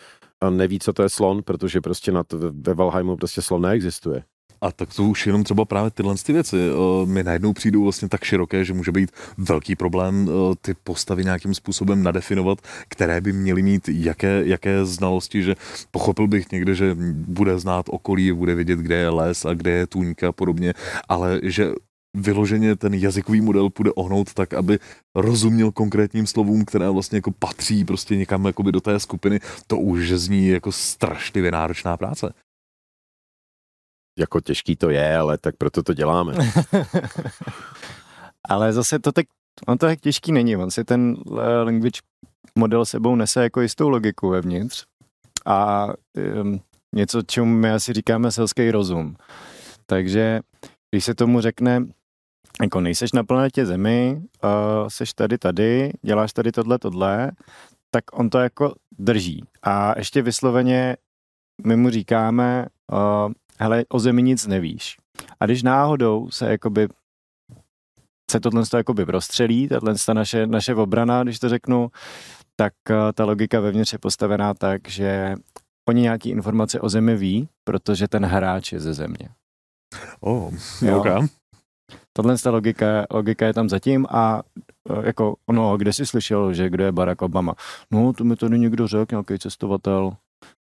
A 0.41 0.49
neví, 0.49 0.79
co 0.79 0.93
to 0.93 1.03
je 1.03 1.09
slon, 1.09 1.43
protože 1.43 1.81
prostě 1.81 2.11
na 2.11 2.23
ve 2.51 2.73
Valheimu 2.73 3.17
prostě 3.17 3.41
slon 3.41 3.61
neexistuje. 3.61 4.23
A 4.61 4.71
tak 4.71 4.93
to 4.93 5.03
už 5.03 5.27
jenom 5.27 5.43
třeba 5.43 5.65
právě 5.65 5.91
tyhle 5.91 6.15
ty 6.25 6.33
věci 6.33 6.57
eh, 6.57 7.05
mi 7.05 7.23
najednou 7.23 7.53
přijdou 7.53 7.83
vlastně 7.83 8.09
tak 8.09 8.23
široké, 8.23 8.65
že 8.65 8.73
může 8.73 8.91
být 8.91 9.11
velký 9.38 9.75
problém 9.75 10.29
eh, 10.29 10.55
ty 10.61 10.73
postavy 10.83 11.23
nějakým 11.23 11.53
způsobem 11.53 12.03
nadefinovat, 12.03 12.59
které 12.88 13.21
by 13.21 13.33
měly 13.33 13.61
mít 13.61 13.89
jaké, 13.89 14.41
jaké 14.45 14.85
znalosti, 14.85 15.43
že 15.43 15.55
pochopil 15.91 16.27
bych 16.27 16.51
někde, 16.51 16.75
že 16.75 16.97
bude 17.11 17.59
znát 17.59 17.85
okolí, 17.89 18.31
bude 18.31 18.55
vědět, 18.55 18.79
kde 18.79 18.95
je 18.95 19.09
les 19.09 19.45
a 19.45 19.53
kde 19.53 19.71
je 19.71 19.88
tůňka 19.88 20.29
a 20.29 20.31
podobně, 20.31 20.73
ale 21.09 21.39
že 21.43 21.71
vyloženě 22.14 22.76
ten 22.76 22.93
jazykový 22.93 23.41
model 23.41 23.70
půjde 23.70 23.91
ohnout 23.91 24.34
tak, 24.34 24.53
aby 24.53 24.80
rozuměl 25.16 25.72
konkrétním 25.72 26.28
slovům, 26.28 26.66
které 26.66 26.89
vlastně 26.89 27.18
jako 27.18 27.32
patří 27.32 27.86
prostě 27.86 28.16
někam 28.16 28.45
jakoby 28.45 28.72
do 28.72 28.82
té 28.82 28.99
skupiny, 28.99 29.39
to 29.68 29.78
už 29.78 30.12
zní 30.12 30.47
jako 30.47 30.72
strašlivě 30.72 31.51
náročná 31.51 31.97
práce 31.97 32.34
jako 34.18 34.41
těžký 34.41 34.76
to 34.76 34.89
je, 34.89 35.18
ale 35.18 35.38
tak 35.38 35.55
proto 35.58 35.84
to 35.84 35.93
děláme. 35.93 36.34
ale 38.49 38.74
zase 38.74 38.99
to 38.99 39.12
tak, 39.12 39.26
on 39.68 39.78
to 39.78 39.86
tak 39.86 39.99
těžký 39.99 40.32
není, 40.32 40.55
on 40.55 40.72
si 40.72 40.84
ten 40.84 41.16
eh, 41.28 41.64
language 41.64 42.01
model 42.55 42.86
sebou 42.86 43.16
nese 43.16 43.43
jako 43.43 43.62
jistou 43.62 43.89
logiku 43.89 44.30
vevnitř 44.30 44.86
a 45.45 45.88
um, 46.41 46.60
něco, 46.95 47.22
čemu 47.22 47.45
my 47.45 47.72
asi 47.72 47.93
říkáme 47.93 48.32
selský 48.32 48.72
rozum. 48.72 49.16
Takže 49.86 50.39
když 50.91 51.05
se 51.05 51.15
tomu 51.15 51.41
řekne, 51.41 51.85
jako 52.61 52.81
nejseš 52.81 53.11
na 53.11 53.23
planetě 53.23 53.65
Zemi, 53.65 54.21
uh, 54.43 54.49
seš 54.88 55.13
tady 55.13 55.38
tady, 55.38 55.91
děláš 56.01 56.33
tady 56.33 56.51
tohle, 56.51 56.79
tohle, 56.79 57.31
tak 57.91 58.03
on 58.13 58.29
to 58.29 58.39
jako 58.39 58.75
drží. 58.99 59.43
A 59.63 59.97
ještě 59.97 60.21
vysloveně 60.21 60.97
my 61.65 61.75
mu 61.75 61.89
říkáme, 61.89 62.65
uh, 62.91 63.31
hele, 63.59 63.85
o 63.89 63.99
zemi 63.99 64.23
nic 64.23 64.47
nevíš. 64.47 64.97
A 65.39 65.45
když 65.45 65.63
náhodou 65.63 66.29
se 66.29 66.51
jakoby 66.51 66.88
se 68.31 68.39
tohle 68.39 68.63
jakoby 68.77 69.05
prostřelí, 69.05 69.67
tahle 69.67 69.95
naše, 70.13 70.47
naše 70.47 70.75
obrana, 70.75 71.23
když 71.23 71.39
to 71.39 71.49
řeknu, 71.49 71.91
tak 72.55 72.73
uh, 72.89 72.95
ta 73.13 73.25
logika 73.25 73.59
vevnitř 73.59 73.93
je 73.93 73.99
postavená 73.99 74.53
tak, 74.53 74.89
že 74.89 75.35
oni 75.89 76.01
nějaký 76.01 76.29
informace 76.29 76.79
o 76.79 76.89
zemi 76.89 77.15
ví, 77.15 77.49
protože 77.63 78.07
ten 78.07 78.25
hráč 78.25 78.71
je 78.71 78.79
ze 78.79 78.93
země. 78.93 79.29
Oh, 80.19 80.53
jo. 80.81 80.99
okay. 80.99 81.27
Tohle 82.13 82.38
ta 82.38 82.51
logika, 82.51 83.05
logika 83.11 83.45
je 83.45 83.53
tam 83.53 83.69
zatím 83.69 84.05
a 84.09 84.43
uh, 84.89 85.05
jako, 85.05 85.35
no, 85.51 85.77
kde 85.77 85.93
jsi 85.93 86.05
slyšel, 86.05 86.53
že 86.53 86.69
kdo 86.69 86.83
je 86.83 86.91
Barack 86.91 87.21
Obama? 87.21 87.55
No, 87.91 88.13
to 88.13 88.23
mi 88.23 88.35
tady 88.35 88.59
někdo 88.59 88.88
řekl, 88.88 89.15
nějaký 89.15 89.39
cestovatel, 89.39 90.13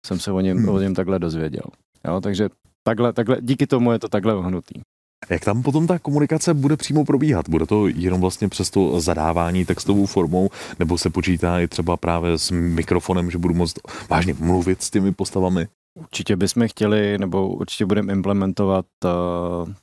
jsem 0.06 0.20
se 0.20 0.32
o 0.32 0.40
něm, 0.40 0.58
hmm. 0.58 0.70
o 0.70 0.80
něm 0.80 0.96
takhle 0.96 1.20
dozvěděl. 1.20 1.64
Jo, 2.08 2.22
takže 2.22 2.50
takhle, 2.84 3.14
takhle, 3.14 3.38
díky 3.42 3.68
tomu 3.68 3.92
je 3.92 4.00
to 4.00 4.10
takhle 4.10 4.36
ohnutý. 4.36 4.82
Jak 5.30 5.46
tam 5.46 5.64
potom 5.64 5.88
ta 5.88 6.00
komunikace 6.00 6.54
bude 6.54 6.78
přímo 6.78 7.06
probíhat? 7.06 7.50
Bude 7.50 7.66
to 7.66 7.88
jenom 7.88 8.22
vlastně 8.22 8.50
přes 8.50 8.70
to 8.70 9.02
zadávání 9.02 9.66
textovou 9.66 10.06
formou, 10.06 10.50
nebo 10.80 10.98
se 10.98 11.10
počítá 11.10 11.60
i 11.60 11.68
třeba 11.68 11.98
právě 11.98 12.38
s 12.38 12.52
mikrofonem, 12.52 13.32
že 13.32 13.38
budu 13.38 13.54
moct 13.54 13.76
vážně 14.10 14.34
mluvit 14.40 14.82
s 14.82 14.90
těmi 14.90 15.12
postavami? 15.12 15.68
Určitě 16.00 16.36
bychom 16.36 16.68
chtěli, 16.68 17.18
nebo 17.18 17.48
určitě 17.48 17.86
budeme 17.86 18.14
implementovat 18.14 18.86
uh, 19.06 19.74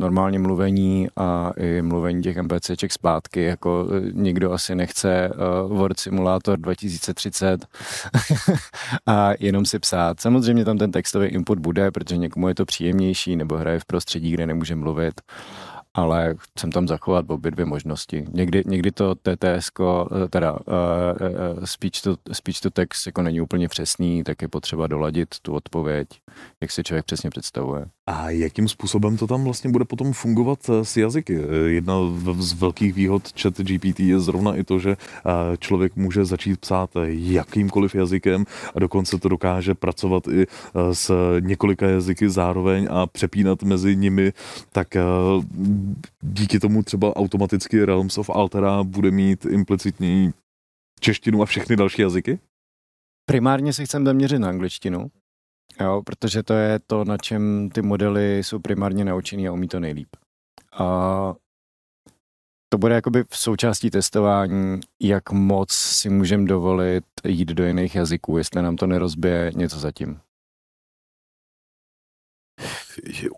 normální 0.00 0.38
mluvení 0.38 1.08
a 1.16 1.52
i 1.56 1.82
mluvení 1.82 2.22
těch 2.22 2.36
NPCček 2.36 2.92
zpátky, 2.92 3.42
jako 3.42 3.88
e, 3.90 4.12
nikdo 4.12 4.52
asi 4.52 4.74
nechce 4.74 5.30
uh, 5.68 5.76
Word 5.78 6.00
Simulator 6.00 6.58
2030 6.58 7.66
a 9.06 9.30
jenom 9.40 9.64
si 9.64 9.78
psát. 9.78 10.20
Samozřejmě 10.20 10.64
tam 10.64 10.78
ten 10.78 10.92
textový 10.92 11.28
input 11.28 11.58
bude, 11.58 11.90
protože 11.90 12.16
někomu 12.16 12.48
je 12.48 12.54
to 12.54 12.64
příjemnější 12.64 13.36
nebo 13.36 13.56
hraje 13.56 13.78
v 13.78 13.84
prostředí, 13.84 14.30
kde 14.30 14.46
nemůže 14.46 14.76
mluvit 14.76 15.20
ale 15.96 16.34
chcem 16.38 16.72
tam 16.72 16.88
zachovat 16.88 17.24
obě 17.28 17.50
dvě 17.50 17.66
možnosti. 17.66 18.26
Někdy, 18.32 18.62
někdy 18.66 18.92
to 18.92 19.14
TTS, 19.14 19.70
eh, 19.80 20.28
teda 20.28 20.52
uh, 20.52 21.64
speech, 21.64 22.02
to, 22.02 22.16
speech 22.32 22.60
to 22.60 22.70
text 22.70 23.06
jako 23.06 23.22
není 23.22 23.40
úplně 23.40 23.68
přesný, 23.68 24.24
tak 24.24 24.42
je 24.42 24.48
potřeba 24.48 24.86
doladit 24.86 25.28
tu 25.42 25.54
odpověď, 25.54 26.08
jak 26.60 26.70
si 26.70 26.82
člověk 26.82 27.04
přesně 27.04 27.30
představuje. 27.30 27.86
A 28.08 28.30
jakým 28.30 28.68
způsobem 28.68 29.16
to 29.16 29.26
tam 29.26 29.44
vlastně 29.44 29.70
bude 29.70 29.84
potom 29.84 30.12
fungovat 30.12 30.70
s 30.82 30.96
jazyky? 30.96 31.40
Jedna 31.66 31.94
z 32.38 32.52
velkých 32.52 32.94
výhod 32.94 33.40
chat 33.40 33.60
GPT 33.60 34.00
je 34.00 34.20
zrovna 34.20 34.56
i 34.56 34.64
to, 34.64 34.78
že 34.78 34.96
člověk 35.58 35.96
může 35.96 36.24
začít 36.24 36.60
psát 36.60 36.90
jakýmkoliv 37.08 37.94
jazykem 37.94 38.44
a 38.74 38.78
dokonce 38.78 39.18
to 39.18 39.28
dokáže 39.28 39.74
pracovat 39.74 40.28
i 40.28 40.46
s 40.92 41.12
několika 41.40 41.88
jazyky 41.88 42.30
zároveň 42.30 42.88
a 42.90 43.06
přepínat 43.06 43.62
mezi 43.62 43.96
nimi, 43.96 44.32
tak 44.72 44.88
díky 46.22 46.60
tomu 46.60 46.82
třeba 46.82 47.16
automaticky 47.16 47.84
Realms 47.84 48.18
of 48.18 48.30
Altera 48.30 48.84
bude 48.84 49.10
mít 49.10 49.44
implicitní 49.44 50.32
češtinu 51.00 51.42
a 51.42 51.46
všechny 51.46 51.76
další 51.76 52.02
jazyky? 52.02 52.38
Primárně 53.28 53.72
se 53.72 53.84
chcem 53.84 54.04
zaměřit 54.06 54.38
na 54.38 54.48
angličtinu, 54.48 55.10
jo, 55.80 56.02
protože 56.06 56.42
to 56.42 56.54
je 56.54 56.78
to, 56.86 57.04
na 57.04 57.18
čem 57.18 57.70
ty 57.74 57.82
modely 57.82 58.38
jsou 58.38 58.58
primárně 58.58 59.04
naučený 59.04 59.48
a 59.48 59.52
umí 59.52 59.68
to 59.68 59.80
nejlíp. 59.80 60.08
A 60.72 61.34
to 62.68 62.78
bude 62.78 62.94
jakoby 62.94 63.24
v 63.28 63.36
součástí 63.36 63.90
testování, 63.90 64.80
jak 65.00 65.30
moc 65.30 65.72
si 65.72 66.10
můžeme 66.10 66.44
dovolit 66.44 67.04
jít 67.24 67.48
do 67.48 67.66
jiných 67.66 67.94
jazyků, 67.94 68.38
jestli 68.38 68.62
nám 68.62 68.76
to 68.76 68.86
nerozbije 68.86 69.52
něco 69.56 69.78
zatím. 69.78 70.20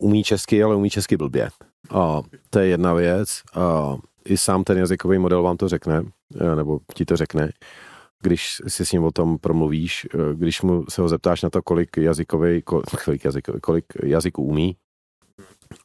Umí 0.00 0.24
česky, 0.24 0.62
ale 0.62 0.76
umí 0.76 0.90
česky 0.90 1.16
blbě. 1.16 1.48
A 1.90 2.22
to 2.50 2.58
je 2.58 2.66
jedna 2.66 2.94
věc. 2.94 3.42
A 3.54 3.96
I 4.24 4.36
sám 4.36 4.64
ten 4.64 4.78
jazykový 4.78 5.18
model 5.18 5.42
vám 5.42 5.56
to 5.56 5.68
řekne, 5.68 6.02
e, 6.40 6.56
nebo 6.56 6.80
ti 6.94 7.04
to 7.04 7.16
řekne, 7.16 7.50
když 8.22 8.62
si 8.68 8.86
s 8.86 8.92
ním 8.92 9.04
o 9.04 9.10
tom 9.10 9.38
promluvíš, 9.38 10.06
e, 10.14 10.34
když 10.34 10.62
mu 10.62 10.84
se 10.88 11.02
ho 11.02 11.08
zeptáš 11.08 11.42
na 11.42 11.50
to, 11.50 11.62
kolik 11.62 11.96
jazykový, 11.96 12.62
kolik, 13.04 13.24
jazykový, 13.24 13.60
kolik 13.60 13.84
jazyků 14.04 14.42
umí, 14.42 14.76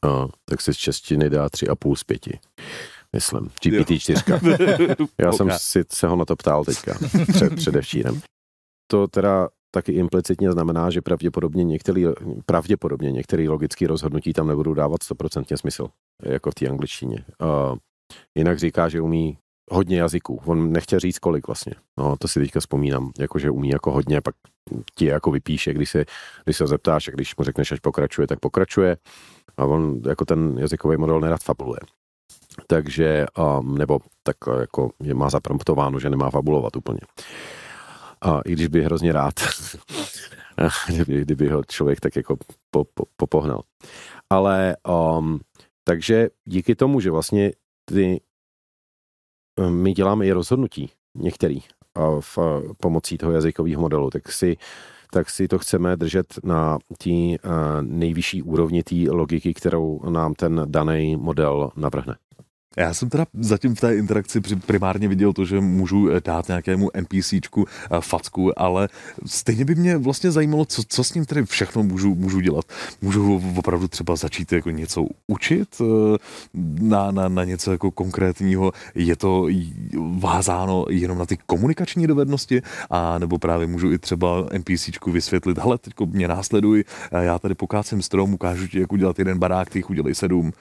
a, 0.02 0.26
tak 0.44 0.60
si 0.60 0.74
z 0.74 0.76
češtiny 0.76 1.30
dá 1.30 1.48
tři 1.48 1.68
a 1.68 1.74
půl 1.74 1.96
z 1.96 2.04
pěti. 2.04 2.38
Myslím, 3.12 3.50
GPT-4. 3.62 5.08
Já 5.18 5.32
jsem 5.32 5.48
si 5.56 5.84
se 5.88 6.06
ho 6.06 6.16
na 6.16 6.24
to 6.24 6.36
ptal 6.36 6.64
teďka, 6.64 6.98
před, 7.32 7.54
předevčírem. 7.54 8.20
To 8.90 9.08
teda 9.08 9.48
taky 9.70 9.92
implicitně 9.92 10.52
znamená, 10.52 10.90
že 10.90 11.02
pravděpodobně 11.02 11.64
některý, 11.64 12.04
pravděpodobně 12.46 13.10
některé 13.12 13.48
logické 13.48 13.86
rozhodnutí 13.86 14.32
tam 14.32 14.46
nebudou 14.46 14.74
dávat 14.74 15.02
stoprocentně 15.02 15.56
smysl, 15.56 15.88
jako 16.22 16.50
v 16.50 16.54
té 16.54 16.68
angličtině. 16.68 17.24
Uh, 17.42 17.76
jinak 18.34 18.58
říká, 18.58 18.88
že 18.88 19.00
umí 19.00 19.38
hodně 19.70 19.98
jazyků. 19.98 20.40
On 20.44 20.72
nechtěl 20.72 21.00
říct 21.00 21.18
kolik 21.18 21.46
vlastně. 21.46 21.72
No, 21.98 22.16
to 22.16 22.28
si 22.28 22.40
teďka 22.40 22.60
vzpomínám, 22.60 23.12
jako 23.18 23.38
že 23.38 23.50
umí 23.50 23.68
jako 23.68 23.92
hodně, 23.92 24.20
pak 24.20 24.34
ti 24.94 25.06
jako 25.06 25.30
vypíše, 25.30 25.72
když 25.72 25.90
se, 25.90 26.04
když 26.44 26.56
se 26.56 26.66
zeptáš 26.66 27.08
a 27.08 27.10
když 27.10 27.36
mu 27.36 27.44
řekneš, 27.44 27.72
až 27.72 27.80
pokračuje, 27.80 28.26
tak 28.26 28.40
pokračuje. 28.40 28.96
A 29.56 29.64
on 29.64 30.00
jako 30.08 30.24
ten 30.24 30.58
jazykový 30.58 30.96
model 30.96 31.20
nerad 31.20 31.42
fabuluje. 31.42 31.80
Takže, 32.66 33.26
um, 33.58 33.78
nebo 33.78 33.98
tak 34.22 34.36
jako 34.60 34.90
je 35.02 35.14
má 35.14 35.30
zapromptováno, 35.30 36.00
že 36.00 36.10
nemá 36.10 36.30
fabulovat 36.30 36.76
úplně. 36.76 37.00
A 38.20 38.40
i 38.40 38.52
když 38.52 38.66
by 38.66 38.82
hrozně 38.82 39.12
rád, 39.12 39.34
kdyby, 40.88 41.20
kdyby 41.20 41.48
ho 41.48 41.64
člověk 41.64 42.00
tak 42.00 42.16
jako 42.16 42.36
po, 42.70 42.84
po, 42.94 43.04
popohnal. 43.16 43.62
Ale 44.30 44.76
um, 45.18 45.40
takže 45.84 46.28
díky 46.44 46.74
tomu, 46.74 47.00
že 47.00 47.10
vlastně 47.10 47.50
ty, 47.84 48.20
my 49.68 49.92
děláme 49.92 50.26
i 50.26 50.32
rozhodnutí 50.32 50.90
některý 51.14 51.56
uh, 51.98 52.20
v, 52.20 52.38
uh, 52.38 52.44
pomocí 52.80 53.18
toho 53.18 53.32
jazykového 53.32 53.80
modelu, 53.80 54.10
tak 54.10 54.32
si 54.32 54.56
tak 55.12 55.30
si 55.30 55.48
to 55.48 55.58
chceme 55.58 55.96
držet 55.96 56.26
na 56.44 56.78
té 56.98 57.10
uh, 57.10 57.36
nejvyšší 57.80 58.42
úrovni 58.42 58.82
té 58.82 58.94
logiky, 59.10 59.54
kterou 59.54 60.00
nám 60.10 60.34
ten 60.34 60.62
daný 60.64 61.16
model 61.16 61.70
navrhne. 61.76 62.16
Já 62.76 62.94
jsem 62.94 63.10
teda 63.10 63.26
zatím 63.32 63.74
v 63.74 63.80
té 63.80 63.96
interakci 63.96 64.40
primárně 64.66 65.08
viděl 65.08 65.32
to, 65.32 65.44
že 65.44 65.60
můžu 65.60 66.10
eh, 66.10 66.20
dát 66.24 66.48
nějakému 66.48 66.90
NPCčku 67.00 67.66
eh, 67.68 68.00
facku, 68.00 68.60
ale 68.60 68.88
stejně 69.26 69.64
by 69.64 69.74
mě 69.74 69.96
vlastně 69.96 70.30
zajímalo, 70.30 70.64
co, 70.64 70.82
co 70.88 71.04
s 71.04 71.14
ním 71.14 71.24
tedy 71.24 71.44
všechno 71.44 71.82
můžu, 71.82 72.14
můžu 72.14 72.40
dělat. 72.40 72.64
Můžu 73.02 73.42
opravdu 73.56 73.88
třeba 73.88 74.16
začít 74.16 74.52
jako 74.52 74.70
něco 74.70 75.06
učit 75.26 75.68
eh, 75.80 76.18
na, 76.80 77.10
na, 77.10 77.28
na 77.28 77.44
něco 77.44 77.72
jako 77.72 77.90
konkrétního. 77.90 78.72
Je 78.94 79.16
to 79.16 79.46
vázáno 80.18 80.84
jenom 80.90 81.18
na 81.18 81.26
ty 81.26 81.38
komunikační 81.46 82.06
dovednosti, 82.06 82.62
a 82.90 83.18
nebo 83.18 83.38
právě 83.38 83.66
můžu 83.66 83.92
i 83.92 83.98
třeba 83.98 84.46
NPCčku 84.58 85.10
vysvětlit, 85.10 85.58
hele, 85.58 85.78
teď 85.78 85.94
mě 86.06 86.28
následuj, 86.28 86.84
já 87.12 87.38
tady 87.38 87.54
pokácím 87.54 88.02
strom, 88.02 88.34
ukážu 88.34 88.66
ti, 88.66 88.80
jak 88.80 88.92
udělat 88.92 89.18
jeden 89.18 89.38
barák, 89.38 89.70
ty 89.70 89.84
udělej 89.84 90.14
sedm. 90.14 90.52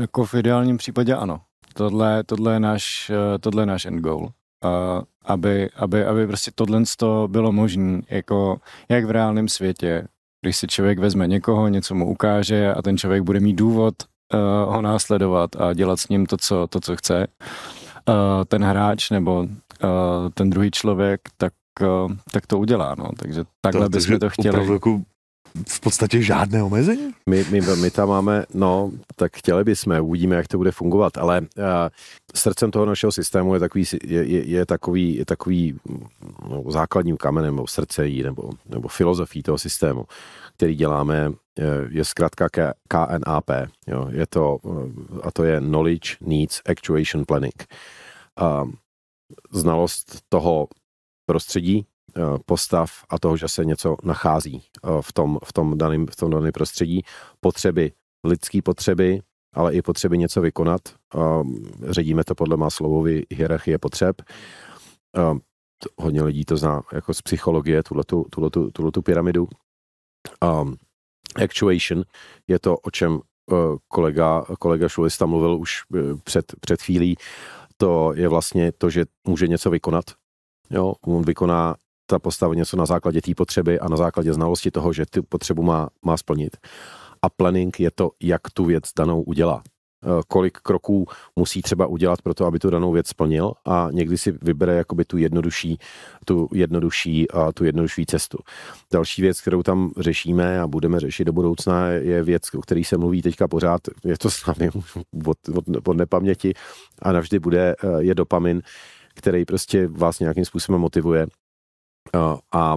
Jako 0.00 0.24
v 0.24 0.34
ideálním 0.34 0.76
případě 0.76 1.14
ano. 1.14 1.40
Tohle, 1.74 2.24
tohle, 2.24 2.52
je, 2.52 2.60
náš, 2.60 3.10
eh, 3.10 3.38
tohle 3.38 3.62
je 3.62 3.66
náš 3.66 3.84
end 3.84 4.00
goal. 4.00 4.28
Uh, 4.64 5.02
aby, 5.24 5.70
aby, 5.76 6.04
aby 6.04 6.26
prostě 6.26 6.50
tohle 6.54 6.82
bylo 7.26 7.52
možné, 7.52 8.00
jako 8.10 8.60
jak 8.88 9.04
v 9.04 9.10
reálném 9.10 9.48
světě, 9.48 10.08
když 10.40 10.56
si 10.56 10.66
člověk 10.66 10.98
vezme 10.98 11.26
někoho, 11.26 11.68
něco 11.68 11.94
mu 11.94 12.10
ukáže 12.10 12.74
a 12.74 12.82
ten 12.82 12.98
člověk 12.98 13.22
bude 13.22 13.40
mít 13.40 13.54
důvod 13.54 13.94
uh, 14.34 14.74
ho 14.74 14.82
následovat 14.82 15.56
a 15.56 15.72
dělat 15.72 16.00
s 16.00 16.08
ním 16.08 16.26
to, 16.26 16.36
co, 16.36 16.66
to, 16.66 16.80
co 16.80 16.96
chce, 16.96 17.26
uh, 18.08 18.14
ten 18.48 18.64
hráč 18.64 19.10
nebo 19.10 19.40
uh, 19.40 19.48
ten 20.34 20.50
druhý 20.50 20.70
člověk, 20.70 21.20
tak, 21.36 21.52
uh, 21.80 22.12
tak 22.32 22.46
to 22.46 22.58
udělá. 22.58 22.94
No. 22.98 23.08
Takže 23.18 23.44
takhle 23.60 23.84
to, 23.84 23.88
bychom 23.88 24.18
to 24.18 24.30
chtěli. 24.30 24.72
Jako 24.72 25.00
v 25.68 25.80
podstatě 25.80 26.22
žádné 26.22 26.62
omezení? 26.62 27.12
My, 27.26 27.44
my, 27.50 27.60
my 27.60 27.90
tam 27.90 28.08
máme, 28.08 28.44
no, 28.54 28.92
tak 29.16 29.36
chtěli 29.36 29.64
bychom, 29.64 30.00
uvidíme, 30.00 30.36
jak 30.36 30.48
to 30.48 30.58
bude 30.58 30.70
fungovat, 30.70 31.18
ale 31.18 31.40
uh, 31.40 31.46
srdcem 32.34 32.70
toho 32.70 32.86
našeho 32.86 33.12
systému 33.12 33.54
je 33.54 33.60
takový, 33.60 33.84
je, 34.04 34.24
je, 34.24 34.44
je 34.44 34.66
takový, 34.66 35.16
je 35.16 35.24
takový 35.24 35.78
no, 36.48 36.64
základním 36.68 37.16
kamenem, 37.16 37.54
nebo 37.54 37.66
srdce 37.66 38.08
nebo, 38.08 38.50
nebo 38.68 38.88
filozofií 38.88 39.42
toho 39.42 39.58
systému, 39.58 40.04
který 40.56 40.74
děláme, 40.74 41.32
je 41.88 42.04
zkrátka 42.04 42.48
KNAP. 42.88 43.50
Jo. 43.86 44.08
Je 44.10 44.26
to, 44.26 44.58
a 45.22 45.30
to 45.30 45.44
je 45.44 45.60
Knowledge 45.60 46.16
Needs 46.20 46.60
Actuation 46.66 47.24
Planning. 47.26 47.66
Uh, 48.40 48.70
znalost 49.52 50.20
toho 50.28 50.68
prostředí, 51.26 51.86
Eh, 51.86 51.95
postav 52.46 52.90
a 53.08 53.18
toho, 53.18 53.36
že 53.36 53.48
se 53.48 53.64
něco 53.64 53.96
nachází 54.02 54.62
eh, 54.84 54.88
v 55.00 55.12
tom, 55.12 55.38
v 55.44 55.52
tom 55.52 55.78
daném 55.78 56.06
v 56.06 56.16
tom 56.16 56.30
daném 56.30 56.52
prostředí, 56.52 57.02
potřeby, 57.40 57.92
lidské 58.24 58.62
potřeby, 58.62 59.20
ale 59.54 59.74
i 59.74 59.82
potřeby 59.82 60.18
něco 60.18 60.40
vykonat. 60.40 60.80
Eh, 60.88 61.18
ředíme 61.92 62.24
to 62.24 62.34
podle 62.34 62.56
Maslowovy 62.56 63.22
hierarchie 63.30 63.78
potřeb. 63.78 64.22
Hodně 65.98 66.22
lidí 66.22 66.44
to 66.44 66.56
zná 66.56 66.82
jako 66.92 67.14
z 67.14 67.22
psychologie, 67.22 67.82
tuhletu, 67.82 68.24
tuhletu 68.72 69.02
pyramidu. 69.02 69.48
Actuation 71.42 72.04
je 72.48 72.58
to, 72.58 72.78
o 72.78 72.90
čem 72.90 73.20
kolega, 73.88 74.44
kolega 74.58 74.88
Šulista 74.88 75.26
mluvil 75.26 75.56
už 75.56 75.82
před, 76.24 76.52
před 76.60 76.82
chvílí. 76.82 77.16
To 77.76 78.12
je 78.14 78.28
vlastně 78.28 78.72
to, 78.72 78.90
že 78.90 79.04
může 79.28 79.48
něco 79.48 79.70
vykonat. 79.70 80.04
Jo, 80.70 80.94
on 81.06 81.22
vykoná 81.22 81.76
ta 82.06 82.18
postava 82.18 82.54
něco 82.54 82.76
na 82.76 82.86
základě 82.86 83.20
té 83.20 83.34
potřeby 83.34 83.80
a 83.80 83.88
na 83.88 83.96
základě 83.96 84.32
znalosti 84.32 84.70
toho, 84.70 84.92
že 84.92 85.06
tu 85.06 85.22
potřebu 85.22 85.62
má, 85.62 85.88
má 86.04 86.16
splnit. 86.16 86.56
A 87.22 87.28
planning 87.28 87.80
je 87.80 87.90
to, 87.90 88.10
jak 88.22 88.50
tu 88.50 88.64
věc 88.64 88.82
danou 88.98 89.22
udělá. 89.22 89.62
E, 90.04 90.22
kolik 90.28 90.58
kroků 90.58 91.06
musí 91.36 91.62
třeba 91.62 91.86
udělat 91.86 92.22
pro 92.22 92.34
to, 92.34 92.46
aby 92.46 92.58
tu 92.58 92.70
danou 92.70 92.92
věc 92.92 93.08
splnil 93.08 93.52
a 93.64 93.88
někdy 93.92 94.18
si 94.18 94.32
vybere 94.42 94.74
jakoby 94.74 95.04
tu 95.04 95.18
jednodušší, 95.18 95.78
tu 96.24 96.48
jednodušší, 96.52 97.30
a 97.30 97.52
tu 97.52 97.64
jednodušší 97.64 98.06
cestu. 98.06 98.38
Další 98.92 99.22
věc, 99.22 99.40
kterou 99.40 99.62
tam 99.62 99.90
řešíme 99.98 100.60
a 100.60 100.66
budeme 100.66 101.00
řešit 101.00 101.24
do 101.24 101.32
budoucna, 101.32 101.88
je 101.88 102.22
věc, 102.22 102.54
o 102.54 102.60
který 102.60 102.84
se 102.84 102.96
mluví 102.96 103.22
teďka 103.22 103.48
pořád, 103.48 103.80
je 104.04 104.18
to 104.18 104.30
s 104.30 104.46
námi 104.46 104.70
od, 105.26 105.38
od, 105.54 105.64
od 105.88 105.96
nepaměti 105.96 106.54
a 107.02 107.12
navždy 107.12 107.38
bude, 107.38 107.76
e, 107.82 108.02
je 108.02 108.14
dopamin, 108.14 108.62
který 109.14 109.44
prostě 109.44 109.88
vás 109.88 110.20
nějakým 110.20 110.44
způsobem 110.44 110.80
motivuje 110.80 111.26
a, 112.14 112.38
a, 112.52 112.76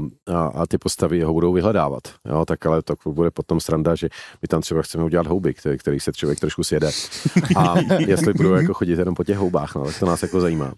a 0.54 0.68
ty 0.68 0.78
postavy 0.78 1.22
ho 1.22 1.34
budou 1.34 1.54
vyhledávat. 1.54 2.02
Jo, 2.30 2.46
tak 2.46 2.66
ale 2.66 2.82
to 2.82 2.96
bude 3.06 3.32
potom 3.32 3.60
sranda, 3.60 3.96
že 3.96 4.10
my 4.42 4.48
tam 4.48 4.62
třeba 4.62 4.82
chceme 4.82 5.04
udělat 5.04 5.28
houby, 5.28 5.54
který, 5.54 5.78
který 5.78 6.00
se 6.00 6.12
člověk 6.12 6.40
trošku 6.40 6.64
sjede. 6.64 6.90
A 7.56 7.76
jestli 8.00 8.34
budou 8.34 8.54
jako 8.54 8.74
chodit 8.74 9.00
jenom 9.00 9.16
po 9.16 9.24
těch 9.24 9.38
houbách, 9.38 9.76
no, 9.76 9.86
tak 9.86 10.00
to 10.00 10.06
nás 10.06 10.22
jako 10.22 10.42
zajímá. 10.42 10.74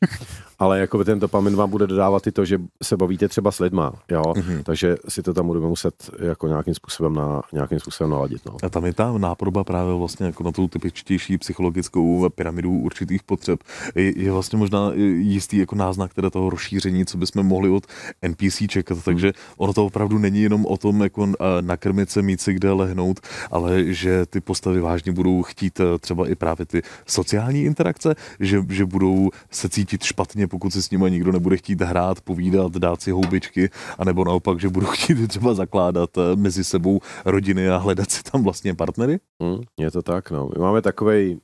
Ale 0.62 0.80
jako 0.80 1.03
ten 1.03 1.20
dopamin 1.20 1.55
vám 1.55 1.70
bude 1.70 1.88
dodávat 1.88 2.28
i 2.28 2.32
to, 2.32 2.45
že 2.45 2.59
se 2.84 2.97
bavíte 2.97 3.28
třeba 3.28 3.51
s 3.51 3.59
lidma, 3.59 3.93
jo, 4.12 4.22
mm-hmm. 4.22 4.64
takže 4.64 4.95
si 5.07 5.24
to 5.24 5.34
tam 5.34 5.47
budeme 5.47 5.68
muset 5.68 6.09
jako 6.20 6.47
nějakým 6.47 6.74
způsobem, 6.74 7.14
na, 7.14 7.41
nějakým 7.53 7.80
způsobem 7.80 8.12
naladit. 8.12 8.41
No. 8.45 8.57
A 8.64 8.70
tam 8.70 8.86
je 8.86 8.93
ta 8.93 9.18
náproba 9.18 9.64
právě 9.64 9.93
vlastně 9.93 10.26
jako 10.26 10.43
na 10.43 10.51
tu 10.51 10.68
typičtější 10.68 11.38
psychologickou 11.38 12.30
pyramidu 12.30 12.72
určitých 12.72 13.24
potřeb. 13.24 13.59
Je, 13.95 14.24
je 14.24 14.32
vlastně 14.32 14.59
možná 14.59 14.91
jistý 15.18 15.57
jako 15.57 15.76
náznak 15.76 16.14
teda 16.14 16.30
toho 16.30 16.49
rozšíření, 16.49 17.05
co 17.05 17.18
bychom 17.18 17.43
mohli 17.45 17.70
od 17.70 17.88
NPC 18.28 18.64
čekat, 18.68 18.97
takže 19.03 19.34
ono 19.57 19.74
to 19.74 19.86
opravdu 19.86 20.18
není 20.18 20.41
jenom 20.41 20.66
o 20.66 20.78
tom, 20.78 21.01
jako 21.01 21.28
nakrmit 21.62 22.09
se, 22.09 22.22
mít 22.22 22.41
si 22.41 22.53
kde 22.53 22.72
lehnout, 22.72 23.20
ale 23.51 23.84
že 23.93 24.26
ty 24.26 24.41
postavy 24.41 24.82
vážně 24.82 25.12
budou 25.12 25.43
chtít 25.43 25.80
e, 25.80 25.99
třeba 25.99 26.30
i 26.30 26.36
právě 26.36 26.66
ty 26.66 26.82
sociální 27.05 27.64
interakce, 27.64 28.16
že, 28.39 28.64
že 28.70 28.86
budou 28.86 29.30
se 29.51 29.70
cítit 29.70 30.03
špatně, 30.03 30.51
pokud 30.52 30.74
si 30.74 30.84
s 30.84 30.89
nimi 30.89 31.12
nikdo 31.12 31.32
nebude 31.32 31.58
chtít 31.58 31.82
hrát, 31.82 32.22
povídat, 32.22 32.72
dát 32.72 33.02
si 33.02 33.12
houbičky, 33.12 33.70
anebo 33.97 34.26
naopak, 34.26 34.60
že 34.60 34.70
budou 34.70 34.88
chtít 34.91 35.28
třeba 35.28 35.54
zakládat 35.54 36.18
e, 36.18 36.36
mezi 36.36 36.64
sebou 36.64 36.99
rodiny 37.26 37.70
a 37.70 37.78
hledat 37.78 38.12
si 38.12 38.24
tam 38.24 38.43
vlastně 38.43 38.76
partnery? 38.76 39.20
Hmm, 39.43 39.64
je 39.80 39.91
to 39.91 40.02
tak, 40.02 40.32
no. 40.32 40.49
My 40.56 40.62
máme 40.62 40.82
takovej, 40.82 41.39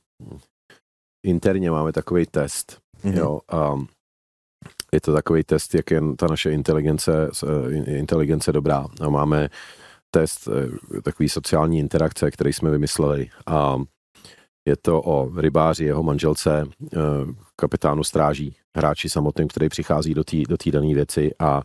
interně 1.26 1.70
máme 1.70 1.92
takový 1.92 2.26
test, 2.26 2.78
mm-hmm. 3.04 3.18
jo, 3.18 3.40
um, 3.72 3.88
je 4.92 5.00
to 5.00 5.12
takový 5.12 5.44
test, 5.44 5.74
jak 5.74 5.90
je 5.90 6.00
ta 6.16 6.26
naše 6.26 6.52
inteligence, 6.52 7.30
eh, 7.46 7.98
inteligence 7.98 8.52
dobrá. 8.52 8.86
A 9.00 9.08
máme 9.08 9.48
test 10.10 10.48
eh, 10.48 11.00
takový 11.00 11.28
sociální 11.28 11.78
interakce, 11.78 12.30
který 12.30 12.52
jsme 12.52 12.70
vymysleli 12.70 13.30
a 13.46 13.76
je 14.68 14.76
to 14.76 15.02
o 15.02 15.40
rybáři, 15.40 15.84
jeho 15.84 16.02
manželce, 16.02 16.66
eh, 16.92 16.98
kapitánu 17.60 18.04
stráží, 18.04 18.56
hráči 18.76 19.08
samotným, 19.08 19.48
který 19.48 19.68
přichází 19.68 20.14
do 20.14 20.24
té 20.24 20.36
do 20.48 20.56
dané 20.72 20.94
věci 20.94 21.30
a 21.38 21.62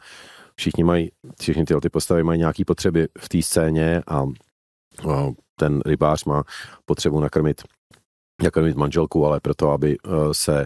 všichni 0.56 0.84
mají, 0.84 1.12
všichni 1.40 1.66
tyhle 1.66 1.82
ty 1.82 1.90
postavy 1.90 2.24
mají 2.24 2.40
nějaké 2.40 2.66
potřeby 2.66 3.08
v 3.20 3.30
té 3.30 3.42
scéně 3.42 4.02
a 4.08 4.26
ten 5.56 5.82
rybář 5.86 6.26
má 6.26 6.44
potřebu 6.86 7.20
nakrmit 7.20 7.62
mít 8.62 8.76
manželku, 8.76 9.26
ale 9.26 9.40
proto, 9.40 9.72
aby 9.72 9.98
eh, 9.98 10.10
se 10.32 10.66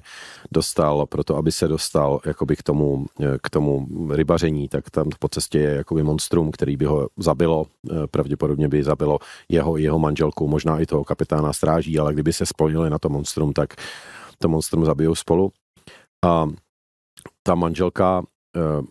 dostal, 0.51 1.05
proto, 1.05 1.37
aby 1.37 1.51
se 1.51 1.67
dostal 1.67 2.19
jakoby 2.25 2.55
k 2.55 2.63
tomu, 2.63 3.05
eh, 3.21 3.37
k 3.41 3.49
tomu 3.49 3.87
rybaření, 4.11 4.67
tak 4.69 4.89
tam 4.89 5.09
po 5.19 5.29
cestě 5.29 5.59
je 5.59 5.75
jakoby 5.75 6.03
monstrum, 6.03 6.51
který 6.51 6.77
by 6.77 6.85
ho 6.85 7.07
zabilo, 7.17 7.65
eh, 7.91 8.07
pravděpodobně 8.11 8.67
by 8.67 8.83
zabilo 8.83 9.19
jeho, 9.49 9.77
jeho 9.77 9.99
manželku, 9.99 10.47
možná 10.47 10.79
i 10.79 10.85
toho 10.85 11.03
kapitána 11.03 11.53
stráží, 11.53 11.99
ale 11.99 12.13
kdyby 12.13 12.33
se 12.33 12.45
spojili 12.45 12.89
na 12.89 12.99
to 12.99 13.09
monstrum, 13.09 13.53
tak 13.53 13.75
to 14.37 14.49
monstrum 14.49 14.85
zabijou 14.85 15.15
spolu. 15.15 15.51
A 16.25 16.47
ta 17.43 17.55
manželka 17.55 18.23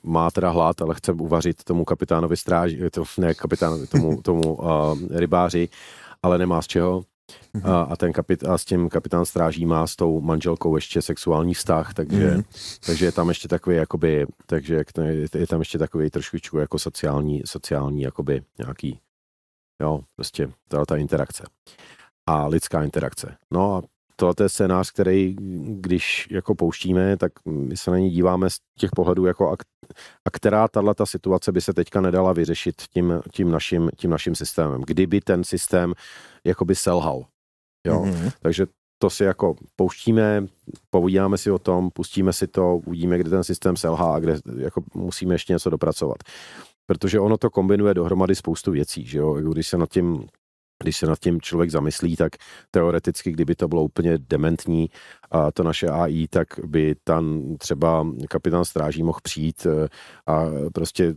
má 0.03 0.31
teda 0.31 0.51
hlad, 0.51 0.83
ale 0.83 0.95
chce 0.95 1.13
uvařit 1.13 1.65
tomu 1.65 1.85
kapitánovi 1.85 2.37
stráži, 2.37 2.91
to, 2.91 3.05
ne 3.19 3.35
kapitánovi, 3.35 3.87
tomu, 3.87 4.23
tomu 4.23 4.55
uh, 4.55 4.99
rybáři, 5.11 5.69
ale 6.23 6.39
nemá 6.39 6.63
z 6.63 6.67
čeho 6.67 7.05
Mm-hmm. 7.55 7.71
A, 7.71 7.83
a, 7.83 7.97
ten 7.97 8.13
kapit, 8.13 8.45
a 8.45 8.59
s 8.59 8.65
tím 8.65 8.89
kapitán 8.89 9.25
stráží 9.25 9.67
má 9.67 9.87
s 9.87 9.97
tou 9.97 10.21
manželkou 10.21 10.77
ještě 10.77 11.03
sexuální 11.03 11.55
vztah, 11.55 11.95
takže, 11.95 12.31
mm-hmm. 12.31 12.45
takže 12.87 13.05
je 13.05 13.13
tam 13.13 13.29
ještě 13.29 13.49
takový, 13.49 13.77
jakoby, 13.77 14.27
takže 14.47 14.85
je 15.35 15.47
tam 15.47 15.59
ještě 15.59 15.79
takový 15.79 16.11
trošku 16.11 16.59
jako 16.59 16.79
sociální, 16.79 17.43
sociální, 17.45 18.03
jakoby 18.03 18.43
nějaký, 18.59 19.01
jo, 19.83 20.01
prostě 20.17 20.53
ta 20.87 20.97
interakce. 20.97 21.45
A 22.27 22.47
lidská 22.47 22.83
interakce. 22.83 23.37
No 23.51 23.75
a 23.75 23.83
tohle 24.17 24.35
je 24.43 24.49
scénář, 24.49 24.91
který, 24.91 25.37
když 25.69 26.29
jako 26.31 26.55
pouštíme, 26.55 27.17
tak 27.17 27.33
my 27.47 27.77
se 27.77 27.91
na 27.91 27.99
ní 27.99 28.11
díváme 28.11 28.51
z 28.51 28.57
těch 28.79 28.91
pohledů, 28.97 29.27
jako 29.27 29.53
a, 29.53 29.57
a 30.25 30.31
která 30.31 30.69
tato 30.69 31.07
situace 31.07 31.53
by 31.53 31.61
se 31.61 31.73
teďka 31.73 32.01
nedala 32.01 32.33
vyřešit 32.33 32.75
tím, 32.91 33.21
tím, 33.33 33.51
naším, 33.51 33.91
tím 33.97 34.11
naším 34.11 34.35
systémem. 34.35 34.83
Kdyby 34.87 35.21
ten 35.21 35.45
systém 35.45 35.95
jakoby 36.45 36.75
selhal. 36.75 37.25
Jo? 37.87 38.03
Mm-hmm. 38.03 38.33
Takže 38.41 38.67
to 38.99 39.11
si 39.11 39.25
jako 39.25 39.55
pouštíme, 39.77 40.47
povídáme 40.91 41.39
si 41.39 41.51
o 41.51 41.59
tom, 41.59 41.91
pustíme 41.91 42.33
si 42.33 42.47
to, 42.47 42.77
uvidíme, 42.77 43.19
kde 43.19 43.31
ten 43.31 43.45
systém 43.45 43.77
selhá 43.77 44.15
a 44.15 44.19
kde 44.19 44.39
jako 44.57 44.83
musíme 44.95 45.35
ještě 45.35 45.53
něco 45.53 45.71
dopracovat. 45.71 46.17
Protože 46.87 47.21
ono 47.21 47.37
to 47.37 47.51
kombinuje 47.51 47.95
dohromady 47.95 48.35
spoustu 48.35 48.73
věcí, 48.73 49.07
že 49.07 49.19
jo? 49.19 49.35
Když 49.35 49.69
se 49.69 49.79
nad 49.79 49.91
tím 49.91 50.27
když 50.83 50.97
se 50.97 51.07
nad 51.07 51.19
tím 51.19 51.41
člověk 51.41 51.71
zamyslí, 51.71 52.17
tak 52.17 52.33
teoreticky, 52.71 53.33
kdyby 53.33 53.55
to 53.55 53.69
bylo 53.69 53.85
úplně 53.85 54.19
dementní, 54.19 54.91
a 55.31 55.53
to 55.53 55.63
naše 55.63 55.89
AI, 55.89 56.29
tak 56.29 56.49
by 56.65 56.95
tam 57.05 57.43
třeba 57.59 58.07
kapitán 58.29 58.65
stráží 58.65 59.03
mohl 59.03 59.19
přijít 59.23 59.67
eh, 59.67 59.89
a 60.27 60.45
prostě 60.75 61.15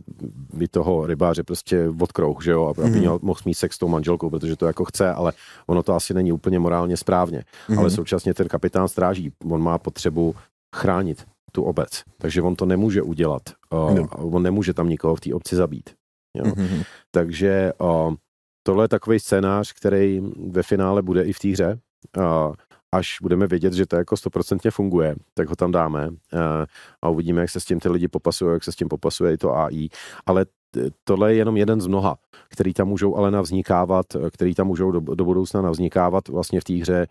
by 0.52 0.68
toho 0.68 1.06
rybáře 1.06 1.42
prostě 1.42 1.88
odkrouh, 2.00 2.44
že 2.44 2.50
jo, 2.50 2.66
aby 2.66 2.90
mm. 2.90 2.98
měl, 2.98 3.18
mohl 3.22 3.40
mít 3.44 3.54
sex 3.54 3.76
s 3.76 3.78
tou 3.78 3.88
manželkou, 3.88 4.30
protože 4.30 4.56
to 4.56 4.66
jako 4.66 4.84
chce, 4.84 5.12
ale 5.12 5.32
ono 5.66 5.82
to 5.82 5.94
asi 5.94 6.14
není 6.14 6.32
úplně 6.32 6.58
morálně 6.58 6.96
správně. 6.96 7.44
Mm. 7.68 7.78
Ale 7.78 7.90
současně 7.90 8.34
ten 8.34 8.48
kapitán 8.48 8.88
stráží, 8.88 9.32
on 9.50 9.62
má 9.62 9.78
potřebu 9.78 10.34
chránit 10.76 11.26
tu 11.52 11.62
obec, 11.62 12.02
takže 12.18 12.42
on 12.42 12.56
to 12.56 12.66
nemůže 12.66 13.02
udělat. 13.02 13.42
No. 13.72 14.08
On 14.12 14.42
nemůže 14.42 14.74
tam 14.74 14.88
nikoho 14.88 15.14
v 15.14 15.20
té 15.20 15.34
obci 15.34 15.56
zabít. 15.56 15.90
Jo? 16.36 16.44
Mm-hmm. 16.44 16.84
Takže 17.10 17.72
uh, 17.78 18.14
tohle 18.62 18.84
je 18.84 18.88
takový 18.88 19.20
scénář, 19.20 19.72
který 19.72 20.20
ve 20.50 20.62
finále 20.62 21.02
bude 21.02 21.22
i 21.22 21.32
v 21.32 21.38
té 21.38 21.48
hře. 21.48 21.78
Uh, 22.16 22.54
až 22.92 23.16
budeme 23.22 23.46
vědět, 23.46 23.72
že 23.72 23.86
to 23.86 23.96
jako 23.96 24.16
stoprocentně 24.16 24.70
funguje, 24.70 25.16
tak 25.34 25.48
ho 25.48 25.56
tam 25.56 25.72
dáme 25.72 26.08
uh, 26.08 26.16
a 27.02 27.08
uvidíme, 27.08 27.40
jak 27.40 27.50
se 27.50 27.60
s 27.60 27.64
tím 27.64 27.80
ty 27.80 27.88
lidi 27.88 28.08
popasují, 28.08 28.52
jak 28.52 28.64
se 28.64 28.72
s 28.72 28.76
tím 28.76 28.88
popasuje 28.88 29.32
i 29.32 29.36
to 29.36 29.56
AI. 29.56 29.88
Ale 30.26 30.46
tohle 31.04 31.32
je 31.32 31.36
jenom 31.36 31.56
jeden 31.56 31.80
z 31.80 31.86
mnoha, 31.86 32.16
který 32.48 32.74
tam 32.74 32.88
můžou 32.88 33.16
ale 33.16 33.30
navznikávat, 33.30 34.06
který 34.32 34.54
tam 34.54 34.66
můžou 34.66 34.90
do, 34.90 35.00
do 35.14 35.24
budoucna 35.24 35.62
navznikávat 35.62 36.28
vlastně 36.28 36.60
v 36.60 36.64
té 36.64 36.74
hře 36.74 37.06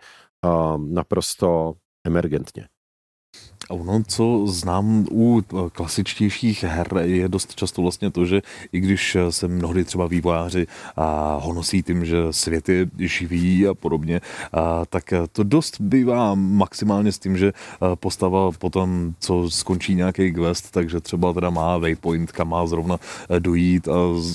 uh, 0.45 0.77
naprosto 0.77 1.73
emergentně. 2.05 2.67
A 3.69 3.73
ono, 3.73 4.03
co 4.07 4.47
znám 4.47 5.05
u 5.11 5.41
eh, 5.41 5.69
klasičtějších 5.71 6.63
her, 6.63 6.87
je 7.03 7.29
dost 7.29 7.55
často 7.55 7.81
vlastně 7.81 8.11
to, 8.11 8.25
že 8.25 8.41
i 8.71 8.79
když 8.79 9.17
se 9.29 9.47
mnohdy 9.47 9.83
třeba 9.83 10.07
vývojáři 10.07 10.67
a 10.95 11.39
honosí 11.41 11.83
tím, 11.83 12.05
že 12.05 12.17
svět 12.31 12.69
je 12.69 12.87
živý 12.97 13.67
a 13.67 13.73
podobně, 13.73 14.21
a, 14.53 14.85
tak 14.85 15.13
to 15.31 15.43
dost 15.43 15.81
bývá 15.81 16.35
maximálně 16.35 17.11
s 17.11 17.19
tím, 17.19 17.37
že 17.37 17.47
eh, 17.47 17.95
postava 17.95 18.51
potom, 18.51 19.13
co 19.19 19.49
skončí 19.49 19.95
nějaký 19.95 20.33
quest, 20.33 20.71
takže 20.71 20.99
třeba 20.99 21.33
teda 21.33 21.49
má 21.49 21.77
waypoint, 21.77 22.31
kam 22.31 22.49
má 22.49 22.65
zrovna 22.67 22.97
eh, 23.29 23.39
dojít 23.39 23.87
a 23.87 23.93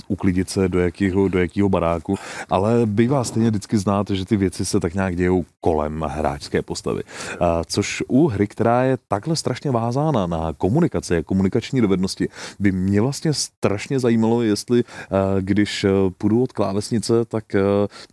uklidit 0.08 0.50
se 0.50 0.68
do 0.68 0.78
jakého, 0.78 1.28
do 1.28 1.38
jakého 1.38 1.68
baráku, 1.68 2.14
ale 2.50 2.86
bývá 2.86 3.24
stejně 3.24 3.50
vždycky 3.50 3.78
znát, 3.78 4.10
že 4.10 4.24
ty 4.24 4.36
věci 4.36 4.64
se 4.64 4.80
tak 4.80 4.94
nějak 4.94 5.16
dějou 5.16 5.44
kolem 5.60 6.00
hráčské 6.08 6.62
postavy. 6.62 7.02
A, 7.40 7.64
což 7.64 8.02
u 8.08 8.28
hry, 8.28 8.46
která 8.46 8.82
je 8.82 8.98
tak 9.08 9.23
takhle 9.24 9.36
strašně 9.36 9.70
vázána 9.70 10.26
na 10.26 10.52
komunikaci 10.52 11.22
komunikační 11.22 11.80
dovednosti, 11.80 12.28
by 12.58 12.72
mě 12.72 13.00
vlastně 13.00 13.32
strašně 13.32 14.00
zajímalo, 14.00 14.42
jestli 14.42 14.84
eh, 14.84 15.42
když 15.42 15.84
eh, 15.84 15.90
půjdu 16.18 16.42
od 16.42 16.52
klávesnice, 16.52 17.24
tak 17.24 17.54
eh, 17.54 17.60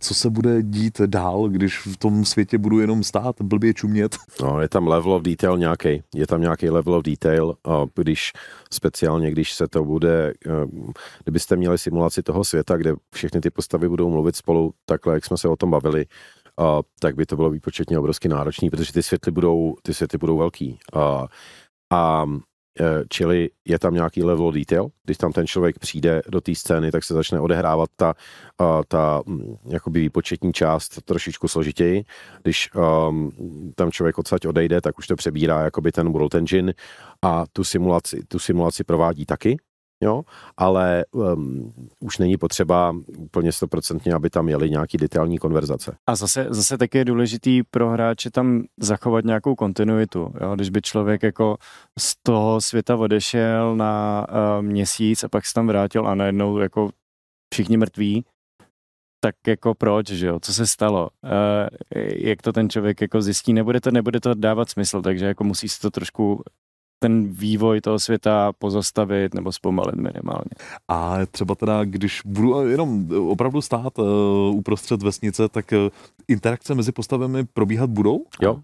co 0.00 0.14
se 0.14 0.30
bude 0.30 0.62
dít 0.62 1.00
dál, 1.00 1.48
když 1.48 1.78
v 1.78 1.96
tom 1.96 2.24
světě 2.24 2.58
budu 2.58 2.80
jenom 2.80 3.04
stát, 3.04 3.36
blbě 3.42 3.74
čumět. 3.74 4.16
No, 4.42 4.60
je 4.60 4.68
tam 4.68 4.88
level 4.88 5.12
of 5.12 5.22
detail 5.22 5.58
nějaký, 5.58 6.02
je 6.14 6.26
tam 6.26 6.40
nějaký 6.40 6.70
level 6.70 6.94
of 6.94 7.02
detail, 7.02 7.54
když 7.94 8.32
speciálně, 8.72 9.30
když 9.30 9.52
se 9.52 9.68
to 9.68 9.84
bude, 9.84 10.32
kdybyste 11.24 11.56
měli 11.56 11.78
simulaci 11.78 12.22
toho 12.22 12.44
světa, 12.44 12.76
kde 12.76 12.94
všechny 13.14 13.40
ty 13.40 13.50
postavy 13.50 13.88
budou 13.88 14.10
mluvit 14.10 14.36
spolu, 14.36 14.72
takhle, 14.86 15.14
jak 15.14 15.24
jsme 15.24 15.36
se 15.36 15.48
o 15.48 15.56
tom 15.56 15.70
bavili, 15.70 16.06
a, 16.60 16.80
tak 17.00 17.16
by 17.16 17.26
to 17.26 17.36
bylo 17.36 17.50
výpočetně 17.50 17.98
obrovsky 17.98 18.28
náročné, 18.28 18.70
protože 18.70 18.92
ty 18.92 19.02
světly 19.02 19.32
budou, 19.32 19.74
ty 19.82 19.94
světy 19.94 20.18
budou 20.18 20.38
velký. 20.38 20.78
A, 20.92 21.26
a 21.92 22.26
e, 22.80 23.04
čili 23.08 23.50
je 23.68 23.78
tam 23.78 23.94
nějaký 23.94 24.22
level 24.22 24.52
detail, 24.52 24.88
když 25.04 25.16
tam 25.16 25.32
ten 25.32 25.46
člověk 25.46 25.78
přijde 25.78 26.22
do 26.28 26.40
té 26.40 26.54
scény, 26.54 26.90
tak 26.90 27.04
se 27.04 27.14
začne 27.14 27.40
odehrávat 27.40 27.90
ta, 27.96 28.14
ta 28.88 29.22
jakoby 29.68 30.00
výpočetní 30.00 30.52
část 30.52 31.02
trošičku 31.02 31.48
složitěji. 31.48 32.04
Když 32.42 32.70
um, 32.74 33.30
tam 33.74 33.92
člověk 33.92 34.18
odsaď 34.18 34.46
odejde, 34.46 34.80
tak 34.80 34.98
už 34.98 35.06
to 35.06 35.16
přebírá 35.16 35.60
jakoby 35.60 35.92
ten 35.92 36.12
World 36.12 36.34
Engine 36.34 36.72
a 37.22 37.44
tu 37.52 37.64
simulaci, 37.64 38.22
tu 38.28 38.38
simulaci 38.38 38.84
provádí 38.84 39.26
taky, 39.26 39.56
jo, 40.02 40.22
ale 40.56 41.04
um, 41.12 41.72
už 42.00 42.18
není 42.18 42.36
potřeba 42.36 42.96
úplně 43.18 43.52
stoprocentně, 43.52 44.14
aby 44.14 44.30
tam 44.30 44.48
jeli 44.48 44.70
nějaký 44.70 44.98
detailní 44.98 45.38
konverzace. 45.38 45.96
A 46.06 46.16
zase, 46.16 46.46
zase 46.50 46.78
taky 46.78 46.98
je 46.98 47.04
důležitý 47.04 47.62
pro 47.62 47.90
hráče 47.90 48.30
tam 48.30 48.62
zachovat 48.80 49.24
nějakou 49.24 49.54
kontinuitu, 49.54 50.32
jo? 50.40 50.54
když 50.54 50.70
by 50.70 50.82
člověk 50.82 51.22
jako 51.22 51.56
z 51.98 52.14
toho 52.22 52.60
světa 52.60 52.96
odešel 52.96 53.76
na 53.76 54.26
uh, 54.28 54.62
měsíc 54.62 55.24
a 55.24 55.28
pak 55.28 55.46
se 55.46 55.54
tam 55.54 55.66
vrátil 55.66 56.08
a 56.08 56.14
najednou 56.14 56.58
jako 56.58 56.90
všichni 57.54 57.76
mrtví, 57.76 58.24
tak 59.24 59.34
jako 59.46 59.74
proč, 59.74 60.08
že 60.08 60.26
jo, 60.26 60.40
co 60.40 60.54
se 60.54 60.66
stalo, 60.66 61.08
uh, 61.24 61.30
jak 62.16 62.42
to 62.42 62.52
ten 62.52 62.70
člověk 62.70 63.00
jako 63.00 63.22
zjistí, 63.22 63.52
nebude 63.52 63.80
to, 63.80 63.90
nebude 63.90 64.20
to 64.20 64.34
dávat 64.34 64.70
smysl, 64.70 65.02
takže 65.02 65.26
jako 65.26 65.44
musí 65.44 65.68
se 65.68 65.80
to 65.80 65.90
trošku 65.90 66.42
ten 67.02 67.32
vývoj 67.32 67.80
toho 67.80 67.98
světa 67.98 68.52
pozastavit 68.52 69.34
nebo 69.34 69.52
zpomalit 69.52 69.94
minimálně. 69.94 70.50
A 70.88 71.26
třeba 71.26 71.54
teda, 71.54 71.84
když 71.84 72.20
budu 72.24 72.68
jenom 72.68 73.08
opravdu 73.30 73.62
stát 73.62 73.98
uh, 73.98 74.06
uprostřed 74.54 75.02
vesnice, 75.02 75.48
tak 75.48 75.72
uh, 75.72 75.78
interakce 76.28 76.74
mezi 76.74 76.92
postavami 76.92 77.44
probíhat 77.44 77.90
budou? 77.90 78.24
Jo. 78.42 78.60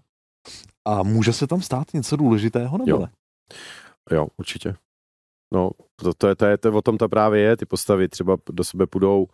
A 0.87 1.03
může 1.03 1.33
se 1.33 1.47
tam 1.47 1.61
stát 1.61 1.93
něco 1.93 2.15
důležitého 2.15 2.77
nebo 2.77 2.91
jo. 2.91 2.99
ne? 2.99 3.09
Jo, 4.11 4.27
určitě. 4.37 4.75
No, 5.53 5.69
to, 5.95 6.13
to, 6.13 6.27
je, 6.27 6.35
to, 6.35 6.45
je, 6.45 6.57
to 6.57 6.73
o 6.73 6.81
tom 6.81 6.97
to 6.97 7.09
právě 7.09 7.41
je, 7.41 7.57
ty 7.57 7.65
postavy 7.65 8.07
třeba 8.07 8.37
do 8.49 8.63
sebe 8.63 8.87
půjdou, 8.87 9.27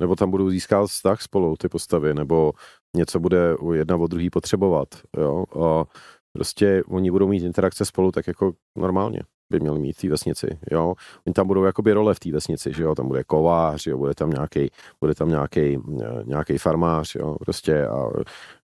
nebo 0.00 0.16
tam 0.16 0.30
budou 0.30 0.50
získat 0.50 0.86
vztah 0.86 1.22
spolu, 1.22 1.56
ty 1.56 1.68
postavy, 1.68 2.14
nebo 2.14 2.52
něco 2.96 3.20
bude 3.20 3.56
jedna 3.74 3.96
od 3.96 4.10
druhý 4.10 4.30
potřebovat, 4.30 4.88
jo. 5.16 5.44
A 5.62 5.84
prostě 6.32 6.82
oni 6.88 7.10
budou 7.10 7.28
mít 7.28 7.42
interakce 7.42 7.84
spolu 7.84 8.12
tak 8.12 8.26
jako 8.26 8.52
normálně 8.78 9.20
by 9.52 9.60
měli 9.60 9.78
mít 9.78 9.92
v 9.92 10.00
té 10.00 10.08
vesnici, 10.08 10.58
jo. 10.70 10.94
Oni 11.26 11.32
tam 11.34 11.46
budou 11.46 11.64
jakoby 11.64 11.92
role 11.92 12.14
v 12.14 12.20
té 12.20 12.32
vesnici, 12.32 12.72
že 12.72 12.82
jo, 12.82 12.94
tam 12.94 13.08
bude 13.08 13.24
kovář, 13.24 13.86
jo, 13.86 13.98
bude 13.98 14.14
tam 14.14 14.30
nějaký, 14.30 14.70
bude 15.00 15.14
tam 15.14 15.28
nějaký, 15.28 15.78
nějaký 16.24 16.58
farmář, 16.58 17.14
jo, 17.14 17.36
prostě 17.40 17.86
a 17.86 18.10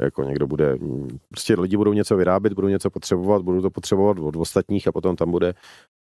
jako 0.01 0.23
někdo 0.23 0.47
bude, 0.47 0.77
prostě 1.29 1.55
lidi 1.59 1.77
budou 1.77 1.93
něco 1.93 2.17
vyrábět, 2.17 2.53
budou 2.53 2.67
něco 2.67 2.89
potřebovat, 2.89 3.41
budou 3.41 3.61
to 3.61 3.69
potřebovat 3.69 4.19
od 4.19 4.35
ostatních 4.35 4.87
a 4.87 4.91
potom 4.91 5.15
tam 5.15 5.31
bude 5.31 5.53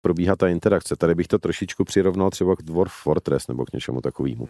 probíhat 0.02 0.38
ta 0.38 0.48
interakce. 0.48 0.96
Tady 0.96 1.14
bych 1.14 1.28
to 1.28 1.38
trošičku 1.38 1.84
přirovnal 1.84 2.30
třeba 2.30 2.56
k 2.56 2.62
Dwarf 2.62 2.92
Fortress 2.92 3.48
nebo 3.48 3.64
k 3.64 3.72
něčemu 3.72 4.00
takovému. 4.00 4.48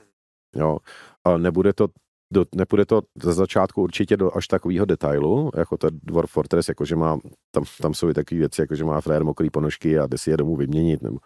Jo, 0.57 0.79
a 1.25 1.39
nebude 1.39 1.73
to 1.73 1.89
do, 2.33 2.45
nepůjde 2.55 2.85
to 2.85 3.03
ze 3.23 3.33
začátku 3.33 3.83
určitě 3.83 4.17
do 4.17 4.37
až 4.37 4.47
takového 4.47 4.87
detailu, 4.87 5.51
jako 5.57 5.77
to 5.77 5.89
Dwarf 5.91 6.31
Fortress, 6.31 6.69
jakože 6.69 6.97
má, 6.97 7.19
tam, 7.51 7.65
tam 7.83 7.95
jsou 7.95 8.09
i 8.09 8.15
takové 8.15 8.39
věci, 8.39 8.61
jako 8.61 8.75
že 8.75 8.85
má 8.85 9.01
frér 9.01 9.25
mokrý 9.25 9.51
ponožky 9.51 9.99
a 9.99 10.07
jde 10.07 10.19
si 10.19 10.31
je 10.31 10.37
domů 10.37 10.57
vyměnit, 10.57 11.03
nebo 11.03 11.19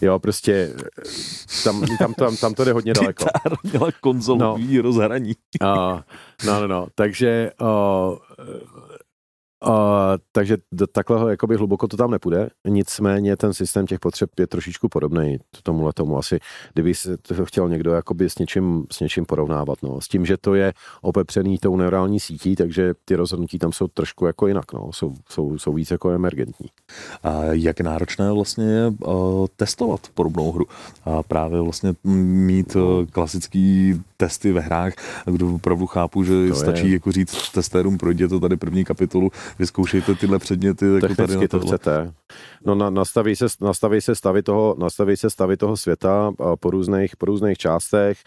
jo, 0.00 0.18
prostě 0.18 0.74
tam, 1.64 1.82
tam, 1.98 2.14
tam, 2.14 2.36
tam 2.36 2.54
to 2.54 2.64
jde 2.64 2.72
hodně 2.72 2.92
daleko. 2.92 3.24
Gitar 3.44 3.58
měla 3.62 3.88
konzolový 4.00 4.76
no. 4.76 4.82
rozhraní. 4.82 5.34
Uh, 5.62 6.00
no, 6.46 6.60
no, 6.60 6.66
no, 6.66 6.86
takže 6.94 7.50
uh, 7.60 8.16
Uh, 9.66 9.72
takže 10.32 10.56
takhle 10.92 11.30
jakoby 11.30 11.56
hluboko 11.56 11.88
to 11.88 11.96
tam 11.96 12.10
nepůjde, 12.10 12.48
nicméně 12.68 13.36
ten 13.36 13.54
systém 13.54 13.86
těch 13.86 13.98
potřeb 13.98 14.30
je 14.38 14.46
trošičku 14.46 14.88
podobný 14.88 15.38
tomuhle 15.62 15.92
tomu 15.92 16.18
asi, 16.18 16.38
kdyby 16.72 16.94
se 16.94 17.16
to 17.16 17.44
chtěl 17.44 17.68
někdo 17.68 17.92
jakoby 17.92 18.30
s 18.30 18.38
něčím, 18.38 18.84
s 18.92 19.00
něčím 19.00 19.24
porovnávat, 19.24 19.78
no. 19.82 20.00
S 20.00 20.08
tím, 20.08 20.26
že 20.26 20.36
to 20.36 20.54
je 20.54 20.72
opepřený 21.02 21.58
tou 21.58 21.76
neurální 21.76 22.20
sítí, 22.20 22.56
takže 22.56 22.94
ty 23.04 23.14
rozhodnutí 23.14 23.58
tam 23.58 23.72
jsou 23.72 23.88
trošku 23.88 24.26
jako 24.26 24.46
jinak, 24.46 24.72
no. 24.72 24.92
Jsou, 24.92 25.14
jsou, 25.28 25.58
jsou 25.58 25.72
víc 25.72 25.90
jako 25.90 26.10
emergentní. 26.10 26.66
A 27.22 27.42
jak 27.44 27.80
náročné 27.80 28.32
vlastně 28.32 28.64
je 28.64 28.86
uh, 28.88 29.46
testovat 29.56 30.00
podobnou 30.14 30.52
hru? 30.52 30.64
A 31.04 31.22
právě 31.22 31.60
vlastně 31.60 31.94
mít 32.04 32.76
uh, 32.76 33.06
klasický 33.06 34.00
testy 34.16 34.52
ve 34.52 34.60
hrách, 34.60 34.92
kdo 35.26 35.54
opravdu 35.54 35.86
chápu, 35.86 36.24
že 36.24 36.48
to 36.48 36.54
stačí 36.54 36.86
je. 36.86 36.92
jako 36.92 37.12
říct 37.12 37.50
testérům, 37.50 37.98
projděte 37.98 38.40
tady 38.40 38.56
první 38.56 38.84
kapitolu, 38.84 39.30
vyzkoušejte 39.58 40.14
tyhle 40.14 40.38
předměty. 40.38 40.86
Jako 40.94 41.14
tady 41.14 41.36
na 41.36 41.48
to 41.48 41.60
chcete. 41.60 42.12
No 42.66 42.74
na, 42.74 42.90
nastaví, 42.90 43.36
se, 43.36 43.46
nastaví 43.60 44.00
se 44.00 44.14
stavy 44.14 44.42
toho, 44.42 44.76
nastaví 44.78 45.16
se 45.16 45.30
stavy 45.30 45.56
toho 45.56 45.76
světa 45.76 46.32
po 46.60 46.70
různých, 46.70 47.16
po 47.16 47.26
různých 47.26 47.58
částech 47.58 48.18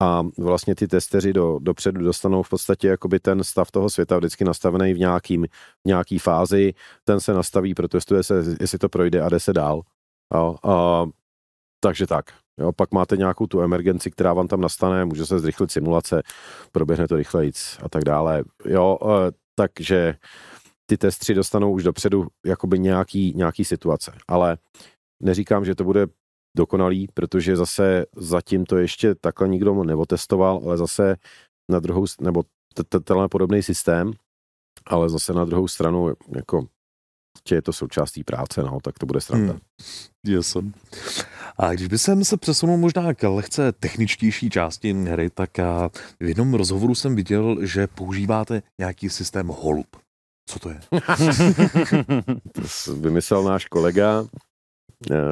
a 0.00 0.22
vlastně 0.38 0.74
ty 0.74 0.88
testeři 0.88 1.32
do, 1.32 1.58
dopředu 1.62 2.02
dostanou 2.02 2.42
v 2.42 2.48
podstatě 2.48 2.88
jakoby 2.88 3.20
ten 3.20 3.44
stav 3.44 3.70
toho 3.70 3.90
světa 3.90 4.18
vždycky 4.18 4.44
nastavený 4.44 4.94
v 4.94 4.98
nějakým, 4.98 5.46
v 5.84 5.86
nějaký 5.86 6.18
fázi, 6.18 6.74
ten 7.04 7.20
se 7.20 7.34
nastaví, 7.34 7.74
protestuje 7.74 8.22
se, 8.22 8.44
jestli 8.60 8.78
to 8.78 8.88
projde 8.88 9.20
a 9.20 9.28
jde 9.28 9.40
se 9.40 9.52
dál. 9.52 9.82
Jo, 10.34 10.56
a, 10.64 11.06
takže 11.80 12.06
tak. 12.06 12.24
Jo, 12.58 12.72
pak 12.72 12.92
máte 12.92 13.16
nějakou 13.16 13.46
tu 13.46 13.60
emergenci, 13.60 14.10
která 14.10 14.32
vám 14.32 14.48
tam 14.48 14.60
nastane, 14.60 15.04
může 15.04 15.26
se 15.26 15.38
zrychlit 15.38 15.70
simulace, 15.70 16.22
proběhne 16.72 17.08
to 17.08 17.16
rychleji 17.16 17.52
a 17.82 17.88
tak 17.88 18.04
dále. 18.04 18.44
Jo, 18.64 18.98
takže 19.54 20.14
ty 20.92 20.98
testři 20.98 21.34
dostanou 21.34 21.72
už 21.72 21.82
dopředu 21.82 22.26
jakoby 22.46 22.78
nějaký, 22.78 23.32
nějaký 23.36 23.64
situace, 23.64 24.12
ale 24.28 24.58
neříkám, 25.22 25.64
že 25.64 25.74
to 25.74 25.84
bude 25.84 26.06
dokonalý, 26.56 27.08
protože 27.14 27.56
zase 27.56 28.06
zatím 28.16 28.64
to 28.64 28.76
ještě 28.76 29.14
takhle 29.14 29.48
nikdo 29.48 29.84
neotestoval, 29.84 30.60
ale 30.64 30.76
zase 30.76 31.16
na 31.70 31.80
druhou, 31.80 32.04
nebo 32.20 32.42
tenhle 33.04 33.28
podobný 33.28 33.62
systém, 33.62 34.12
ale 34.86 35.08
zase 35.08 35.32
na 35.32 35.44
druhou 35.44 35.68
stranu, 35.68 36.14
jako 36.36 36.66
je 37.50 37.62
to 37.62 37.72
součástí 37.72 38.24
práce, 38.24 38.62
no, 38.62 38.78
tak 38.82 38.98
to 38.98 39.06
bude 39.06 39.20
sranda. 39.20 39.52
Hmm. 39.52 39.60
Yes. 40.26 40.56
A 41.58 41.72
když 41.72 41.88
by 41.88 41.98
jsem 41.98 42.24
se 42.24 42.36
přesunul 42.36 42.76
možná 42.76 43.14
k 43.14 43.28
lehce 43.28 43.72
techničtější 43.72 44.50
části 44.50 44.92
hry, 44.92 45.30
tak 45.30 45.50
v 46.20 46.26
jednom 46.28 46.54
rozhovoru 46.54 46.94
jsem 46.94 47.16
viděl, 47.16 47.66
že 47.66 47.86
používáte 47.86 48.62
nějaký 48.78 49.08
systém 49.08 49.46
holub. 49.46 50.01
Co 50.52 50.58
to 50.58 50.68
je? 50.68 50.80
to 52.52 52.94
vymyslel 52.94 53.44
náš 53.44 53.64
kolega 53.66 54.24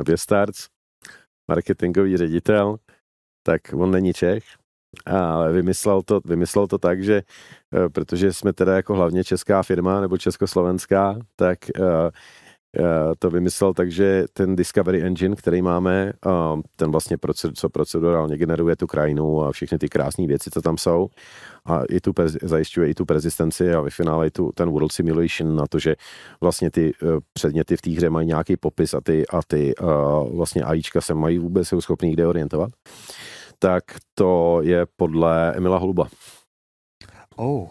Věstarc, 0.07 0.67
marketingový 1.51 2.17
ředitel, 2.17 2.77
tak 3.47 3.61
on 3.75 3.91
není 3.91 4.13
Čech, 4.13 4.45
ale 5.07 5.53
vymyslel 5.53 6.03
to, 6.03 6.21
vymyslel 6.25 6.67
to 6.67 6.79
tak, 6.79 7.03
že 7.03 7.23
eh, 7.75 7.89
protože 7.89 8.33
jsme 8.33 8.53
teda 8.53 8.77
jako 8.77 8.95
hlavně 8.95 9.25
česká 9.25 9.63
firma 9.63 10.01
nebo 10.01 10.19
československá, 10.19 11.19
tak 11.37 11.59
uh, 11.79 12.11
to 13.19 13.31
vymyslel 13.31 13.75
tak, 13.75 13.91
že 13.91 14.25
ten 14.33 14.57
Discovery 14.57 15.03
Engine, 15.03 15.37
který 15.37 15.63
máme, 15.63 16.13
ten 16.77 16.91
vlastně 16.91 17.17
co 17.55 17.69
procedurálně 17.69 18.39
generuje 18.39 18.77
tu 18.77 18.87
krajinu 18.87 19.43
a 19.43 19.53
všechny 19.53 19.79
ty 19.79 19.89
krásné 19.89 20.27
věci, 20.27 20.51
co 20.51 20.63
tam 20.63 20.79
jsou, 20.79 21.09
a 21.67 21.83
i 21.89 22.01
tu 22.01 22.13
zajišťuje 22.43 22.91
i 22.91 22.95
tu 22.95 23.05
prezistenci 23.05 23.75
a 23.75 23.81
ve 23.81 23.91
finále 23.91 24.27
i 24.27 24.31
tu, 24.31 24.53
ten 24.55 24.71
World 24.71 24.93
Simulation 24.93 25.57
na 25.57 25.67
to, 25.67 25.79
že 25.79 25.97
vlastně 26.41 26.71
ty 26.71 26.91
e, 26.91 27.07
předměty 27.33 27.77
v 27.77 27.83
té 27.83 27.91
hře 27.91 28.11
mají 28.11 28.27
nějaký 28.27 28.57
popis 28.57 28.95
a 28.95 29.01
ty, 29.01 29.27
a 29.27 29.41
ty 29.47 29.75
vlastně 30.33 30.63
AIčka 30.63 31.01
se 31.01 31.15
mají 31.15 31.39
vůbec 31.39 31.69
jsou 31.69 31.81
schopný 31.81 32.13
kde 32.13 32.27
orientovat, 32.27 32.71
tak 33.59 33.85
to 34.15 34.61
je 34.63 34.87
podle 34.97 35.53
Emila 35.55 35.79
Holuba. 35.79 36.09
Oh, 37.37 37.69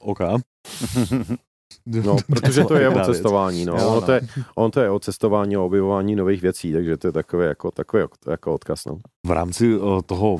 OK. 0.00 0.20
No, 1.86 2.16
protože 2.26 2.64
to 2.64 2.74
je 2.74 2.88
o 2.88 3.04
cestování, 3.04 3.64
no. 3.64 3.74
ono, 3.74 4.00
to 4.00 4.12
je, 4.12 4.20
on 4.54 4.70
to 4.70 4.80
je 4.80 4.90
o 4.90 4.98
cestování, 4.98 5.56
o 5.56 5.66
objevování 5.66 6.16
nových 6.16 6.42
věcí, 6.42 6.72
takže 6.72 6.96
to 6.96 7.06
je 7.06 7.12
takový 7.12 7.46
jako, 7.46 7.70
takový 7.70 8.02
jako 8.30 8.54
odkaz, 8.54 8.84
no. 8.84 8.98
V 9.26 9.30
rámci 9.30 9.76
uh, 9.76 10.00
toho 10.06 10.38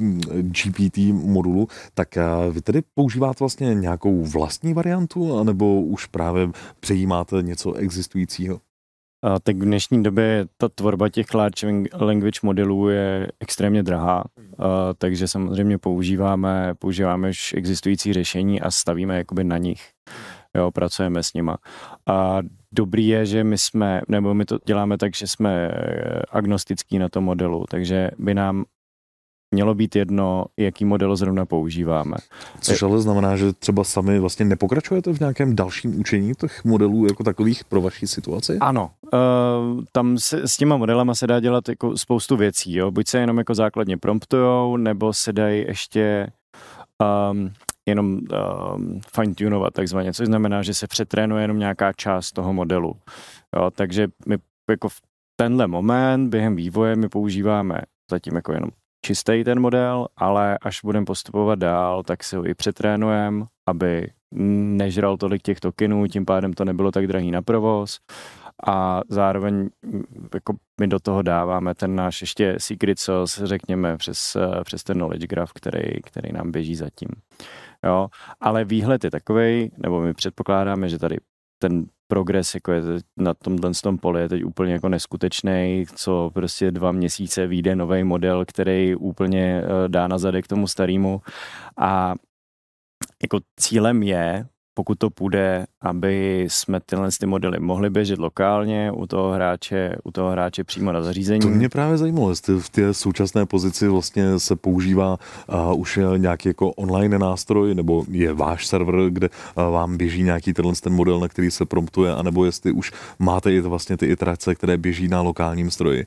hm, 0.00 0.20
GPT 0.42 0.98
modulu, 1.12 1.68
tak 1.94 2.08
uh, 2.16 2.54
vy 2.54 2.60
tedy 2.62 2.82
používáte 2.94 3.36
vlastně 3.40 3.74
nějakou 3.74 4.22
vlastní 4.22 4.74
variantu, 4.74 5.38
anebo 5.38 5.80
už 5.80 6.06
právě 6.06 6.50
přejímáte 6.80 7.42
něco 7.42 7.72
existujícího? 7.72 8.60
A 9.22 9.38
tak 9.38 9.56
v 9.56 9.64
dnešní 9.64 10.02
době 10.02 10.46
ta 10.56 10.68
tvorba 10.68 11.08
těch 11.08 11.34
large 11.34 11.68
language 12.00 12.40
modelů 12.42 12.88
je 12.88 13.28
extrémně 13.40 13.82
drahá, 13.82 14.24
a, 14.58 14.94
takže 14.98 15.28
samozřejmě 15.28 15.78
používáme, 15.78 16.74
používáme 16.78 17.30
už 17.30 17.54
existující 17.54 18.12
řešení 18.12 18.60
a 18.60 18.70
stavíme 18.70 19.18
jakoby 19.18 19.44
na 19.44 19.58
nich 19.58 19.80
jo, 20.54 20.70
pracujeme 20.70 21.22
s 21.22 21.32
nima. 21.32 21.56
A 22.06 22.38
dobrý 22.72 23.08
je, 23.08 23.26
že 23.26 23.44
my 23.44 23.58
jsme, 23.58 24.00
nebo 24.08 24.34
my 24.34 24.44
to 24.44 24.58
děláme 24.66 24.98
tak, 24.98 25.14
že 25.14 25.26
jsme 25.26 25.68
eh, 25.68 26.22
agnostický 26.30 26.98
na 26.98 27.08
tom 27.08 27.24
modelu, 27.24 27.64
takže 27.70 28.10
by 28.18 28.34
nám 28.34 28.64
mělo 29.50 29.74
být 29.74 29.96
jedno, 29.96 30.44
jaký 30.56 30.84
model 30.84 31.16
zrovna 31.16 31.46
používáme. 31.46 32.16
Což 32.60 32.82
ale 32.82 33.00
znamená, 33.00 33.36
že 33.36 33.52
třeba 33.52 33.84
sami 33.84 34.18
vlastně 34.18 34.44
nepokračujete 34.44 35.12
v 35.12 35.20
nějakém 35.20 35.56
dalším 35.56 36.00
učení 36.00 36.34
těch 36.34 36.64
modelů 36.64 37.06
jako 37.06 37.24
takových 37.24 37.64
pro 37.64 37.80
vaší 37.80 38.06
situaci? 38.06 38.58
Ano, 38.60 38.90
uh, 39.02 39.84
tam 39.92 40.18
se, 40.18 40.48
s 40.48 40.56
těma 40.56 40.76
modelama 40.76 41.14
se 41.14 41.26
dá 41.26 41.40
dělat 41.40 41.68
jako 41.68 41.96
spoustu 41.98 42.36
věcí, 42.36 42.74
jo? 42.74 42.90
buď 42.90 43.08
se 43.08 43.18
jenom 43.18 43.38
jako 43.38 43.54
základně 43.54 43.96
promptujou, 43.96 44.76
nebo 44.76 45.12
se 45.12 45.32
dají 45.32 45.64
ještě 45.66 46.32
um, 47.30 47.50
jenom 47.88 48.06
um, 48.06 49.00
fine-tunovat 49.14 49.74
takzvaně, 49.74 50.12
což 50.12 50.26
znamená, 50.26 50.62
že 50.62 50.74
se 50.74 50.86
přetrénuje 50.86 51.44
jenom 51.44 51.58
nějaká 51.58 51.92
část 51.92 52.32
toho 52.32 52.52
modelu. 52.52 52.96
Jo, 53.56 53.70
takže 53.70 54.08
my 54.26 54.36
jako 54.70 54.88
v 54.88 55.00
tenhle 55.36 55.66
moment 55.66 56.28
během 56.28 56.56
vývoje 56.56 56.96
my 56.96 57.08
používáme 57.08 57.80
zatím 58.10 58.36
jako 58.36 58.52
jenom 58.52 58.70
čistý 59.06 59.44
ten 59.44 59.60
model, 59.60 60.06
ale 60.16 60.58
až 60.58 60.80
budeme 60.84 61.06
postupovat 61.06 61.58
dál, 61.58 62.02
tak 62.02 62.24
si 62.24 62.36
ho 62.36 62.46
i 62.46 62.54
přetrénujeme, 62.54 63.44
aby 63.68 64.10
nežral 64.34 65.16
tolik 65.16 65.42
těch 65.42 65.60
tokenů, 65.60 66.06
tím 66.06 66.24
pádem 66.24 66.52
to 66.52 66.64
nebylo 66.64 66.92
tak 66.92 67.06
drahý 67.06 67.30
na 67.30 67.42
provoz 67.42 67.98
a 68.66 69.00
zároveň 69.08 69.68
jako 70.34 70.54
my 70.80 70.86
do 70.86 70.98
toho 70.98 71.22
dáváme 71.22 71.74
ten 71.74 71.94
náš 71.94 72.20
ještě 72.20 72.54
secret 72.58 72.98
sauce, 72.98 73.46
řekněme, 73.46 73.96
přes, 73.96 74.36
přes 74.64 74.84
ten 74.84 74.96
knowledge 74.96 75.26
graph, 75.26 75.52
který, 75.52 76.02
který 76.04 76.32
nám 76.32 76.52
běží 76.52 76.74
zatím. 76.74 77.08
Jo, 77.86 78.08
ale 78.40 78.64
výhled 78.64 79.04
je 79.04 79.10
takový, 79.10 79.70
nebo 79.78 80.00
my 80.00 80.14
předpokládáme, 80.14 80.88
že 80.88 80.98
tady 80.98 81.16
ten 81.58 81.86
progres 82.08 82.54
jako 82.54 82.72
je 82.72 82.82
na 83.16 83.34
tomhle 83.34 83.70
tom 83.82 83.98
poli 83.98 84.20
je 84.20 84.28
teď 84.28 84.44
úplně 84.44 84.72
jako 84.72 84.88
neskutečný, 84.88 85.84
co 85.94 86.30
prostě 86.34 86.70
dva 86.70 86.92
měsíce 86.92 87.46
vyjde 87.46 87.76
nový 87.76 88.04
model, 88.04 88.44
který 88.44 88.96
úplně 88.96 89.62
eh, 89.62 89.88
dá 89.88 90.08
na 90.08 90.18
zadek 90.18 90.46
tomu 90.46 90.66
starému. 90.66 91.20
A 91.76 92.14
jako 93.22 93.38
cílem 93.60 94.02
je 94.02 94.46
pokud 94.78 94.98
to 94.98 95.10
půjde, 95.10 95.66
aby 95.82 96.44
jsme 96.48 96.80
tyhle 96.80 97.08
ty 97.20 97.26
modely 97.26 97.60
mohli 97.60 97.90
běžet 97.90 98.18
lokálně 98.18 98.92
u 98.92 99.06
toho 99.06 99.32
hráče, 99.32 99.96
u 100.04 100.10
toho 100.10 100.30
hráče 100.30 100.64
přímo 100.64 100.92
na 100.92 101.02
zařízení. 101.02 101.40
To 101.40 101.48
mě 101.48 101.68
právě 101.68 101.96
zajímalo, 101.98 102.30
jestli 102.30 102.60
v 102.60 102.68
té 102.68 102.94
současné 102.94 103.46
pozici 103.46 103.88
vlastně 103.88 104.38
se 104.38 104.56
používá 104.56 105.18
uh, 105.48 105.80
už 105.80 105.98
nějaký 106.16 106.48
jako 106.48 106.70
online 106.70 107.18
nástroj, 107.18 107.74
nebo 107.74 108.04
je 108.10 108.32
váš 108.32 108.66
server, 108.66 109.10
kde 109.10 109.28
uh, 109.28 109.72
vám 109.72 109.96
běží 109.96 110.22
nějaký 110.22 110.52
tenhle 110.52 110.74
ten 110.80 110.92
model, 110.92 111.20
na 111.20 111.28
který 111.28 111.50
se 111.50 111.64
promptuje, 111.64 112.12
anebo 112.12 112.44
jestli 112.44 112.72
už 112.72 112.92
máte 113.18 113.52
i 113.52 113.60
vlastně 113.60 113.96
ty 113.96 114.06
iterace, 114.06 114.54
které 114.54 114.76
běží 114.76 115.08
na 115.08 115.20
lokálním 115.20 115.70
stroji. 115.70 116.06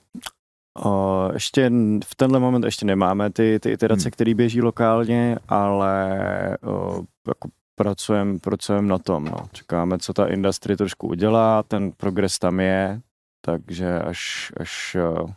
Uh, 0.86 1.34
ještě 1.34 1.72
v 2.06 2.16
tenhle 2.16 2.40
moment 2.40 2.64
ještě 2.64 2.86
nemáme 2.86 3.30
ty, 3.30 3.60
ty 3.60 3.72
iterace, 3.72 4.04
hmm. 4.04 4.12
které 4.12 4.34
běží 4.34 4.62
lokálně, 4.62 5.38
ale 5.48 6.20
uh, 6.68 7.06
jako 7.28 7.50
pracujeme 7.80 8.40
pracujem 8.40 8.88
na 8.88 9.00
tom. 9.00 9.26
No. 9.26 9.48
Čekáme, 9.52 10.00
co 10.00 10.14
ta 10.14 10.28
industrie 10.28 10.78
trošku 10.78 11.08
udělá, 11.08 11.64
ten 11.64 11.92
progres 11.92 12.40
tam 12.40 12.60
je, 12.60 13.02
takže 13.42 14.00
až, 14.00 14.52
až 14.60 14.96
eh, 15.00 15.34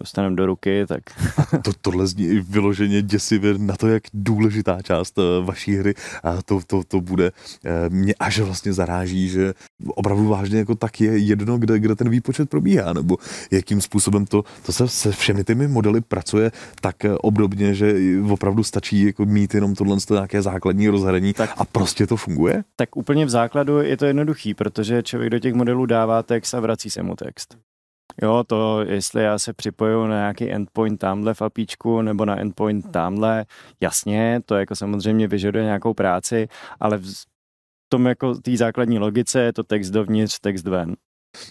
dostaneme 0.00 0.36
do 0.36 0.46
ruky, 0.46 0.86
tak... 0.86 1.02
to, 1.64 1.72
tohle 1.80 2.06
zní 2.06 2.40
vyloženě 2.40 3.02
děsivě 3.02 3.54
na 3.58 3.76
to, 3.76 3.88
jak 3.88 4.02
důležitá 4.14 4.82
část 4.82 5.18
eh, 5.18 5.22
vaší 5.44 5.76
hry 5.76 5.94
a 6.22 6.42
to, 6.42 6.60
to, 6.66 6.82
to 6.88 7.00
bude. 7.00 7.32
Eh, 7.64 7.88
mě 7.88 8.14
až 8.14 8.38
vlastně 8.38 8.72
zaráží, 8.72 9.28
že 9.28 9.54
opravdu 9.86 10.28
vážně 10.28 10.58
jako 10.58 10.74
tak 10.74 11.00
je 11.00 11.18
jedno, 11.18 11.58
kde, 11.58 11.78
kde 11.78 11.94
ten 11.96 12.08
výpočet 12.08 12.50
probíhá, 12.50 12.92
nebo 12.92 13.16
jakým 13.50 13.80
způsobem 13.80 14.26
to, 14.26 14.44
to 14.66 14.72
se 14.72 14.88
se 14.88 15.12
všemi 15.12 15.44
těmi 15.44 15.68
modely 15.68 16.00
pracuje 16.00 16.50
tak 16.80 17.04
eh, 17.04 17.14
obdobně, 17.14 17.74
že 17.74 17.94
opravdu 18.30 18.64
stačí 18.64 19.06
jako 19.06 19.24
mít 19.24 19.54
jenom 19.54 19.74
tohle 19.74 19.96
nějaké 20.10 20.42
základní 20.42 20.88
rozhraní 20.88 21.32
tak, 21.32 21.50
a 21.56 21.64
prostě 21.64 22.06
to 22.06 22.16
funguje? 22.16 22.64
Tak 22.76 22.96
úplně 22.96 23.26
v 23.26 23.30
základu 23.30 23.78
je 23.78 23.96
to 23.96 24.06
jednoduchý, 24.06 24.54
protože 24.54 25.02
člověk 25.02 25.30
do 25.30 25.38
těch 25.38 25.54
modelů 25.54 25.86
dává 25.86 26.22
text 26.22 26.54
a 26.54 26.60
vrací 26.60 26.90
se 26.90 27.02
mu 27.02 27.16
text. 27.16 27.56
Jo, 28.22 28.44
to, 28.46 28.80
jestli 28.80 29.22
já 29.22 29.38
se 29.38 29.52
připoju 29.52 30.06
na 30.06 30.14
nějaký 30.16 30.52
endpoint 30.52 31.00
tamhle 31.00 31.34
v 31.34 31.42
APIčku 31.42 32.02
nebo 32.02 32.24
na 32.24 32.40
endpoint 32.40 32.92
tamhle, 32.92 33.44
jasně, 33.80 34.40
to 34.46 34.54
jako 34.54 34.76
samozřejmě 34.76 35.28
vyžaduje 35.28 35.64
nějakou 35.64 35.94
práci, 35.94 36.48
ale 36.80 36.98
v 36.98 37.12
tom 37.88 38.06
jako 38.06 38.34
té 38.34 38.56
základní 38.56 38.98
logice 38.98 39.40
je 39.40 39.52
to 39.52 39.62
text 39.62 39.90
dovnitř, 39.90 40.38
text 40.38 40.66
ven. 40.66 40.96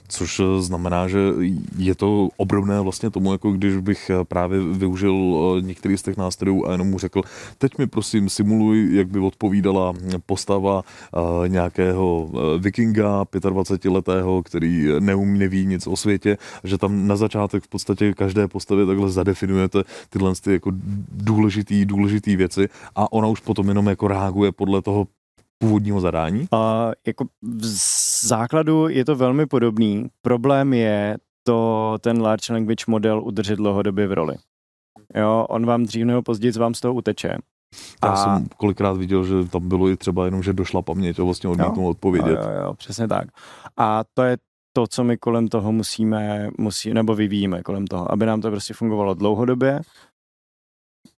Což 0.07 0.39
eh, 0.39 0.61
znamená, 0.61 1.07
že 1.07 1.19
je 1.77 1.95
to 1.95 2.29
obrovné 2.38 2.82
vlastně 2.82 3.09
tomu, 3.09 3.32
jako 3.32 3.51
když 3.51 3.77
bych 3.77 4.09
eh, 4.09 4.25
právě 4.25 4.59
využil 4.59 5.13
eh, 5.13 5.61
některý 5.61 5.97
z 5.97 6.01
těch 6.01 6.17
nástrojů 6.17 6.67
a 6.67 6.71
jenom 6.71 6.89
mu 6.89 6.99
řekl, 6.99 7.21
teď 7.57 7.77
mi 7.77 7.88
prosím 7.88 8.29
simuluj, 8.29 8.95
jak 8.95 9.07
by 9.07 9.19
odpovídala 9.19 9.93
postava 10.25 10.84
nějakého 11.47 12.29
vikinga 12.57 13.23
25-letého, 13.23 14.43
který 14.43 14.88
neumí, 14.99 15.39
neví 15.39 15.65
nic 15.65 15.88
o 15.88 15.95
světě, 15.95 16.38
že 16.63 16.77
tam 16.77 17.07
na 17.07 17.15
začátek 17.15 17.63
v 17.63 17.67
podstatě 17.67 18.13
každé 18.13 18.47
postavě 18.47 18.86
takhle 18.86 19.09
zadefinujete 19.09 19.84
tyhle 20.09 20.34
ty 20.41 20.53
jako 20.53 20.71
důležitý, 21.11 21.86
důležitý 21.86 22.36
věci 22.36 22.69
a 22.95 23.11
ona 23.11 23.27
už 23.27 23.39
potom 23.39 23.67
jenom 23.67 23.88
jako 23.88 24.07
reaguje 24.07 24.51
podle 24.51 24.82
toho 24.82 25.07
původního 25.62 26.01
zadání? 26.01 26.47
A 26.51 26.91
jako 27.07 27.26
v 27.41 27.66
základu 28.28 28.88
je 28.88 29.05
to 29.05 29.16
velmi 29.16 29.45
podobný. 29.45 30.07
Problém 30.22 30.74
je 30.74 31.18
to 31.43 31.97
ten 32.01 32.22
large 32.22 32.53
language 32.53 32.86
model 32.88 33.24
udržet 33.24 33.55
dlouhodobě 33.55 34.07
v 34.07 34.14
roli. 34.14 34.36
Jo, 35.16 35.45
on 35.49 35.66
vám 35.66 35.84
dřív 35.84 36.05
nebo 36.05 36.22
později 36.22 36.51
vám 36.51 36.74
z 36.74 36.80
toho 36.80 36.93
uteče. 36.93 37.38
Já 38.03 38.09
a... 38.09 38.16
jsem 38.16 38.47
kolikrát 38.57 38.97
viděl, 38.97 39.26
že 39.26 39.49
tam 39.49 39.68
bylo 39.68 39.89
i 39.89 39.97
třeba 39.97 40.26
jenom, 40.26 40.43
že 40.43 40.53
došla 40.53 40.82
paměť 40.82 41.20
a 41.20 41.24
vlastně 41.24 41.49
odmítnul 41.49 41.88
odpovědět. 41.88 42.39
Jo, 42.43 42.49
jo, 42.49 42.62
jo, 42.64 42.74
přesně 42.74 43.07
tak. 43.07 43.28
A 43.78 44.03
to 44.14 44.24
je 44.24 44.38
to, 44.74 44.88
co 44.88 45.03
my 45.03 45.18
kolem 45.18 45.47
toho 45.47 45.72
musíme, 45.72 46.49
musí, 46.57 46.93
nebo 46.93 47.16
vyvíjíme 47.16 47.64
kolem 47.64 47.88
toho, 47.88 48.12
aby 48.12 48.26
nám 48.26 48.41
to 48.41 48.51
prostě 48.51 48.74
fungovalo 48.74 49.14
dlouhodobě, 49.14 49.82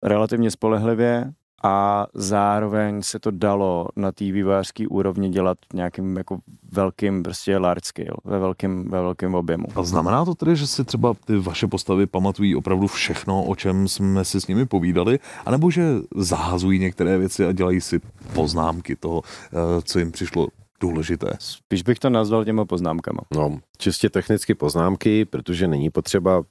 relativně 0.03 0.51
spolehlivě 0.51 1.33
a 1.63 2.07
zároveň 2.15 3.03
se 3.03 3.19
to 3.19 3.31
dalo 3.31 3.89
na 3.97 4.13
té 4.13 4.25
vývojářské 4.25 4.89
úrovni 4.89 5.29
dělat 5.29 5.59
nějakým 5.75 6.17
jako 6.17 6.39
velkým 6.73 7.23
prostě 7.23 7.59
large 7.59 7.81
scale, 7.85 8.17
ve 8.25 8.39
velkým, 8.39 8.91
ve 8.91 9.01
velkým 9.01 9.35
objemu. 9.35 9.67
A 9.75 9.83
znamená 9.83 10.25
to 10.25 10.35
tedy, 10.35 10.57
že 10.57 10.67
si 10.67 10.85
třeba 10.85 11.15
ty 11.27 11.39
vaše 11.39 11.67
postavy 11.67 12.07
pamatují 12.07 12.57
opravdu 12.57 12.87
všechno, 12.87 13.45
o 13.45 13.57
čem 13.57 13.89
jsme 13.89 14.25
si 14.25 14.41
s 14.41 14.47
nimi 14.47 14.67
povídali, 14.67 15.19
anebo 15.47 15.71
že 15.71 15.83
zahazují 16.17 16.79
některé 16.79 17.19
věci 17.19 17.47
a 17.47 17.53
dělají 17.53 17.81
si 17.81 18.01
poznámky 18.35 18.97
toho, 18.97 19.23
eh, 19.53 19.83
co 19.83 19.99
jim 19.99 20.13
přišlo 20.13 20.49
důležité. 20.81 21.31
Spíš 21.39 21.83
bych 21.83 21.99
to 21.99 22.11
nazval 22.11 22.45
těma 22.45 22.65
poznámkama. 22.65 23.21
No, 23.35 23.59
čistě 23.79 24.11
technicky 24.11 24.55
poznámky, 24.55 25.25
protože 25.25 25.69
není 25.69 25.91
potřeba 25.91 26.43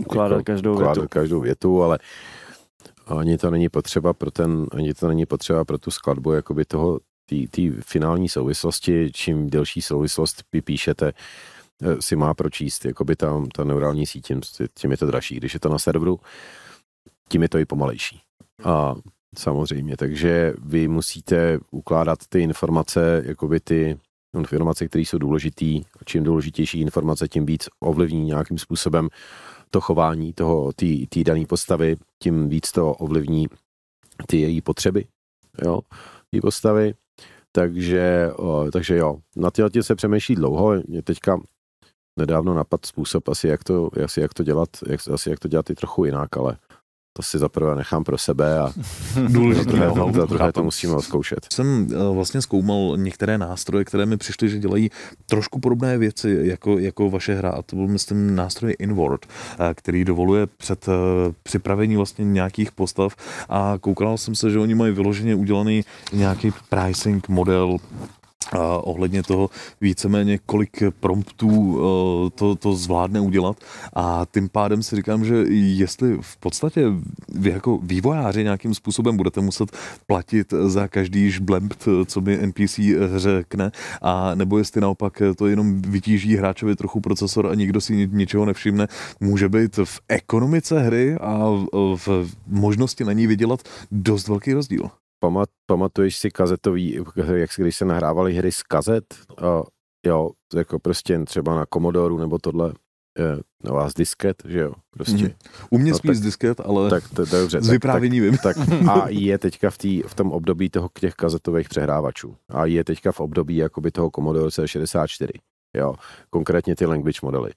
ukládat 0.00 0.36
jako, 0.36 0.44
každou 0.44 0.72
ukládat 0.74 0.96
větu. 0.96 1.08
každou 1.08 1.40
větu, 1.40 1.82
ale 1.82 1.98
ani 3.06 3.38
to 3.38 3.50
není 3.50 3.68
potřeba 3.68 4.12
pro 4.12 4.30
ten, 4.30 4.66
ani 4.72 4.94
to 4.94 5.08
není 5.08 5.26
potřeba 5.26 5.64
pro 5.64 5.78
tu 5.78 5.90
skladbu 5.90 6.32
jakoby 6.32 6.64
toho, 6.64 7.00
té 7.50 7.70
finální 7.80 8.28
souvislosti, 8.28 9.10
čím 9.12 9.50
delší 9.50 9.82
souvislost 9.82 10.42
vypíšete, 10.52 11.12
eh, 11.82 12.02
si 12.02 12.16
má 12.16 12.34
pročíst, 12.34 12.84
jakoby 12.84 13.16
tam 13.16 13.46
ta 13.46 13.64
neurální 13.64 14.06
síť, 14.06 14.26
tím, 14.26 14.40
tím 14.74 14.90
je 14.90 14.96
to 14.96 15.06
dražší. 15.06 15.36
Když 15.36 15.54
je 15.54 15.60
to 15.60 15.68
na 15.68 15.78
serveru, 15.78 16.20
tím 17.28 17.42
je 17.42 17.48
to 17.48 17.58
i 17.58 17.64
pomalejší. 17.64 18.20
A 18.64 18.94
samozřejmě, 19.38 19.96
takže 19.96 20.52
vy 20.64 20.88
musíte 20.88 21.58
ukládat 21.70 22.18
ty 22.28 22.40
informace, 22.40 23.22
jakoby 23.26 23.60
ty 23.60 23.98
informace, 24.38 24.88
které 24.88 25.02
jsou 25.02 25.18
důležité. 25.18 25.66
Čím 26.04 26.24
důležitější 26.24 26.80
informace, 26.80 27.28
tím 27.28 27.46
víc 27.46 27.68
ovlivní 27.80 28.24
nějakým 28.24 28.58
způsobem 28.58 29.08
to 29.74 29.80
chování 29.80 30.32
toho, 30.32 30.72
té 31.08 31.24
dané 31.24 31.46
postavy, 31.46 31.96
tím 32.22 32.48
víc 32.48 32.72
to 32.72 32.92
ovlivní 32.92 33.46
ty 34.26 34.40
její 34.40 34.60
potřeby, 34.60 35.04
jo, 35.64 35.80
té 36.30 36.40
postavy. 36.40 36.94
Takže, 37.52 38.30
o, 38.36 38.70
takže 38.72 38.96
jo, 38.96 39.16
na 39.36 39.50
těle 39.50 39.70
se 39.82 39.94
přemýšlí 39.94 40.34
dlouho. 40.34 40.74
Mě 40.88 41.02
teďka 41.02 41.40
nedávno 42.18 42.54
napad 42.54 42.86
způsob 42.86 43.28
asi 43.28 43.48
jak 43.48 43.64
to, 43.64 43.90
asi 44.04 44.20
jak 44.20 44.34
to 44.34 44.42
dělat, 44.42 44.68
jak, 44.88 45.00
asi 45.12 45.30
jak 45.30 45.38
to 45.38 45.48
dělat 45.48 45.70
i 45.70 45.74
trochu 45.74 46.04
jinak, 46.04 46.36
ale 46.36 46.56
to 47.16 47.22
si 47.22 47.38
zaprvé 47.38 47.74
nechám 47.74 48.04
pro 48.04 48.18
sebe 48.18 48.58
a 48.58 48.72
za 49.14 49.62
druhé, 49.64 49.92
za 50.12 50.24
druhé 50.24 50.52
to 50.52 50.64
musíme 50.64 51.02
zkoušet. 51.02 51.46
Jsem 51.52 51.88
eh, 51.90 52.14
vlastně 52.14 52.42
zkoumal 52.42 52.96
některé 52.96 53.38
nástroje, 53.38 53.84
které 53.84 54.06
mi 54.06 54.16
přišly, 54.16 54.48
že 54.48 54.58
dělají 54.58 54.90
trošku 55.26 55.60
podobné 55.60 55.98
věci 55.98 56.38
jako, 56.42 56.78
jako 56.78 57.10
vaše 57.10 57.34
hra. 57.34 57.50
A 57.50 57.62
to 57.62 57.76
byl, 57.76 57.86
myslím, 57.86 58.36
nástroj 58.36 58.74
Inward, 58.78 59.26
eh, 59.26 59.74
který 59.74 60.04
dovoluje 60.04 60.46
před 60.46 60.88
eh, 60.88 60.92
připravení 61.42 61.96
vlastně 61.96 62.24
nějakých 62.24 62.72
postav 62.72 63.16
a 63.48 63.74
koukal 63.80 64.18
jsem 64.18 64.34
se, 64.34 64.50
že 64.50 64.58
oni 64.58 64.74
mají 64.74 64.92
vyloženě 64.92 65.34
udělaný 65.34 65.84
nějaký 66.12 66.52
pricing 66.68 67.28
model 67.28 67.76
a 68.54 68.78
ohledně 68.78 69.22
toho 69.22 69.50
víceméně 69.80 70.38
kolik 70.46 70.82
promptů 71.00 71.78
eh, 71.78 72.30
to, 72.30 72.56
to 72.56 72.74
zvládne 72.74 73.20
udělat. 73.20 73.56
A 73.96 74.26
tím 74.34 74.48
pádem 74.48 74.82
si 74.82 74.96
říkám, 74.96 75.24
že 75.24 75.34
jestli 75.50 76.18
v 76.20 76.36
podstatě 76.36 76.86
vy 77.34 77.50
jako 77.50 77.78
vývojáři 77.82 78.44
nějakým 78.44 78.74
způsobem 78.74 79.16
budete 79.16 79.40
muset 79.40 79.76
platit 80.06 80.54
za 80.66 80.88
každý 80.88 81.30
žblempt, 81.30 81.88
co 82.06 82.20
by 82.20 82.46
NPC 82.46 82.80
řekne 83.16 83.72
a 84.02 84.34
nebo 84.34 84.58
jestli 84.58 84.80
naopak 84.80 85.22
to 85.36 85.46
jenom 85.46 85.82
vytíží 85.82 86.36
hráčovi 86.36 86.76
trochu 86.76 87.00
procesor 87.00 87.46
a 87.46 87.54
nikdo 87.54 87.80
si 87.80 88.08
ničeho 88.12 88.44
nevšimne, 88.44 88.88
může 89.20 89.48
být 89.48 89.76
v 89.84 90.00
ekonomice 90.08 90.80
hry 90.80 91.16
a 91.20 91.38
v 91.96 92.26
možnosti 92.46 93.04
na 93.04 93.12
ní 93.12 93.26
vydělat 93.26 93.60
dost 93.90 94.28
velký 94.28 94.52
rozdíl 94.52 94.90
pamat, 95.20 95.48
pamatuješ 95.66 96.16
si 96.16 96.30
kazetový, 96.30 96.98
jak 97.34 97.52
si 97.52 97.62
když 97.62 97.76
se 97.76 97.84
nahrávaly 97.84 98.34
hry 98.34 98.52
z 98.52 98.62
kazet, 98.62 99.14
a 99.38 99.62
jo, 100.06 100.30
jako 100.54 100.78
prostě 100.78 101.18
třeba 101.24 101.54
na 101.54 101.66
Commodore 101.72 102.14
nebo 102.14 102.38
tohle, 102.38 102.72
je, 103.18 103.40
no 103.64 103.76
a 103.76 103.90
z 103.90 103.94
disket, 103.94 104.42
že 104.44 104.60
jo, 104.60 104.72
prostě. 104.90 105.24
Mm. 105.24 105.30
U 105.70 105.78
mě 105.78 105.92
no, 105.92 105.98
spíš 105.98 106.08
tak, 106.08 106.16
z 106.16 106.20
disket, 106.20 106.60
ale 106.60 106.90
tak, 106.90 107.08
to, 107.08 107.26
to 107.26 107.40
dobře, 107.40 107.60
z 107.62 107.68
vyprávění 107.68 108.20
vím. 108.20 108.38
Tak, 108.38 108.56
a 108.90 109.08
je 109.08 109.38
teďka 109.38 109.70
v, 109.70 109.78
tý, 109.78 110.02
v 110.02 110.14
tom 110.14 110.32
období 110.32 110.70
toho 110.70 110.90
těch 111.00 111.14
kazetových 111.14 111.68
přehrávačů. 111.68 112.36
A 112.48 112.66
je 112.66 112.84
teďka 112.84 113.12
v 113.12 113.20
období 113.20 113.56
jakoby 113.56 113.90
toho 113.90 114.10
Commodore 114.14 114.48
C64. 114.48 115.28
Jo, 115.76 115.94
konkrétně 116.30 116.76
ty 116.76 116.86
language 116.86 117.20
modely. 117.22 117.52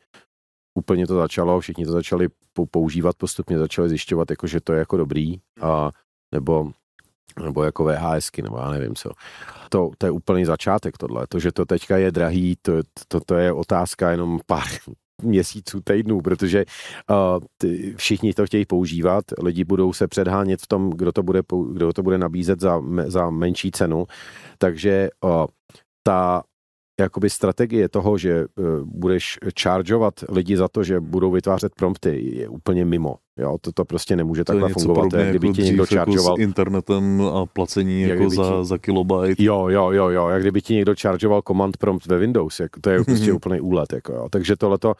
Úplně 0.78 1.08
to 1.08 1.16
začalo, 1.16 1.60
všichni 1.60 1.86
to 1.86 1.92
začali 1.92 2.28
používat 2.72 3.16
postupně, 3.16 3.58
začali 3.58 3.90
zjišťovat, 3.90 4.30
jako, 4.30 4.48
že 4.48 4.62
to 4.62 4.74
je 4.74 4.80
jako 4.80 4.98
dobrý, 4.98 5.36
a, 5.62 5.92
nebo 6.34 6.72
nebo 7.44 7.64
jako 7.64 7.84
VHSky, 7.84 8.42
nebo 8.42 8.58
já 8.58 8.72
nevím 8.72 8.96
co. 8.96 9.10
To, 9.70 9.92
to 9.98 10.06
je 10.06 10.12
úplný 10.12 10.46
začátek 10.46 10.98
tohle. 10.98 11.28
To, 11.30 11.40
že 11.40 11.52
to 11.52 11.66
teďka 11.66 11.98
je 11.98 12.12
drahý, 12.12 12.58
to, 12.62 12.74
to, 13.08 13.20
to 13.20 13.36
je 13.36 13.54
otázka 13.54 14.12
jenom 14.12 14.40
pár 14.46 14.68
měsíců, 15.24 15.82
týdnů, 15.82 16.22
protože 16.22 16.66
uh, 17.10 17.46
ty, 17.58 17.94
všichni 17.98 18.34
to 18.34 18.46
chtějí 18.46 18.66
používat, 18.66 19.26
lidi 19.44 19.64
budou 19.64 19.94
se 19.94 20.08
předhánět 20.08 20.62
v 20.62 20.68
tom, 20.68 20.90
kdo 20.90 21.12
to 21.12 21.24
bude, 21.24 21.42
kdo 21.74 21.94
to 21.94 22.04
bude 22.04 22.18
nabízet 22.18 22.60
za, 22.60 22.82
za 23.06 23.30
menší 23.30 23.72
cenu, 23.72 24.06
takže 24.58 25.10
uh, 25.24 25.46
ta 26.04 26.44
jakoby 27.00 27.30
strategie 27.30 27.90
toho, 27.90 28.18
že 28.18 28.46
uh, 28.46 28.66
budeš 28.84 29.38
chargeovat 29.62 30.14
lidi 30.30 30.58
za 30.58 30.68
to, 30.68 30.84
že 30.84 31.00
budou 31.00 31.32
vytvářet 31.32 31.76
prompty, 31.76 32.36
je 32.36 32.50
úplně 32.50 32.86
mimo. 32.86 33.16
Jo, 33.38 33.58
to, 33.62 33.72
to 33.72 33.86
prostě 33.86 34.16
nemůže 34.16 34.44
to 34.44 34.52
takhle 34.52 34.70
fungovat, 34.70 35.14
jak 35.14 35.30
kdyby 35.30 35.48
jako 35.48 35.56
ti 35.56 35.64
někdo 35.64 35.86
chargeoval... 35.86 36.34
Jako 36.34 36.36
s 36.36 36.40
internetem 36.40 37.22
a 37.22 37.46
placení 37.46 38.02
jak 38.02 38.20
jako 38.20 38.30
za, 38.30 38.44
ti... 38.44 38.66
za 38.66 38.78
kilobyte. 38.78 39.44
Jo, 39.44 39.68
jo, 39.70 39.92
jo, 39.92 40.10
jo, 40.10 40.28
jak 40.28 40.42
kdyby 40.42 40.62
ti 40.62 40.74
někdo 40.74 40.94
chargeoval 41.02 41.42
command 41.48 41.78
prompt 41.78 42.06
ve 42.06 42.18
Windows, 42.18 42.60
jak, 42.60 42.72
to 42.82 42.90
je 42.90 43.04
prostě 43.04 43.34
úplný 43.34 43.62
úlet, 43.62 43.94
jako 43.94 44.14
jo. 44.14 44.28
Takže 44.30 44.56
tohleto, 44.56 44.94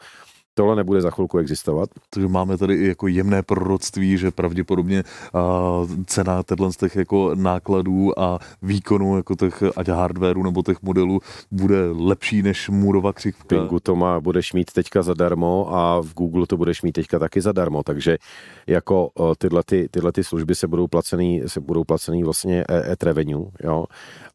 tohle 0.58 0.76
nebude 0.76 1.00
za 1.00 1.10
chvilku 1.10 1.38
existovat. 1.38 1.90
Takže 2.10 2.28
máme 2.28 2.58
tady 2.58 2.74
i 2.74 2.88
jako 2.88 3.06
jemné 3.06 3.42
proroctví, 3.42 4.18
že 4.18 4.30
pravděpodobně 4.30 5.04
uh, 5.04 5.90
cena 6.06 6.42
těchto 6.42 6.72
z 6.72 6.76
těch 6.76 6.96
jako 6.96 7.30
nákladů 7.34 8.20
a 8.20 8.38
výkonu 8.62 9.16
jako 9.16 9.34
těch 9.34 9.62
ať 9.76 9.88
hardwareu 9.88 10.42
nebo 10.42 10.62
těch 10.62 10.82
modelů 10.82 11.20
bude 11.50 11.90
lepší 11.90 12.42
než 12.42 12.68
Murova 12.68 13.12
křivka. 13.12 13.44
V 13.44 13.46
Pingu 13.46 13.80
to 13.80 13.96
má, 13.96 14.20
budeš 14.20 14.52
mít 14.52 14.72
teďka 14.72 15.02
zadarmo 15.02 15.74
a 15.74 16.02
v 16.02 16.14
Google 16.14 16.46
to 16.46 16.56
budeš 16.56 16.82
mít 16.82 16.92
teďka 16.92 17.18
taky 17.18 17.40
zadarmo, 17.40 17.82
takže 17.82 18.18
jako 18.66 19.10
tyhle, 19.38 19.62
ty, 19.66 19.88
tyhle 19.90 20.12
ty 20.12 20.24
služby 20.24 20.54
se 20.54 20.66
budou 20.66 20.86
placený, 20.86 21.42
se 21.46 21.60
budou 21.60 21.84
placený 21.84 22.24
vlastně 22.24 22.64
e 22.68 22.96
revenue, 23.02 23.46
jo. 23.62 23.84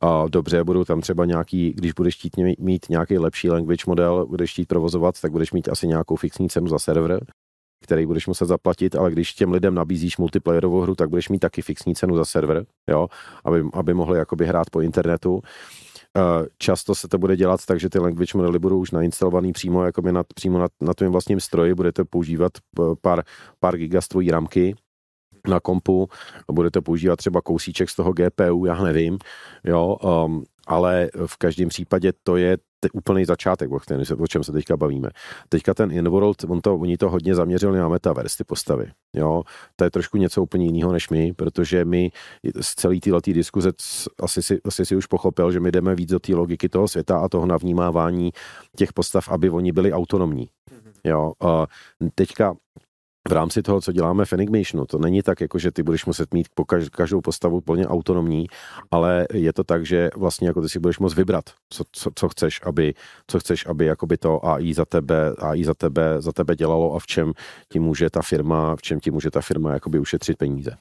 A 0.01 0.25
dobře, 0.29 0.63
budou 0.63 0.83
tam 0.83 1.01
třeba 1.01 1.25
nějaký, 1.25 1.73
když 1.77 1.93
budeš 1.93 2.15
chtít 2.15 2.33
mít 2.59 2.85
nějaký 2.89 3.17
lepší 3.17 3.49
language 3.49 3.83
model, 3.87 4.25
budeš 4.25 4.51
chtít 4.51 4.67
provozovat, 4.67 5.21
tak 5.21 5.31
budeš 5.31 5.51
mít 5.51 5.69
asi 5.69 5.87
nějakou 5.87 6.12
fixní 6.15 6.49
cenu 6.49 6.67
za 6.67 6.79
server, 6.79 7.25
který 7.83 8.05
budeš 8.05 8.27
muset 8.27 8.45
zaplatit, 8.45 8.95
ale 8.95 9.11
když 9.11 9.33
těm 9.33 9.51
lidem 9.51 9.75
nabízíš 9.75 10.17
multiplayerovou 10.17 10.81
hru, 10.81 10.95
tak 10.95 11.09
budeš 11.09 11.29
mít 11.29 11.39
taky 11.39 11.61
fixní 11.61 11.95
cenu 11.95 12.15
za 12.15 12.25
server, 12.25 12.65
jo, 12.89 13.07
aby, 13.45 13.63
aby 13.73 13.93
mohli 13.93 14.19
jakoby 14.19 14.45
hrát 14.45 14.69
po 14.69 14.81
internetu. 14.81 15.41
Eh, 16.17 16.45
často 16.57 16.95
se 16.95 17.07
to 17.07 17.17
bude 17.17 17.35
dělat 17.35 17.65
tak, 17.65 17.79
že 17.79 17.89
ty 17.89 17.99
language 17.99 18.37
modely 18.37 18.59
budou 18.59 18.79
už 18.79 18.91
nainstalovaný 18.91 19.53
přímo, 19.53 19.83
jakoby 19.83 20.11
nad, 20.11 20.25
přímo 20.35 20.59
na, 20.59 20.67
na 20.81 20.93
tvém 20.93 21.11
vlastním 21.11 21.39
stroji, 21.39 21.73
budete 21.73 22.03
používat 22.03 22.51
pár, 23.01 23.23
pár 23.59 23.77
giga 23.77 24.01
z 24.01 24.07
tvojí 24.07 24.31
ramky, 24.31 24.75
na 25.47 25.59
kompu, 25.59 26.07
budete 26.51 26.81
používat 26.81 27.15
třeba 27.15 27.41
kousíček 27.41 27.89
z 27.89 27.95
toho 27.95 28.13
GPU, 28.13 28.65
já 28.65 28.83
nevím, 28.83 29.17
jo, 29.63 29.97
um, 30.25 30.43
ale 30.67 31.09
v 31.25 31.37
každém 31.37 31.69
případě 31.69 32.13
to 32.23 32.37
je 32.37 32.57
te, 32.83 32.89
úplný 32.93 33.25
začátek, 33.25 33.71
o, 33.71 33.79
kterém 33.79 34.05
se, 34.05 34.15
o 34.15 34.27
čem 34.27 34.43
se 34.43 34.51
teďka 34.51 34.77
bavíme. 34.77 35.09
Teďka 35.49 35.73
ten 35.73 35.91
InWorld, 35.91 36.43
on 36.43 36.61
to, 36.61 36.75
oni 36.75 36.97
to 36.97 37.09
hodně 37.09 37.35
zaměřili 37.35 37.77
na 37.77 37.87
metaverse, 37.87 38.37
ty 38.37 38.43
postavy. 38.43 38.91
Jo? 39.15 39.43
To 39.75 39.83
je 39.83 39.91
trošku 39.91 40.17
něco 40.17 40.43
úplně 40.43 40.65
jiného 40.65 40.91
než 40.91 41.09
my, 41.09 41.33
protože 41.33 41.85
my 41.85 42.11
z 42.61 42.75
celé 42.75 42.99
této 42.99 43.19
diskuze 43.33 43.71
asi 44.19 44.41
si, 44.43 44.59
asi 44.65 44.85
si 44.85 44.95
už 44.95 45.05
pochopil, 45.05 45.51
že 45.51 45.59
my 45.59 45.71
jdeme 45.71 45.95
víc 45.95 46.09
do 46.09 46.19
té 46.19 46.35
logiky 46.35 46.69
toho 46.69 46.87
světa 46.87 47.19
a 47.19 47.29
toho 47.29 47.45
navnímávání 47.45 48.31
těch 48.77 48.93
postav, 48.93 49.29
aby 49.29 49.49
oni 49.49 49.71
byli 49.71 49.93
autonomní. 49.93 50.49
Mhm. 50.71 50.91
Jo? 51.03 51.33
A 51.41 51.67
teďka 52.15 52.55
v 53.29 53.31
rámci 53.31 53.61
toho, 53.61 53.81
co 53.81 53.91
děláme 53.91 54.25
v 54.25 54.33
Enigmationu. 54.33 54.85
To 54.85 54.97
není 54.97 55.21
tak, 55.21 55.41
jako 55.41 55.59
že 55.59 55.71
ty 55.71 55.83
budeš 55.83 56.05
muset 56.05 56.33
mít 56.33 56.47
po 56.55 56.65
každou 56.91 57.21
postavu 57.21 57.61
plně 57.61 57.87
autonomní, 57.87 58.47
ale 58.91 59.27
je 59.33 59.53
to 59.53 59.63
tak, 59.63 59.85
že 59.85 60.09
vlastně 60.15 60.47
jako 60.47 60.61
ty 60.61 60.69
si 60.69 60.79
budeš 60.79 60.99
moct 60.99 61.15
vybrat, 61.15 61.43
co, 61.69 61.83
co, 61.91 62.09
co 62.15 62.29
chceš, 62.29 62.61
aby, 62.63 62.93
co 63.27 63.39
chceš, 63.39 63.65
aby 63.65 63.85
jakoby 63.85 64.17
to 64.17 64.45
AI 64.45 64.73
za 64.73 64.85
tebe, 64.85 65.35
AI 65.39 65.63
za 65.63 65.73
tebe, 65.73 66.15
za 66.19 66.31
tebe 66.31 66.55
dělalo 66.55 66.95
a 66.95 66.99
v 66.99 67.07
čem 67.07 67.33
ti 67.69 67.79
může 67.79 68.09
ta 68.09 68.21
firma, 68.21 68.75
v 68.75 68.81
čem 68.81 68.99
ti 68.99 69.11
může 69.11 69.31
ta 69.31 69.41
firma 69.41 69.73
jakoby 69.73 69.99
ušetřit 69.99 70.37
peníze. 70.37 70.71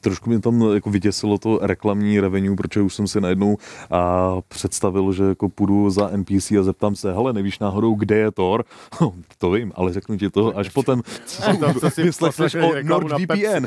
Trošku 0.00 0.30
mě 0.30 0.40
tam 0.40 0.62
jako 0.74 0.90
vyděsilo 0.90 1.38
to 1.38 1.58
reklamní 1.62 2.20
revenue, 2.20 2.56
protože 2.56 2.82
už 2.82 2.94
jsem 2.94 3.06
si 3.06 3.20
najednou 3.20 3.56
a 3.90 4.32
představil, 4.48 5.12
že 5.12 5.24
jako 5.24 5.48
půjdu 5.48 5.90
za 5.90 6.10
NPC 6.16 6.50
a 6.50 6.62
zeptám 6.62 6.94
se, 6.94 7.12
hele, 7.12 7.32
nevíš 7.32 7.58
náhodou, 7.58 7.94
kde 7.94 8.16
je 8.16 8.30
Thor? 8.30 8.64
to 9.38 9.50
vím, 9.50 9.72
ale 9.74 9.92
řeknu 9.92 10.16
ti 10.16 10.30
to 10.30 10.58
až 10.58 10.68
potom. 10.68 11.02
si 11.90 12.02
vyslechneš 12.02 12.54
o 12.54 12.82
NordVPN. 12.82 13.66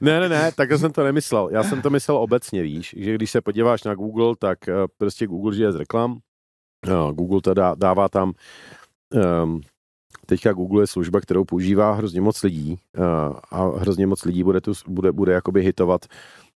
ne, 0.00 0.20
ne, 0.20 0.28
ne, 0.28 0.52
tak 0.52 0.72
jsem 0.72 0.92
to 0.92 1.04
nemyslel. 1.04 1.48
Já 1.52 1.62
jsem 1.62 1.82
to 1.82 1.90
myslel 1.90 2.16
obecně, 2.16 2.62
víš, 2.62 2.94
že 2.98 3.14
když 3.14 3.30
se 3.30 3.40
podíváš 3.40 3.84
na 3.84 3.94
Google, 3.94 4.34
tak 4.38 4.68
eh, 4.68 4.72
prostě 4.98 5.26
Google 5.26 5.54
žije 5.54 5.72
z 5.72 5.76
reklam. 5.76 6.18
Google 7.12 7.40
teda 7.40 7.74
dává 7.74 8.08
tam 8.08 8.32
um, 9.42 9.60
teďka 10.26 10.52
Google 10.52 10.82
je 10.82 10.86
služba, 10.86 11.20
kterou 11.20 11.44
používá 11.44 11.92
hrozně 11.92 12.20
moc 12.20 12.42
lidí 12.42 12.78
uh, 12.98 13.04
a 13.50 13.78
hrozně 13.78 14.06
moc 14.06 14.24
lidí 14.24 14.44
bude, 14.44 14.60
tu, 14.60 14.72
bude, 14.86 15.12
bude 15.12 15.32
jakoby 15.32 15.62
hitovat 15.62 16.06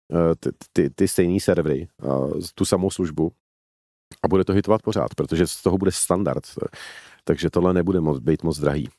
uh, 0.07 0.19
ty, 0.39 0.49
ty, 0.73 0.89
ty 0.89 1.07
stejné 1.07 1.39
servery, 1.39 1.87
uh, 2.03 2.39
tu 2.55 2.65
samou 2.65 2.89
službu 2.89 3.31
a 4.23 4.27
bude 4.27 4.43
to 4.43 4.53
hitovat 4.53 4.81
pořád, 4.81 5.15
protože 5.15 5.47
z 5.47 5.61
toho 5.61 5.77
bude 5.77 5.91
standard. 5.91 6.43
Takže 7.23 7.49
tohle 7.49 7.73
nebude 7.73 7.99
moc 7.99 8.19
být 8.19 8.43
moc 8.43 8.59
drahý. 8.59 8.89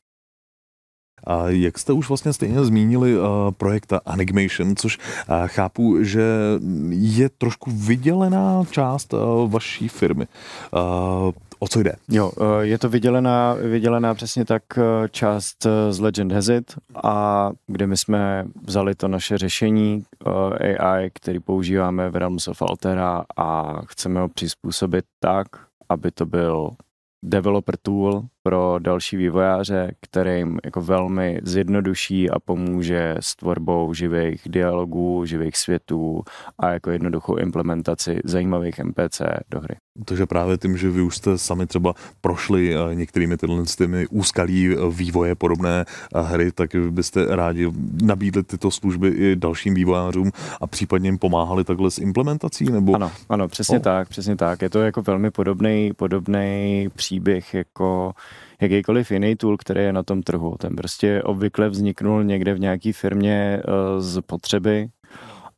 A 1.27 1.49
jak 1.49 1.79
jste 1.79 1.93
už 1.93 2.09
vlastně 2.09 2.33
stejně 2.33 2.65
zmínili 2.65 3.19
uh, 3.19 3.27
projekt 3.51 3.93
Animation, 4.07 4.77
což 4.77 4.99
uh, 4.99 5.35
chápu, 5.47 6.05
že 6.05 6.23
je 6.91 7.29
trošku 7.29 7.71
vydělená 7.71 8.63
část 8.71 9.15
uh, 9.15 9.51
vaší 9.51 9.89
firmy. 9.89 10.27
Uh, 10.73 11.33
o 11.59 11.69
co 11.69 11.83
jde? 11.83 11.93
Jo, 12.09 12.33
je 12.61 12.79
to 12.79 12.89
vydělená, 12.89 13.55
vydělená 13.55 14.15
přesně 14.15 14.45
tak 14.45 14.63
část 15.11 15.67
z 15.91 16.01
Legend 16.01 16.33
Has 16.33 16.49
It, 16.49 16.75
a 17.03 17.51
kde 17.67 17.87
my 17.87 17.97
jsme 17.97 18.45
vzali 18.67 18.95
to 18.95 19.09
naše 19.09 19.39
řešení 19.39 20.05
AI, 20.81 21.11
který 21.15 21.41
používáme 21.41 22.11
v 22.11 22.17
Realms 22.17 22.49
of 22.49 22.63
Altera 22.63 23.25
a 23.37 23.81
chceme 23.87 24.21
ho 24.21 24.29
přizpůsobit 24.29 25.05
tak, 25.21 25.47
aby 25.89 26.11
to 26.11 26.27
byl 26.27 26.71
developer 27.25 27.77
tool 27.77 28.23
pro 28.43 28.79
další 28.79 29.17
vývojáře, 29.17 29.93
kterým 30.01 30.59
jako 30.65 30.81
velmi 30.81 31.41
zjednoduší 31.43 32.31
a 32.31 32.39
pomůže 32.39 33.15
s 33.21 33.37
tvorbou 33.37 33.95
živých 33.95 34.43
dialogů, 34.47 35.25
živých 35.25 35.57
světů 35.57 36.23
a 36.59 36.71
jako 36.71 36.91
jednoduchou 36.91 37.37
implementaci 37.37 38.21
zajímavých 38.25 38.79
NPC 38.79 39.23
do 39.51 39.61
hry. 39.61 39.77
Takže 40.05 40.27
právě 40.27 40.59
tím, 40.59 40.77
že 40.77 40.91
vy 40.91 41.03
už 41.03 41.17
jste 41.17 41.39
sami 41.39 41.67
třeba 41.67 41.95
prošli 42.21 42.75
eh, 42.75 42.95
některými 42.95 43.37
tyhle 43.37 43.65
těmi 43.77 44.07
úskalí 44.07 44.69
eh, 44.73 44.77
vývoje 44.91 45.35
podobné 45.35 45.85
eh, 45.85 46.23
hry, 46.23 46.53
tak 46.53 46.71
byste 46.91 47.37
rádi 47.37 47.73
nabídli 48.03 48.43
tyto 48.43 48.71
služby 48.71 49.09
i 49.09 49.37
dalším 49.37 49.75
vývojářům 49.75 50.31
a 50.61 50.67
případně 50.67 51.09
jim 51.09 51.19
pomáhali 51.19 51.65
takhle 51.65 51.91
s 51.91 51.99
implementací? 51.99 52.65
Nebo... 52.65 52.95
Ano, 52.95 53.13
ano, 53.29 53.49
přesně 53.49 53.77
oh. 53.77 53.83
tak, 53.83 54.09
přesně 54.09 54.37
tak. 54.37 54.63
Je 54.63 54.71
to 54.71 54.81
jako 54.81 55.03
velmi 55.03 55.31
podobný, 55.31 55.93
podobný 55.97 56.89
příběh 57.15 57.55
jako 57.55 58.13
jakýkoliv 58.61 59.11
jiný 59.11 59.37
tool, 59.37 59.57
který 59.57 59.81
je 59.81 59.93
na 59.93 60.03
tom 60.03 60.23
trhu. 60.23 60.57
Ten 60.59 60.77
prostě 60.77 61.23
obvykle 61.23 61.69
vzniknul 61.69 62.25
někde 62.25 62.55
v 62.55 62.61
nějaké 62.61 62.93
firmě 62.93 63.63
z 63.99 64.21
potřeby, 64.21 64.89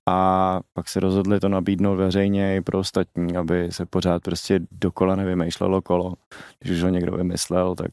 a 0.08 0.60
pak 0.72 0.88
se 0.88 1.00
rozhodli 1.00 1.40
to 1.40 1.48
nabídnout 1.48 1.96
veřejně 1.96 2.56
i 2.56 2.60
pro 2.60 2.78
ostatní, 2.78 3.36
aby 3.36 3.68
se 3.70 3.86
pořád 3.86 4.22
prostě 4.22 4.60
dokola 4.70 5.16
nevymýšlelo 5.16 5.82
kolo. 5.82 6.14
Když 6.60 6.76
už 6.76 6.82
ho 6.82 6.88
někdo 6.88 7.16
vymyslel, 7.16 7.74
tak 7.74 7.90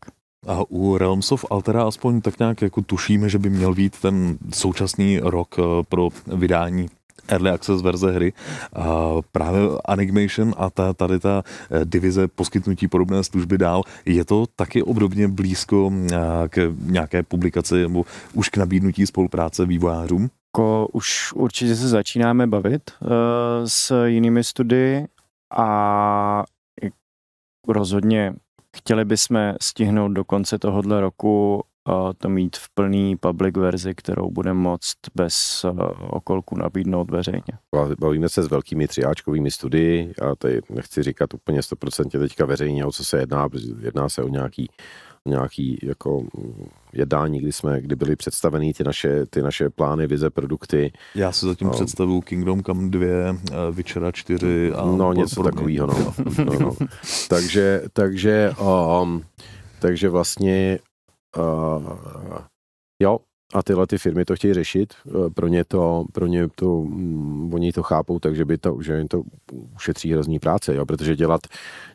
a 0.47 0.64
u 0.70 0.97
Realms 0.97 1.32
of 1.32 1.45
Altera 1.49 1.84
aspoň 1.84 2.22
tak 2.22 2.39
nějak 2.39 2.61
jako 2.61 2.82
tušíme, 2.82 3.30
že 3.30 3.39
by 3.39 3.49
měl 3.49 3.74
být 3.74 3.99
ten 3.99 4.38
současný 4.53 5.20
rok 5.20 5.55
eh, 5.59 5.64
pro 5.89 6.09
vydání 6.28 6.88
Early 7.28 7.49
Access 7.49 7.82
verze 7.82 8.11
hry. 8.11 8.34
A 8.74 9.15
právě 9.32 9.61
Animation 9.86 10.53
a 10.57 10.69
ta, 10.69 10.93
tady 10.93 11.19
ta 11.19 11.43
eh, 11.71 11.86
divize 11.86 12.28
poskytnutí 12.28 12.88
podobné 12.88 13.24
služby 13.24 13.57
dál, 13.57 13.84
je 14.05 14.26
to 14.26 14.45
taky 14.55 14.84
obdobně 14.84 15.28
blízko 15.28 15.91
eh, 15.93 16.17
k 16.49 16.74
nějaké 16.80 17.24
publikaci 17.24 17.82
nebo 17.82 18.05
už 18.34 18.49
k 18.49 18.57
nabídnutí 18.57 19.05
spolupráce 19.05 19.65
vývojářům? 19.65 20.30
Jako 20.55 20.88
už 20.88 21.34
určitě 21.34 21.76
se 21.76 21.88
začínáme 21.88 22.47
bavit 22.47 22.91
uh, 23.01 23.09
s 23.65 24.05
jinými 24.05 24.43
studii 24.43 25.07
a 25.57 26.43
rozhodně 27.67 28.34
chtěli 28.78 29.05
bychom 29.05 29.53
stihnout 29.61 30.11
do 30.11 30.24
konce 30.24 30.59
tohohle 30.59 31.01
roku 31.01 31.63
to 32.17 32.29
mít 32.29 32.57
v 32.57 32.69
plný 32.69 33.15
public 33.15 33.55
verzi, 33.57 33.95
kterou 33.95 34.31
budeme 34.31 34.59
moct 34.59 34.97
bez 35.15 35.65
uh, 35.65 35.79
okolku 36.09 36.57
nabídnout 36.57 37.11
veřejně. 37.11 37.53
Bavíme 37.99 38.29
se 38.29 38.43
s 38.43 38.47
velkými 38.47 38.88
třiáčkovými 38.88 39.51
studii 39.51 40.13
a 40.21 40.36
tady 40.36 40.61
nechci 40.69 41.03
říkat 41.03 41.34
úplně 41.34 41.59
100% 41.59 42.19
teďka 42.19 42.45
veřejně, 42.45 42.86
o 42.86 42.91
co 42.91 43.05
se 43.05 43.17
jedná, 43.19 43.49
protože 43.49 43.67
jedná 43.81 44.09
se 44.09 44.23
o 44.23 44.27
nějaký 44.27 44.69
nějaký 45.27 45.79
jako 45.84 46.23
jednání, 46.93 47.39
kdy 47.39 47.51
jsme, 47.51 47.81
kdy 47.81 47.95
byly 47.95 48.15
představeny 48.15 48.73
ty 48.73 48.84
naše, 48.84 49.25
ty 49.25 49.41
naše 49.41 49.69
plány, 49.69 50.07
vize, 50.07 50.29
produkty. 50.29 50.91
Já 51.15 51.31
si 51.31 51.45
zatím 51.45 51.67
no. 51.67 51.73
představu 51.73 52.21
Kingdom 52.21 52.63
Come 52.63 52.89
2, 52.89 53.05
eh, 53.05 53.36
Witchera 53.71 54.11
4 54.11 54.71
a 54.75 54.86
No 54.86 55.13
něco 55.13 55.43
takového, 55.43 55.88
no. 55.88 56.13
no, 56.45 56.59
no. 56.59 56.75
takže, 57.29 57.81
takže, 57.93 58.51
um, 59.01 59.23
takže 59.79 60.09
vlastně 60.09 60.79
jo, 63.01 63.19
a 63.53 63.63
tyhle 63.63 63.88
ty 63.88 63.97
firmy 63.97 64.25
to 64.25 64.36
chtějí 64.36 64.53
řešit, 64.53 64.93
eh, 65.07 65.29
pro 65.29 65.47
ně 65.47 65.65
to, 65.65 66.05
pro 66.13 66.27
ně 66.27 66.47
to, 66.55 66.77
um, 66.77 67.53
oni 67.53 67.71
to 67.71 67.84
chápou, 67.84 68.19
takže 68.19 68.45
by 68.45 68.57
to, 68.57 68.77
že 68.81 69.05
to 69.09 69.23
ušetří 69.75 70.13
hrozný 70.13 70.39
práce, 70.39 70.75
jo, 70.75 70.86
protože 70.86 71.15
dělat, 71.15 71.41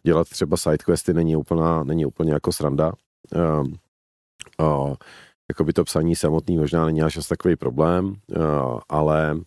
dělat 0.02 0.28
třeba 0.28 0.56
sidequesty 0.56 1.14
není, 1.14 1.36
úplná, 1.36 1.84
není 1.84 2.06
úplně 2.06 2.32
jako 2.32 2.52
sranda, 2.52 2.92
uh, 3.36 3.66
uh, 4.60 4.94
jako 5.48 5.64
by 5.64 5.72
to 5.72 5.84
psaní 5.84 6.16
samotný 6.16 6.58
možná 6.58 6.84
není 6.84 7.02
až 7.02 7.26
takový 7.28 7.56
problém, 7.56 8.06
uh, 8.06 8.80
ale 8.88 9.38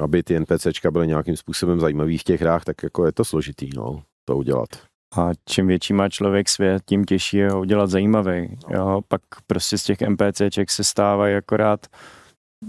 aby 0.00 0.22
ty 0.22 0.40
NPCčka 0.40 0.90
byly 0.90 1.06
nějakým 1.06 1.36
způsobem 1.36 1.80
zajímavý 1.80 2.18
v 2.18 2.24
těch 2.24 2.40
hrách, 2.40 2.64
tak 2.64 2.82
jako 2.82 3.06
je 3.06 3.12
to 3.12 3.24
složitý, 3.24 3.70
no, 3.76 4.02
to 4.24 4.36
udělat. 4.36 4.68
A 5.16 5.30
čím 5.44 5.66
větší 5.66 5.92
má 5.92 6.08
člověk 6.08 6.48
svět, 6.48 6.82
tím 6.86 7.04
těžší 7.04 7.36
je 7.36 7.50
ho 7.50 7.60
udělat 7.60 7.90
zajímavý. 7.90 8.58
Jo? 8.70 9.00
Pak 9.08 9.20
prostě 9.46 9.78
z 9.78 9.84
těch 9.84 9.98
NPCček 10.00 10.70
se 10.70 10.84
stávají 10.84 11.36
akorát 11.36 11.86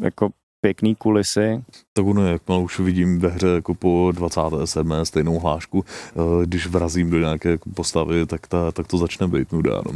jako 0.02 0.30
pěkný 0.66 0.96
kulisy. 0.96 1.64
Tak 1.94 2.06
ono, 2.06 2.28
jakmile 2.28 2.62
už 2.62 2.80
vidím 2.80 3.20
ve 3.20 3.30
hře 3.30 3.48
jako 3.48 3.74
po 3.74 4.12
27. 4.16 4.94
stejnou 5.04 5.40
hlášku, 5.40 5.86
eh, 5.86 6.46
když 6.46 6.68
vrazím 6.68 7.10
do 7.10 7.20
nějaké 7.20 7.58
postavy, 7.76 8.26
tak, 8.26 8.48
ta, 8.48 8.72
tak 8.72 8.88
to 8.88 8.98
začne 8.98 9.28
být 9.28 9.52
nuda. 9.52 9.82
No. 9.86 9.92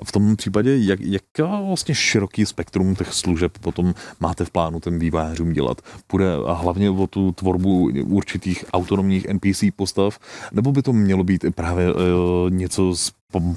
A 0.00 0.04
v 0.04 0.12
tom 0.12 0.36
případě, 0.36 0.78
jak, 0.78 1.00
jaká 1.00 1.60
vlastně 1.60 1.94
široký 1.94 2.46
spektrum 2.46 2.94
těch 2.94 3.12
služeb 3.12 3.58
potom 3.58 3.94
máte 4.20 4.44
v 4.44 4.50
plánu 4.50 4.80
ten 4.80 4.98
vývářům 4.98 5.52
dělat? 5.52 5.82
Půjde 6.06 6.26
hlavně 6.46 6.90
o 6.90 7.06
tu 7.06 7.32
tvorbu 7.32 7.90
určitých 8.04 8.64
autonomních 8.72 9.26
NPC 9.28 9.64
postav, 9.76 10.18
nebo 10.52 10.72
by 10.72 10.82
to 10.82 10.92
mělo 10.92 11.24
být 11.24 11.44
právě 11.54 11.94
uh, 11.94 12.00
něco 12.48 12.94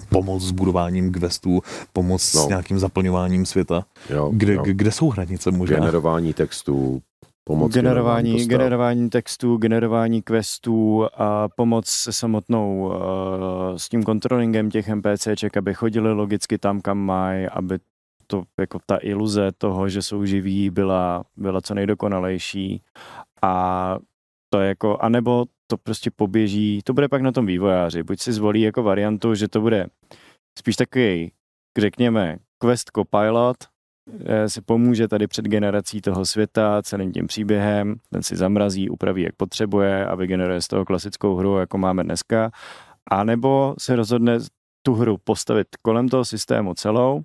pomoc 0.10 0.44
s 0.44 0.52
budováním 0.52 1.12
questů, 1.12 1.62
pomoc 1.94 2.34
no. 2.34 2.42
s 2.42 2.48
nějakým 2.48 2.80
zaplňováním 2.80 3.46
světa. 3.46 3.86
Jo, 4.10 4.32
kde, 4.34 4.54
jo. 4.54 4.64
kde 4.66 4.92
jsou 4.92 5.10
hranice 5.10 5.52
možná? 5.52 5.76
Generování 5.76 6.34
textů, 6.34 7.02
pomoc 7.44 7.74
generování, 7.74 8.46
generování 8.46 9.10
textů, 9.10 9.58
generování 9.58 10.22
questů 10.22 11.08
a 11.14 11.50
pomoc 11.50 11.88
se 11.88 12.14
samotnou 12.14 12.86
uh, 12.86 12.94
s 13.78 13.90
tím 13.90 14.04
kontrolingem 14.04 14.72
těch 14.72 14.88
NPCček, 14.88 15.58
aby 15.58 15.74
chodili 15.74 16.14
logicky 16.14 16.58
tam, 16.58 16.82
kam 16.82 16.98
mají, 16.98 17.48
aby 17.48 17.80
to 18.28 18.44
jako 18.60 18.80
ta 18.86 18.98
iluze 19.02 19.52
toho, 19.58 19.90
že 19.90 20.02
jsou 20.02 20.26
živí, 20.26 20.70
byla, 20.70 21.24
byla 21.38 21.62
co 21.62 21.74
nejdokonalejší 21.74 22.82
a 23.42 23.98
to 24.54 24.62
jako, 24.62 24.98
anebo 24.98 25.46
to 25.68 25.78
prostě 25.78 26.12
poběží, 26.12 26.82
to 26.84 26.94
bude 26.94 27.10
pak 27.10 27.22
na 27.22 27.32
tom 27.32 27.46
vývojáři, 27.46 28.04
buď 28.04 28.20
si 28.20 28.34
zvolí 28.34 28.62
jako 28.62 28.84
variantu, 28.84 29.36
že 29.36 29.48
to 29.48 29.62
bude 29.62 29.88
spíš 30.60 30.76
takový, 30.76 31.32
řekněme, 31.78 32.38
quest 32.62 32.92
copilot, 32.96 33.58
eh, 34.26 34.50
si 34.50 34.62
pomůže 34.62 35.08
tady 35.08 35.28
před 35.28 35.46
generací 35.46 36.02
toho 36.02 36.26
světa, 36.26 36.82
celým 36.84 37.12
tím 37.12 37.28
příběhem, 37.28 37.96
ten 38.10 38.24
si 38.24 38.36
zamrazí, 38.36 38.90
upraví, 38.90 39.22
jak 39.22 39.36
potřebuje 39.36 40.06
a 40.06 40.16
vygeneruje 40.16 40.62
z 40.62 40.68
toho 40.68 40.86
klasickou 40.86 41.36
hru, 41.36 41.58
jako 41.58 41.78
máme 41.78 42.04
dneska, 42.04 42.52
a 43.12 43.24
nebo 43.24 43.76
se 43.80 43.96
rozhodne 43.96 44.38
tu 44.86 44.94
hru 44.94 45.18
postavit 45.18 45.68
kolem 45.82 46.10
toho 46.10 46.26
systému 46.26 46.74
celou 46.74 47.24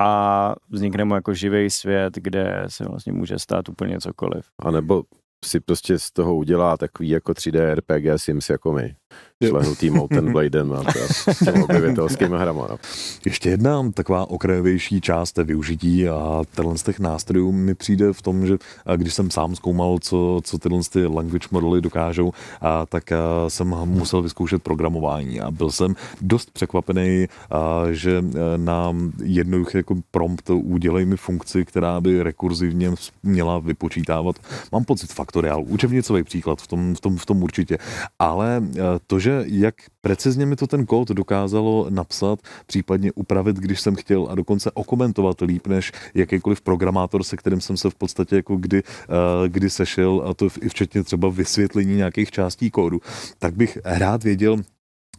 a 0.00 0.54
vznikne 0.68 1.04
mu 1.04 1.14
jako 1.14 1.34
živý 1.34 1.70
svět, 1.70 2.14
kde 2.14 2.64
se 2.66 2.84
vlastně 2.84 3.12
může 3.12 3.38
stát 3.38 3.68
úplně 3.68 4.00
cokoliv. 4.00 4.50
A 4.58 4.70
nebo 4.70 5.02
si 5.44 5.60
prostě 5.60 5.98
z 5.98 6.10
toho 6.10 6.36
udělá 6.36 6.76
takový 6.76 7.08
jako 7.08 7.32
3D 7.32 7.74
RPG 7.74 8.20
Sims 8.22 8.50
jako 8.50 8.72
my. 8.72 8.96
Šlehnutý 9.44 9.90
Mountain 9.90 10.32
Bladem 10.32 10.72
a 10.72 10.84
s 11.32 11.44
těmi 11.44 11.64
objevitelskými 11.64 12.36
hrama. 12.38 12.66
No. 12.70 12.78
Ještě 13.24 13.48
jedna 13.50 13.90
taková 13.94 14.30
okrajovější 14.30 15.00
část 15.00 15.38
využití 15.38 16.08
a 16.08 16.42
tenhle 16.54 16.78
z 16.78 16.82
těch 16.82 17.00
nástrojů 17.00 17.52
mi 17.52 17.74
přijde 17.74 18.12
v 18.12 18.22
tom, 18.22 18.46
že 18.46 18.56
když 18.96 19.14
jsem 19.14 19.30
sám 19.30 19.56
zkoumal, 19.56 19.98
co, 20.00 20.40
co 20.44 20.58
tyhle 20.58 20.80
ty 20.92 21.06
language 21.06 21.48
modely 21.50 21.80
dokážou, 21.80 22.32
a, 22.60 22.86
tak 22.86 23.12
a, 23.12 23.18
jsem 23.48 23.68
musel 23.68 24.22
vyzkoušet 24.22 24.62
programování 24.62 25.40
a 25.40 25.50
byl 25.50 25.70
jsem 25.70 25.94
dost 26.20 26.50
překvapený, 26.50 27.26
a, 27.50 27.82
že 27.90 28.24
na 28.56 28.96
jednoduché 29.24 29.78
jako 29.78 29.94
prompt 30.10 30.50
udělej 30.50 31.04
mi 31.04 31.16
funkci, 31.16 31.64
která 31.64 32.00
by 32.00 32.22
rekurzivně 32.22 32.92
měla 33.22 33.58
vypočítávat. 33.58 34.36
Mám 34.72 34.84
pocit 34.84 35.12
faktoriál, 35.12 35.62
učebnicový 35.66 36.22
příklad 36.22 36.60
v 36.62 36.66
tom, 36.66 36.94
v 36.94 37.00
tom, 37.00 37.16
v 37.16 37.26
tom 37.26 37.42
určitě, 37.42 37.78
ale 38.18 38.62
to, 39.06 39.18
že 39.18 39.44
jak 39.46 39.74
precizně 40.00 40.46
mi 40.46 40.56
to 40.56 40.66
ten 40.66 40.86
kód 40.86 41.08
dokázalo 41.08 41.86
napsat, 41.90 42.38
případně 42.66 43.12
upravit, 43.12 43.56
když 43.56 43.80
jsem 43.80 43.96
chtěl 43.96 44.28
a 44.30 44.34
dokonce 44.34 44.70
okomentovat 44.70 45.40
líp 45.40 45.66
než 45.66 45.92
jakýkoliv 46.14 46.60
programátor, 46.60 47.22
se 47.22 47.36
kterým 47.36 47.60
jsem 47.60 47.76
se 47.76 47.90
v 47.90 47.94
podstatě 47.94 48.36
jako 48.36 48.56
kdy, 48.56 48.82
uh, 48.82 49.48
kdy 49.48 49.70
sešel, 49.70 50.22
a 50.26 50.34
to 50.34 50.48
i 50.60 50.68
včetně 50.68 51.02
třeba 51.02 51.28
vysvětlení 51.28 51.96
nějakých 51.96 52.30
částí 52.30 52.70
kódu, 52.70 53.00
tak 53.38 53.54
bych 53.54 53.78
rád 53.84 54.24
věděl, 54.24 54.56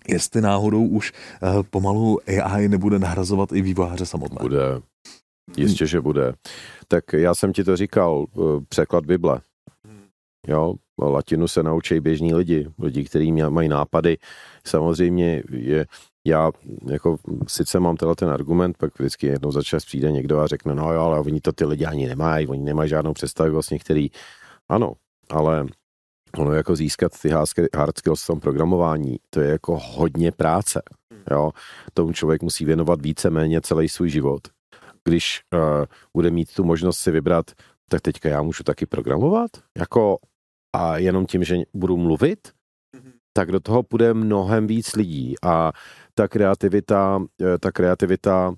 jestli 0.08 0.42
náhodou 0.42 0.88
už 0.88 1.14
uh, 1.42 1.64
pomalu 1.64 2.20
AI 2.28 2.68
nebude 2.68 3.00
nahrazovat 3.00 3.52
i 3.52 3.62
vývojáře 3.62 4.06
samotné. 4.06 4.38
Bude. 4.42 4.82
Jistě, 5.58 5.88
že 5.88 6.02
bude. 6.02 6.34
Tak 6.88 7.14
já 7.14 7.36
jsem 7.36 7.54
ti 7.54 7.64
to 7.64 7.78
říkal, 7.78 8.26
eh, 8.36 8.40
překlad 8.70 9.06
Bible. 9.06 9.42
Jo, 10.48 10.74
latinu 11.02 11.48
se 11.48 11.64
naučí 11.64 12.00
běžní 12.00 12.34
lidi, 12.34 12.68
lidi, 12.80 13.04
kteří 13.04 13.32
mají 13.32 13.70
nápady. 13.70 14.18
Samozřejmě 14.66 15.44
je, 15.52 15.86
já 16.26 16.52
jako 16.86 17.18
sice 17.48 17.80
mám 17.80 17.98
tenhle 17.98 18.16
ten 18.16 18.30
argument, 18.30 18.78
pak 18.78 19.00
vždycky 19.00 19.28
jednou 19.28 19.52
za 19.52 19.62
čas 19.64 19.86
přijde 19.86 20.12
někdo 20.12 20.40
a 20.40 20.48
řekne, 20.48 20.76
no 20.76 20.94
jo, 20.94 21.02
ale 21.02 21.20
oni 21.20 21.42
to 21.42 21.52
ty 21.52 21.66
lidi 21.66 21.86
ani 21.86 22.08
nemají, 22.08 22.48
oni 22.48 22.64
nemají 22.64 22.90
žádnou 22.90 23.14
představu 23.14 23.52
vlastně, 23.52 23.80
který, 23.80 24.10
ano, 24.70 24.94
ale 25.30 25.66
ono 26.38 26.54
jako 26.54 26.76
získat 26.76 27.12
ty 27.22 27.30
hard 27.76 27.98
skills 27.98 28.24
v 28.24 28.28
tom 28.28 28.40
programování, 28.40 29.18
to 29.30 29.42
je 29.42 29.50
jako 29.50 29.80
hodně 29.84 30.32
práce, 30.32 30.82
jo, 31.32 31.52
tomu 31.94 32.14
člověk 32.14 32.42
musí 32.42 32.66
věnovat 32.66 33.02
více 33.02 33.30
méně 33.30 33.62
celý 33.62 33.90
svůj 33.90 34.10
život. 34.10 34.42
Když 35.04 35.42
uh, 35.54 35.86
bude 36.14 36.32
mít 36.32 36.54
tu 36.54 36.64
možnost 36.64 36.98
si 36.98 37.12
vybrat, 37.12 37.52
tak 37.90 38.02
teďka 38.02 38.30
já 38.30 38.42
můžu 38.42 38.64
taky 38.64 38.86
programovat, 38.86 39.52
jako 39.78 40.18
a 40.76 40.98
jenom 40.98 41.26
tím, 41.26 41.44
že 41.44 41.58
budu 41.74 41.98
mluvit, 41.98 42.48
mm-hmm. 42.48 43.12
tak 43.34 43.52
do 43.52 43.60
toho 43.60 43.84
půjde 43.84 44.14
mnohem 44.14 44.68
víc 44.68 44.96
lidí 44.96 45.36
a 45.44 45.72
ta 46.14 46.28
kreativita, 46.28 47.24
eh, 47.42 47.58
ta 47.58 47.72
kreativita 47.72 48.56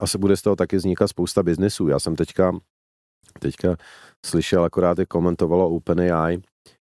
asi 0.00 0.18
bude 0.18 0.36
z 0.36 0.42
toho 0.42 0.56
taky 0.56 0.76
vznikat 0.76 1.08
spousta 1.08 1.42
biznesů. 1.42 1.88
Já 1.88 1.98
jsem 1.98 2.16
teďka, 2.16 2.58
teďka 3.38 3.76
slyšel, 4.26 4.64
akorát 4.64 4.98
je 4.98 5.06
komentovalo 5.06 5.70
OpenAI, 5.70 6.38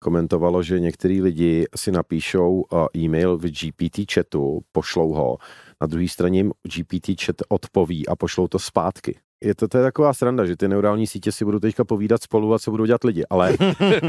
komentovalo, 0.04 0.62
že 0.62 0.80
některý 0.80 1.22
lidi 1.22 1.64
si 1.76 1.92
napíšou 1.92 2.64
eh, 2.72 2.98
e-mail 2.98 3.38
v 3.38 3.50
GPT 3.50 4.12
chatu, 4.12 4.60
pošlou 4.72 5.12
ho, 5.12 5.38
na 5.80 5.86
druhé 5.86 6.08
straně 6.08 6.38
jim 6.38 6.52
GPT 6.62 7.24
chat 7.24 7.36
odpoví 7.48 8.08
a 8.08 8.16
pošlou 8.16 8.48
to 8.48 8.58
zpátky 8.58 9.18
je 9.44 9.54
to, 9.54 9.68
to 9.68 9.78
je 9.78 9.84
taková 9.84 10.14
sranda, 10.14 10.46
že 10.46 10.56
ty 10.56 10.68
neurální 10.68 11.06
sítě 11.06 11.32
si 11.32 11.44
budou 11.44 11.58
teďka 11.58 11.84
povídat 11.84 12.22
spolu 12.22 12.54
a 12.54 12.58
co 12.58 12.70
budou 12.70 12.84
dělat 12.84 13.04
lidi, 13.04 13.24
ale, 13.30 13.56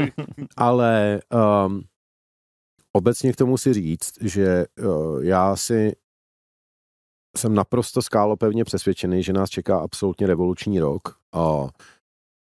ale 0.56 1.20
um, 1.66 1.82
obecně 2.92 3.32
k 3.32 3.36
tomu 3.36 3.58
si 3.58 3.74
říct, 3.74 4.12
že 4.20 4.66
uh, 4.78 5.24
já 5.24 5.56
si 5.56 5.96
jsem 7.36 7.54
naprosto 7.54 8.02
skálopevně 8.02 8.64
přesvědčený, 8.64 9.22
že 9.22 9.32
nás 9.32 9.50
čeká 9.50 9.78
absolutně 9.78 10.26
revoluční 10.26 10.80
rok. 10.80 11.18
Uh, 11.36 11.68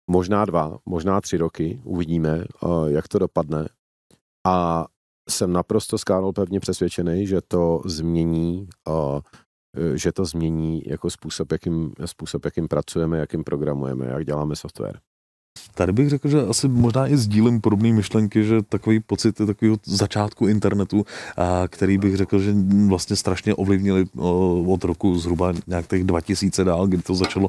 možná 0.10 0.46
dva, 0.46 0.78
možná 0.86 1.22
tři 1.22 1.38
roky, 1.38 1.82
uvidíme, 1.84 2.46
uh, 2.64 2.88
jak 2.88 3.08
to 3.08 3.20
dopadne. 3.20 3.68
A 4.48 4.86
jsem 5.30 5.54
naprosto 5.54 5.98
skálopevně 5.98 6.60
přesvědčený, 6.60 7.28
že 7.28 7.42
to 7.42 7.82
změní 7.86 8.68
uh, 8.88 9.20
že 9.96 10.12
to 10.12 10.26
změní 10.26 10.84
jako 10.86 11.10
způsob, 11.10 11.52
jakým, 11.52 11.94
způsob, 12.06 12.46
jakým 12.46 12.68
pracujeme, 12.68 13.18
jakým 13.18 13.44
programujeme, 13.44 14.06
jak 14.06 14.26
děláme 14.26 14.56
software. 14.56 15.00
Tady 15.76 15.92
bych 15.92 16.10
řekl, 16.10 16.30
že 16.30 16.42
asi 16.42 16.68
možná 16.68 17.08
i 17.08 17.18
sdílím 17.18 17.62
podobné 17.62 17.94
myšlenky, 17.94 18.44
že 18.44 18.62
takový 18.62 19.00
pocit 19.00 19.36
takového 19.36 19.78
začátku 19.86 20.48
internetu, 20.48 21.06
a 21.38 21.64
který 21.68 21.98
bych 21.98 22.16
řekl, 22.18 22.40
že 22.40 22.54
vlastně 22.88 23.16
strašně 23.16 23.56
ovlivnili 23.56 24.06
od 24.68 24.84
roku 24.84 25.20
zhruba 25.20 25.54
nějak 25.68 25.88
těch 25.88 26.04
2000 26.04 26.64
dál, 26.64 26.88
kdy 26.88 27.02
to 27.02 27.16
začalo 27.16 27.48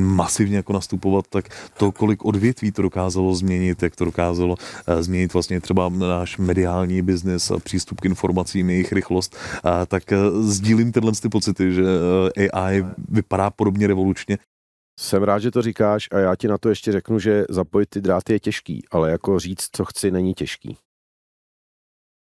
masivně 0.00 0.56
jako 0.56 0.72
nastupovat, 0.72 1.24
tak 1.30 1.48
to, 1.78 1.92
kolik 1.92 2.24
odvětví 2.24 2.72
to 2.72 2.82
dokázalo 2.82 3.34
změnit, 3.34 3.82
jak 3.82 3.96
to 3.96 4.04
dokázalo 4.04 4.56
změnit 5.00 5.32
vlastně 5.32 5.60
třeba 5.60 5.88
náš 5.88 6.38
mediální 6.38 7.02
biznis 7.02 7.50
a 7.50 7.58
přístup 7.58 8.00
k 8.00 8.04
informacím, 8.04 8.70
jejich 8.70 8.92
rychlost, 8.92 9.36
tak 9.88 10.02
sdílím 10.40 10.92
tyhle 10.92 11.12
ty 11.12 11.28
pocity, 11.28 11.72
že 11.72 11.84
AI 12.52 12.84
vypadá 13.08 13.50
podobně 13.50 13.86
revolučně 13.86 14.38
jsem 15.00 15.22
rád, 15.22 15.38
že 15.38 15.50
to 15.50 15.62
říkáš 15.62 16.08
a 16.12 16.18
já 16.18 16.36
ti 16.36 16.48
na 16.48 16.58
to 16.58 16.68
ještě 16.68 16.92
řeknu, 16.92 17.18
že 17.18 17.44
zapojit 17.48 17.88
ty 17.90 18.00
dráty 18.00 18.32
je 18.32 18.40
těžký, 18.40 18.84
ale 18.90 19.10
jako 19.10 19.38
říct, 19.38 19.68
co 19.72 19.84
chci, 19.84 20.10
není 20.10 20.34
těžký. 20.34 20.76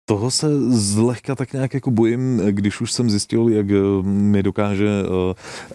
Toho 0.08 0.30
se 0.30 0.70
zlehka 0.70 1.34
tak 1.34 1.52
nějak 1.52 1.74
jako 1.74 1.90
bojím, 1.90 2.42
když 2.50 2.80
už 2.80 2.92
jsem 2.92 3.10
zjistil, 3.10 3.48
jak 3.48 3.70
eh, 3.70 4.02
mi 4.02 4.42
dokáže 4.42 4.88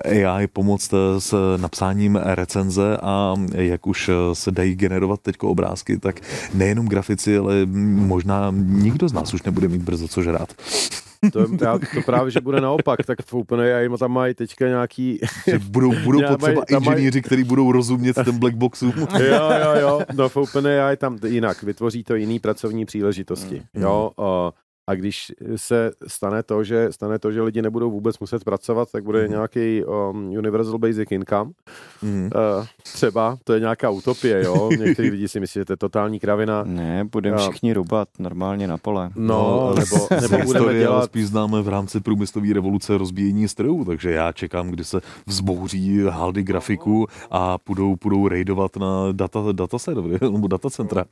eh, 0.05 0.25
AI 0.25 0.47
pomoct 0.47 0.93
eh, 0.93 1.21
s 1.21 1.57
napsáním 1.57 2.15
recenze 2.15 2.97
a 2.97 3.35
jak 3.53 3.87
už 3.87 4.09
se 4.33 4.51
dají 4.51 4.75
generovat 4.75 5.19
teď 5.21 5.35
obrázky, 5.39 5.97
tak 5.97 6.21
nejenom 6.53 6.87
grafici, 6.87 7.37
ale 7.37 7.65
možná 7.95 8.53
nikdo 8.55 9.09
z 9.09 9.13
nás 9.13 9.33
už 9.33 9.43
nebude 9.43 9.67
mít 9.67 9.81
brzo 9.81 10.07
co 10.07 10.21
žrát. 10.21 10.53
To, 11.31 11.47
to, 11.57 11.79
to 11.93 12.01
právě, 12.05 12.31
že 12.31 12.41
bude 12.41 12.61
naopak, 12.61 13.05
tak 13.05 13.21
v 13.25 13.33
OpenAI 13.33 13.89
tam 13.99 14.11
mají 14.11 14.33
teďka 14.33 14.67
nějaký... 14.67 15.19
Že 15.47 15.59
budou, 15.59 15.93
budou 16.03 16.19
potřeba 16.27 16.63
maj, 16.69 16.79
inženýři, 16.79 17.17
maj... 17.17 17.21
kteří 17.21 17.43
budou 17.43 17.71
rozumět 17.71 18.13
ten 18.13 18.39
black 18.39 18.55
boxu. 18.55 18.93
jo, 19.19 19.51
jo, 19.63 19.79
jo. 19.79 20.01
No 20.13 20.29
v 20.29 20.37
OpenAI 20.37 20.97
tam 20.97 21.17
jinak, 21.27 21.63
vytvoří 21.63 22.03
to 22.03 22.15
jiný 22.15 22.39
pracovní 22.39 22.85
příležitosti. 22.85 23.61
Mm. 23.73 23.81
Jo, 23.81 24.11
uh, 24.15 24.25
a 24.87 24.95
když 24.95 25.31
se 25.55 25.91
stane 26.07 26.43
to, 26.43 26.63
že 26.63 26.87
stane 26.91 27.19
to, 27.19 27.31
že 27.31 27.41
lidi 27.41 27.61
nebudou 27.61 27.91
vůbec 27.91 28.19
muset 28.19 28.43
pracovat, 28.43 28.91
tak 28.91 29.03
bude 29.03 29.23
mm. 29.23 29.31
nějaký 29.31 29.83
um, 29.85 30.29
universal 30.29 30.77
basic 30.77 31.11
income. 31.11 31.51
Mm. 32.01 32.23
Uh, 32.23 32.65
třeba, 32.83 33.37
to 33.43 33.53
je 33.53 33.59
nějaká 33.59 33.89
utopie, 33.89 34.43
jo. 34.43 34.69
Někteří 34.79 35.09
lidi 35.09 35.27
si 35.27 35.39
myslí, 35.39 35.59
že 35.59 35.65
to 35.65 35.73
je 35.73 35.77
totální 35.77 36.19
kravina. 36.19 36.63
Ne, 36.63 37.03
budeme 37.11 37.37
uh, 37.37 37.41
všichni 37.41 37.73
rubat 37.73 38.07
normálně 38.19 38.67
na 38.67 38.77
pole. 38.77 39.09
No, 39.15 39.27
no 39.27 39.75
nebo, 39.75 40.07
nebo 40.21 40.43
budeme 40.45 40.79
dělat... 40.79 41.05
spíš 41.05 41.27
známe 41.27 41.61
v 41.61 41.67
rámci 41.67 41.99
průmyslové 41.99 42.53
revoluce 42.53 42.97
rozbíjení 42.97 43.47
strojů, 43.47 43.85
takže 43.85 44.11
já 44.11 44.31
čekám, 44.31 44.69
kdy 44.69 44.83
se 44.83 45.01
vzbouří 45.25 46.03
haldy 46.09 46.43
grafiku 46.43 47.07
a 47.31 47.57
půjdou, 47.57 47.95
půjdou 47.95 48.27
raidovat 48.27 48.77
na 48.77 49.11
data, 49.11 49.39
data 49.51 49.79
servery 49.79 50.17
nebo 50.31 50.47
datacentra 50.47 51.05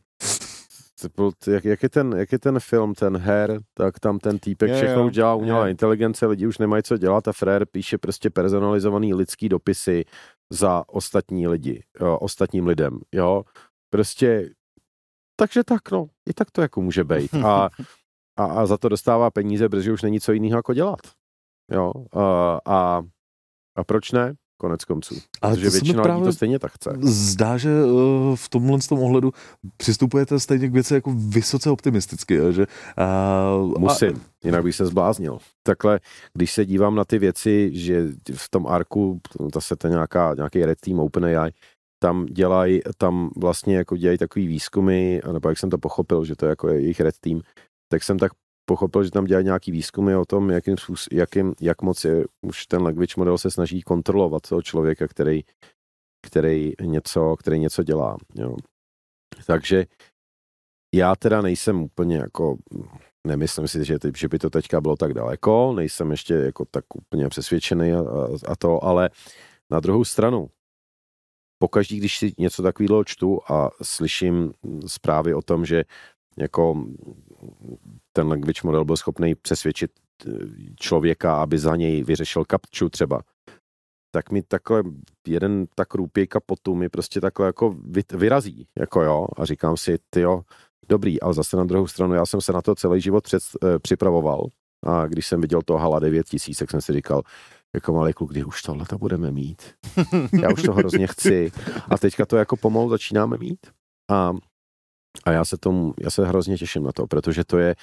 jak, 1.47 1.65
jak, 1.65 1.83
je 1.83 1.89
ten, 1.89 2.13
jak 2.17 2.31
je 2.31 2.39
ten 2.39 2.59
film, 2.59 2.93
ten 2.93 3.17
her, 3.17 3.59
tak 3.73 3.99
tam 3.99 4.19
ten 4.19 4.39
týpek 4.39 4.69
je, 4.69 4.75
všechno 4.75 5.05
už 5.05 5.13
dělá 5.13 5.35
umělá 5.35 5.65
je. 5.65 5.71
inteligence, 5.71 6.25
lidi 6.25 6.47
už 6.47 6.57
nemají 6.57 6.83
co 6.83 6.97
dělat 6.97 7.27
a 7.27 7.31
Frér 7.31 7.65
píše 7.65 7.97
prostě 7.97 8.29
personalizovaný 8.29 9.13
lidský 9.13 9.49
dopisy 9.49 10.05
za 10.49 10.83
ostatní 10.87 11.47
lidi, 11.47 11.83
jo, 12.01 12.17
ostatním 12.17 12.67
lidem, 12.67 12.99
jo. 13.11 13.43
Prostě, 13.89 14.49
takže 15.35 15.63
tak, 15.63 15.91
no, 15.91 16.07
i 16.29 16.33
tak 16.33 16.51
to 16.51 16.61
jako 16.61 16.81
může 16.81 17.03
být. 17.03 17.33
A, 17.33 17.69
a, 18.37 18.45
a 18.45 18.65
za 18.65 18.77
to 18.77 18.89
dostává 18.89 19.31
peníze, 19.31 19.69
protože 19.69 19.93
už 19.93 20.01
není 20.01 20.19
co 20.19 20.31
jiného 20.31 20.57
jako 20.57 20.73
dělat. 20.73 20.99
Jo, 21.71 21.91
a, 22.13 22.59
a, 22.65 23.01
a 23.75 23.83
proč 23.83 24.11
ne? 24.11 24.33
Konec 24.59 24.85
konců. 24.85 25.15
Ale 25.41 25.55
protože 25.55 25.69
většina 25.69 26.03
lidí 26.03 26.23
to 26.23 26.33
stejně 26.33 26.59
tak 26.59 26.71
chce. 26.71 26.97
Zdá, 27.01 27.57
že 27.57 27.83
uh, 27.83 28.35
v 28.35 28.49
tomhle 28.49 28.79
tom 28.89 28.99
ohledu 28.99 29.31
přistupujete 29.77 30.39
stejně 30.39 30.69
k 30.69 30.73
věci 30.73 30.93
jako 30.93 31.13
vysoce 31.15 31.69
optimisticky. 31.69 32.37
Že, 32.49 32.67
uh, 33.61 33.79
Musím, 33.79 34.09
a... 34.09 34.45
jinak 34.45 34.63
bych 34.63 34.75
se 34.75 34.85
zbláznil. 34.85 35.37
Takhle, 35.63 35.99
když 36.33 36.53
se 36.53 36.65
dívám 36.65 36.95
na 36.95 37.05
ty 37.05 37.19
věci, 37.19 37.69
že 37.73 38.07
v 38.35 38.49
tom 38.49 38.67
arku, 38.67 39.21
zase 39.53 39.75
to 39.75 39.87
nějaká, 39.87 40.33
nějaký 40.33 40.65
red 40.65 40.79
team 40.81 40.99
OpenAI, 40.99 41.51
tam 42.03 42.25
dělají, 42.25 42.81
tam 42.97 43.29
vlastně 43.37 43.75
jako 43.75 43.97
dělají 43.97 44.17
takový 44.17 44.47
výzkumy, 44.47 45.19
nebo 45.31 45.49
jak 45.49 45.57
jsem 45.57 45.69
to 45.69 45.77
pochopil, 45.77 46.25
že 46.25 46.35
to 46.35 46.45
je 46.45 46.49
jako 46.49 46.67
jejich 46.67 46.99
red 46.99 47.15
team, 47.19 47.41
tak 47.91 48.03
jsem 48.03 48.19
tak 48.19 48.31
pochopil, 48.69 49.03
že 49.03 49.11
tam 49.11 49.25
dělají 49.25 49.45
nějaký 49.45 49.71
výzkumy 49.71 50.15
o 50.15 50.25
tom, 50.25 50.49
jakým, 50.49 50.75
jakým, 51.11 51.53
jak 51.61 51.81
moc 51.81 52.03
je, 52.05 52.25
už 52.41 52.67
ten 52.67 52.81
language 52.83 53.13
model 53.17 53.37
se 53.37 53.51
snaží 53.51 53.81
kontrolovat 53.81 54.49
toho 54.49 54.61
člověka, 54.61 55.07
který, 55.07 55.41
který, 56.21 56.73
něco, 56.81 57.35
který 57.39 57.59
něco 57.59 57.83
dělá. 57.83 58.17
Jo. 58.35 58.55
Takže 59.45 59.85
já 60.95 61.15
teda 61.15 61.41
nejsem 61.41 61.81
úplně 61.81 62.17
jako, 62.17 62.57
nemyslím 63.27 63.67
si, 63.67 63.85
že, 63.85 63.97
že 64.15 64.27
by 64.27 64.39
to 64.39 64.49
teďka 64.49 64.81
bylo 64.81 64.95
tak 64.95 65.13
daleko, 65.13 65.73
nejsem 65.73 66.11
ještě 66.11 66.33
jako 66.33 66.65
tak 66.65 66.85
úplně 66.95 67.29
přesvědčený 67.29 67.93
a, 67.93 68.01
a 68.47 68.55
to, 68.55 68.83
ale 68.83 69.09
na 69.71 69.79
druhou 69.79 70.05
stranu, 70.05 70.49
pokaždý, 71.61 71.97
když 71.97 72.17
si 72.17 72.33
něco 72.37 72.63
takového 72.63 73.03
čtu 73.03 73.39
a 73.49 73.69
slyším 73.81 74.53
zprávy 74.87 75.33
o 75.33 75.41
tom, 75.41 75.65
že 75.65 75.83
jako 76.37 76.85
ten 78.19 78.27
language 78.27 78.61
model 78.63 78.85
byl 78.85 78.97
schopný 78.97 79.35
přesvědčit 79.35 79.91
eh, 80.27 80.31
člověka, 80.79 81.35
aby 81.35 81.57
za 81.57 81.75
něj 81.75 82.03
vyřešil 82.03 82.45
kapču 82.45 82.89
třeba, 82.89 83.21
tak 84.11 84.31
mi 84.31 84.41
takhle 84.41 84.83
jeden 85.27 85.65
tak 85.75 85.93
růpějka 85.93 86.39
potu 86.39 86.75
mi 86.75 86.89
prostě 86.89 87.21
takhle 87.21 87.45
jako 87.45 87.75
vyrazí, 88.13 88.67
jako 88.79 89.01
jo, 89.01 89.27
a 89.37 89.45
říkám 89.45 89.77
si, 89.77 89.97
ty 90.09 90.21
jo, 90.21 90.41
dobrý, 90.89 91.21
ale 91.21 91.33
zase 91.33 91.57
na 91.57 91.63
druhou 91.63 91.87
stranu, 91.87 92.13
já 92.13 92.25
jsem 92.25 92.41
se 92.41 92.53
na 92.53 92.61
to 92.61 92.75
celý 92.75 93.01
život 93.01 93.23
před, 93.23 93.43
eh, 93.63 93.79
připravoval 93.79 94.47
a 94.85 95.07
když 95.07 95.27
jsem 95.27 95.41
viděl 95.41 95.61
to 95.61 95.77
Hala 95.77 95.99
9000, 95.99 96.59
tak 96.59 96.71
jsem 96.71 96.81
si 96.81 96.93
říkal, 96.93 97.21
jako 97.75 97.93
malý 97.93 98.13
kluk, 98.13 98.31
kdy 98.31 98.43
už 98.43 98.61
tohle 98.61 98.85
to 98.85 98.97
budeme 98.97 99.31
mít. 99.31 99.61
Já 100.41 100.53
už 100.53 100.63
to 100.63 100.73
hrozně 100.73 101.07
chci. 101.07 101.51
A 101.89 101.97
teďka 101.97 102.25
to 102.25 102.37
jako 102.37 102.57
pomalu 102.57 102.89
začínáme 102.89 103.37
mít. 103.37 103.67
A, 104.11 104.33
a 105.25 105.31
já 105.31 105.45
se 105.45 105.57
tomu, 105.57 105.93
já 105.99 106.09
se 106.09 106.25
hrozně 106.25 106.57
těším 106.57 106.83
na 106.83 106.91
to, 106.91 107.07
protože 107.07 107.43
to 107.43 107.57
je, 107.57 107.75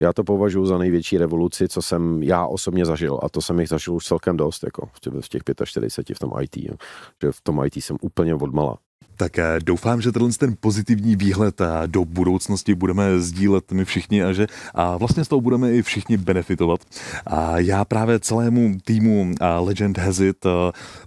já 0.00 0.12
to 0.12 0.24
považuji 0.24 0.66
za 0.66 0.78
největší 0.78 1.18
revoluci, 1.18 1.68
co 1.68 1.82
jsem 1.82 2.22
já 2.22 2.46
osobně 2.46 2.86
zažil. 2.86 3.18
A 3.22 3.28
to 3.28 3.42
jsem 3.42 3.60
jich 3.60 3.68
zažil 3.68 3.94
už 3.94 4.06
celkem 4.06 4.36
dost, 4.36 4.64
jako 4.64 4.88
v 5.20 5.28
těch 5.28 5.42
45 5.64 6.16
v 6.16 6.18
tom 6.18 6.30
IT. 6.40 6.56
Jo. 6.56 6.74
Že 7.22 7.32
v 7.32 7.40
tom 7.40 7.64
IT 7.64 7.76
jsem 7.76 7.96
úplně 8.00 8.34
odmala. 8.34 8.78
Tak 9.16 9.38
doufám, 9.64 10.00
že 10.00 10.12
tenhle 10.12 10.30
ten 10.38 10.54
pozitivní 10.60 11.16
výhled 11.16 11.60
do 11.86 12.04
budoucnosti 12.04 12.74
budeme 12.74 13.20
sdílet 13.20 13.72
my 13.72 13.84
všichni 13.84 14.22
a 14.22 14.32
že 14.32 14.46
a 14.74 14.96
vlastně 14.96 15.24
z 15.24 15.28
toho 15.28 15.40
budeme 15.40 15.72
i 15.72 15.82
všichni 15.82 16.16
benefitovat. 16.16 16.80
A 17.26 17.58
já 17.58 17.84
právě 17.84 18.20
celému 18.20 18.76
týmu 18.84 19.34
Legend 19.58 19.98
Has 19.98 20.20
It 20.20 20.46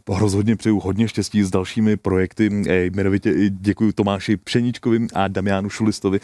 rozhodně 0.10 0.56
přeju 0.56 0.80
hodně 0.80 1.08
štěstí 1.08 1.44
s 1.44 1.50
dalšími 1.50 1.98
projekty. 1.98 2.64
Jmenovitě 2.68 3.50
děkuji 3.50 3.92
Tomáši 3.92 4.38
Pšeničkovi 4.38 5.08
a 5.14 5.28
Damianu 5.28 5.70
Šulistovi 5.70 6.20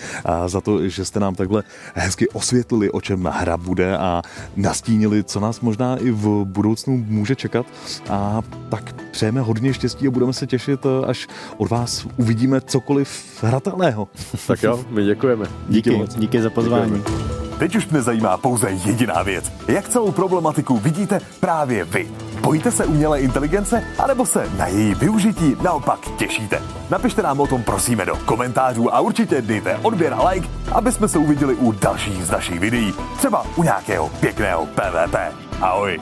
za 0.47 0.61
to, 0.61 0.89
že 0.89 1.05
jste 1.05 1.19
nám 1.19 1.35
takhle 1.35 1.63
hezky 1.93 2.29
osvětlili, 2.29 2.91
o 2.91 3.01
čem 3.01 3.23
hra 3.23 3.57
bude 3.57 3.97
a 3.97 4.21
nastínili, 4.55 5.23
co 5.23 5.39
nás 5.39 5.61
možná 5.61 5.97
i 5.97 6.11
v 6.11 6.45
budoucnu 6.45 6.97
může 7.07 7.35
čekat. 7.35 7.65
A 8.09 8.41
tak 8.69 8.93
přejeme 9.11 9.41
hodně 9.41 9.73
štěstí 9.73 10.07
a 10.07 10.11
budeme 10.11 10.33
se 10.33 10.47
těšit, 10.47 10.85
až 11.07 11.27
od 11.57 11.72
vás 11.73 12.05
uvidíme 12.17 12.61
cokoliv 12.61 13.09
hratelného. 13.41 14.07
Tak 14.47 14.63
jo, 14.63 14.85
my 14.89 15.05
děkujeme. 15.05 15.45
Díky, 15.69 15.89
díky, 15.89 16.19
díky 16.19 16.41
za 16.41 16.49
pozvání. 16.49 16.91
Děkujeme. 16.91 17.33
Teď 17.59 17.75
už 17.75 17.87
mě 17.87 18.01
zajímá 18.01 18.37
pouze 18.37 18.69
jediná 18.69 19.23
věc. 19.23 19.51
Jak 19.67 19.89
celou 19.89 20.11
problematiku 20.11 20.77
vidíte 20.77 21.19
právě 21.39 21.85
vy? 21.85 22.07
Bojíte 22.41 22.71
se 22.71 22.85
umělé 22.85 23.21
inteligence, 23.21 23.83
anebo 23.99 24.25
se 24.25 24.49
na 24.57 24.67
její 24.67 24.95
využití 24.95 25.55
naopak 25.63 25.99
těšíte? 26.17 26.61
Napište 26.89 27.21
nám 27.21 27.39
o 27.39 27.47
tom 27.47 27.63
prosíme 27.63 28.05
do 28.05 28.15
komentářů 28.15 28.95
a 28.95 28.99
určitě 28.99 29.41
dejte 29.41 29.77
odběr 29.77 30.13
a 30.13 30.29
like, 30.29 30.47
aby 30.71 30.91
jsme 30.91 31.07
se 31.07 31.17
uviděli 31.17 31.55
u 31.55 31.71
dalších 31.71 32.25
z 32.25 32.31
našich 32.31 32.59
videí. 32.59 32.93
Třeba 33.17 33.45
u 33.55 33.63
nějakého 33.63 34.09
pěkného 34.19 34.65
PvP. 34.65 35.15
Ahoj! 35.61 35.99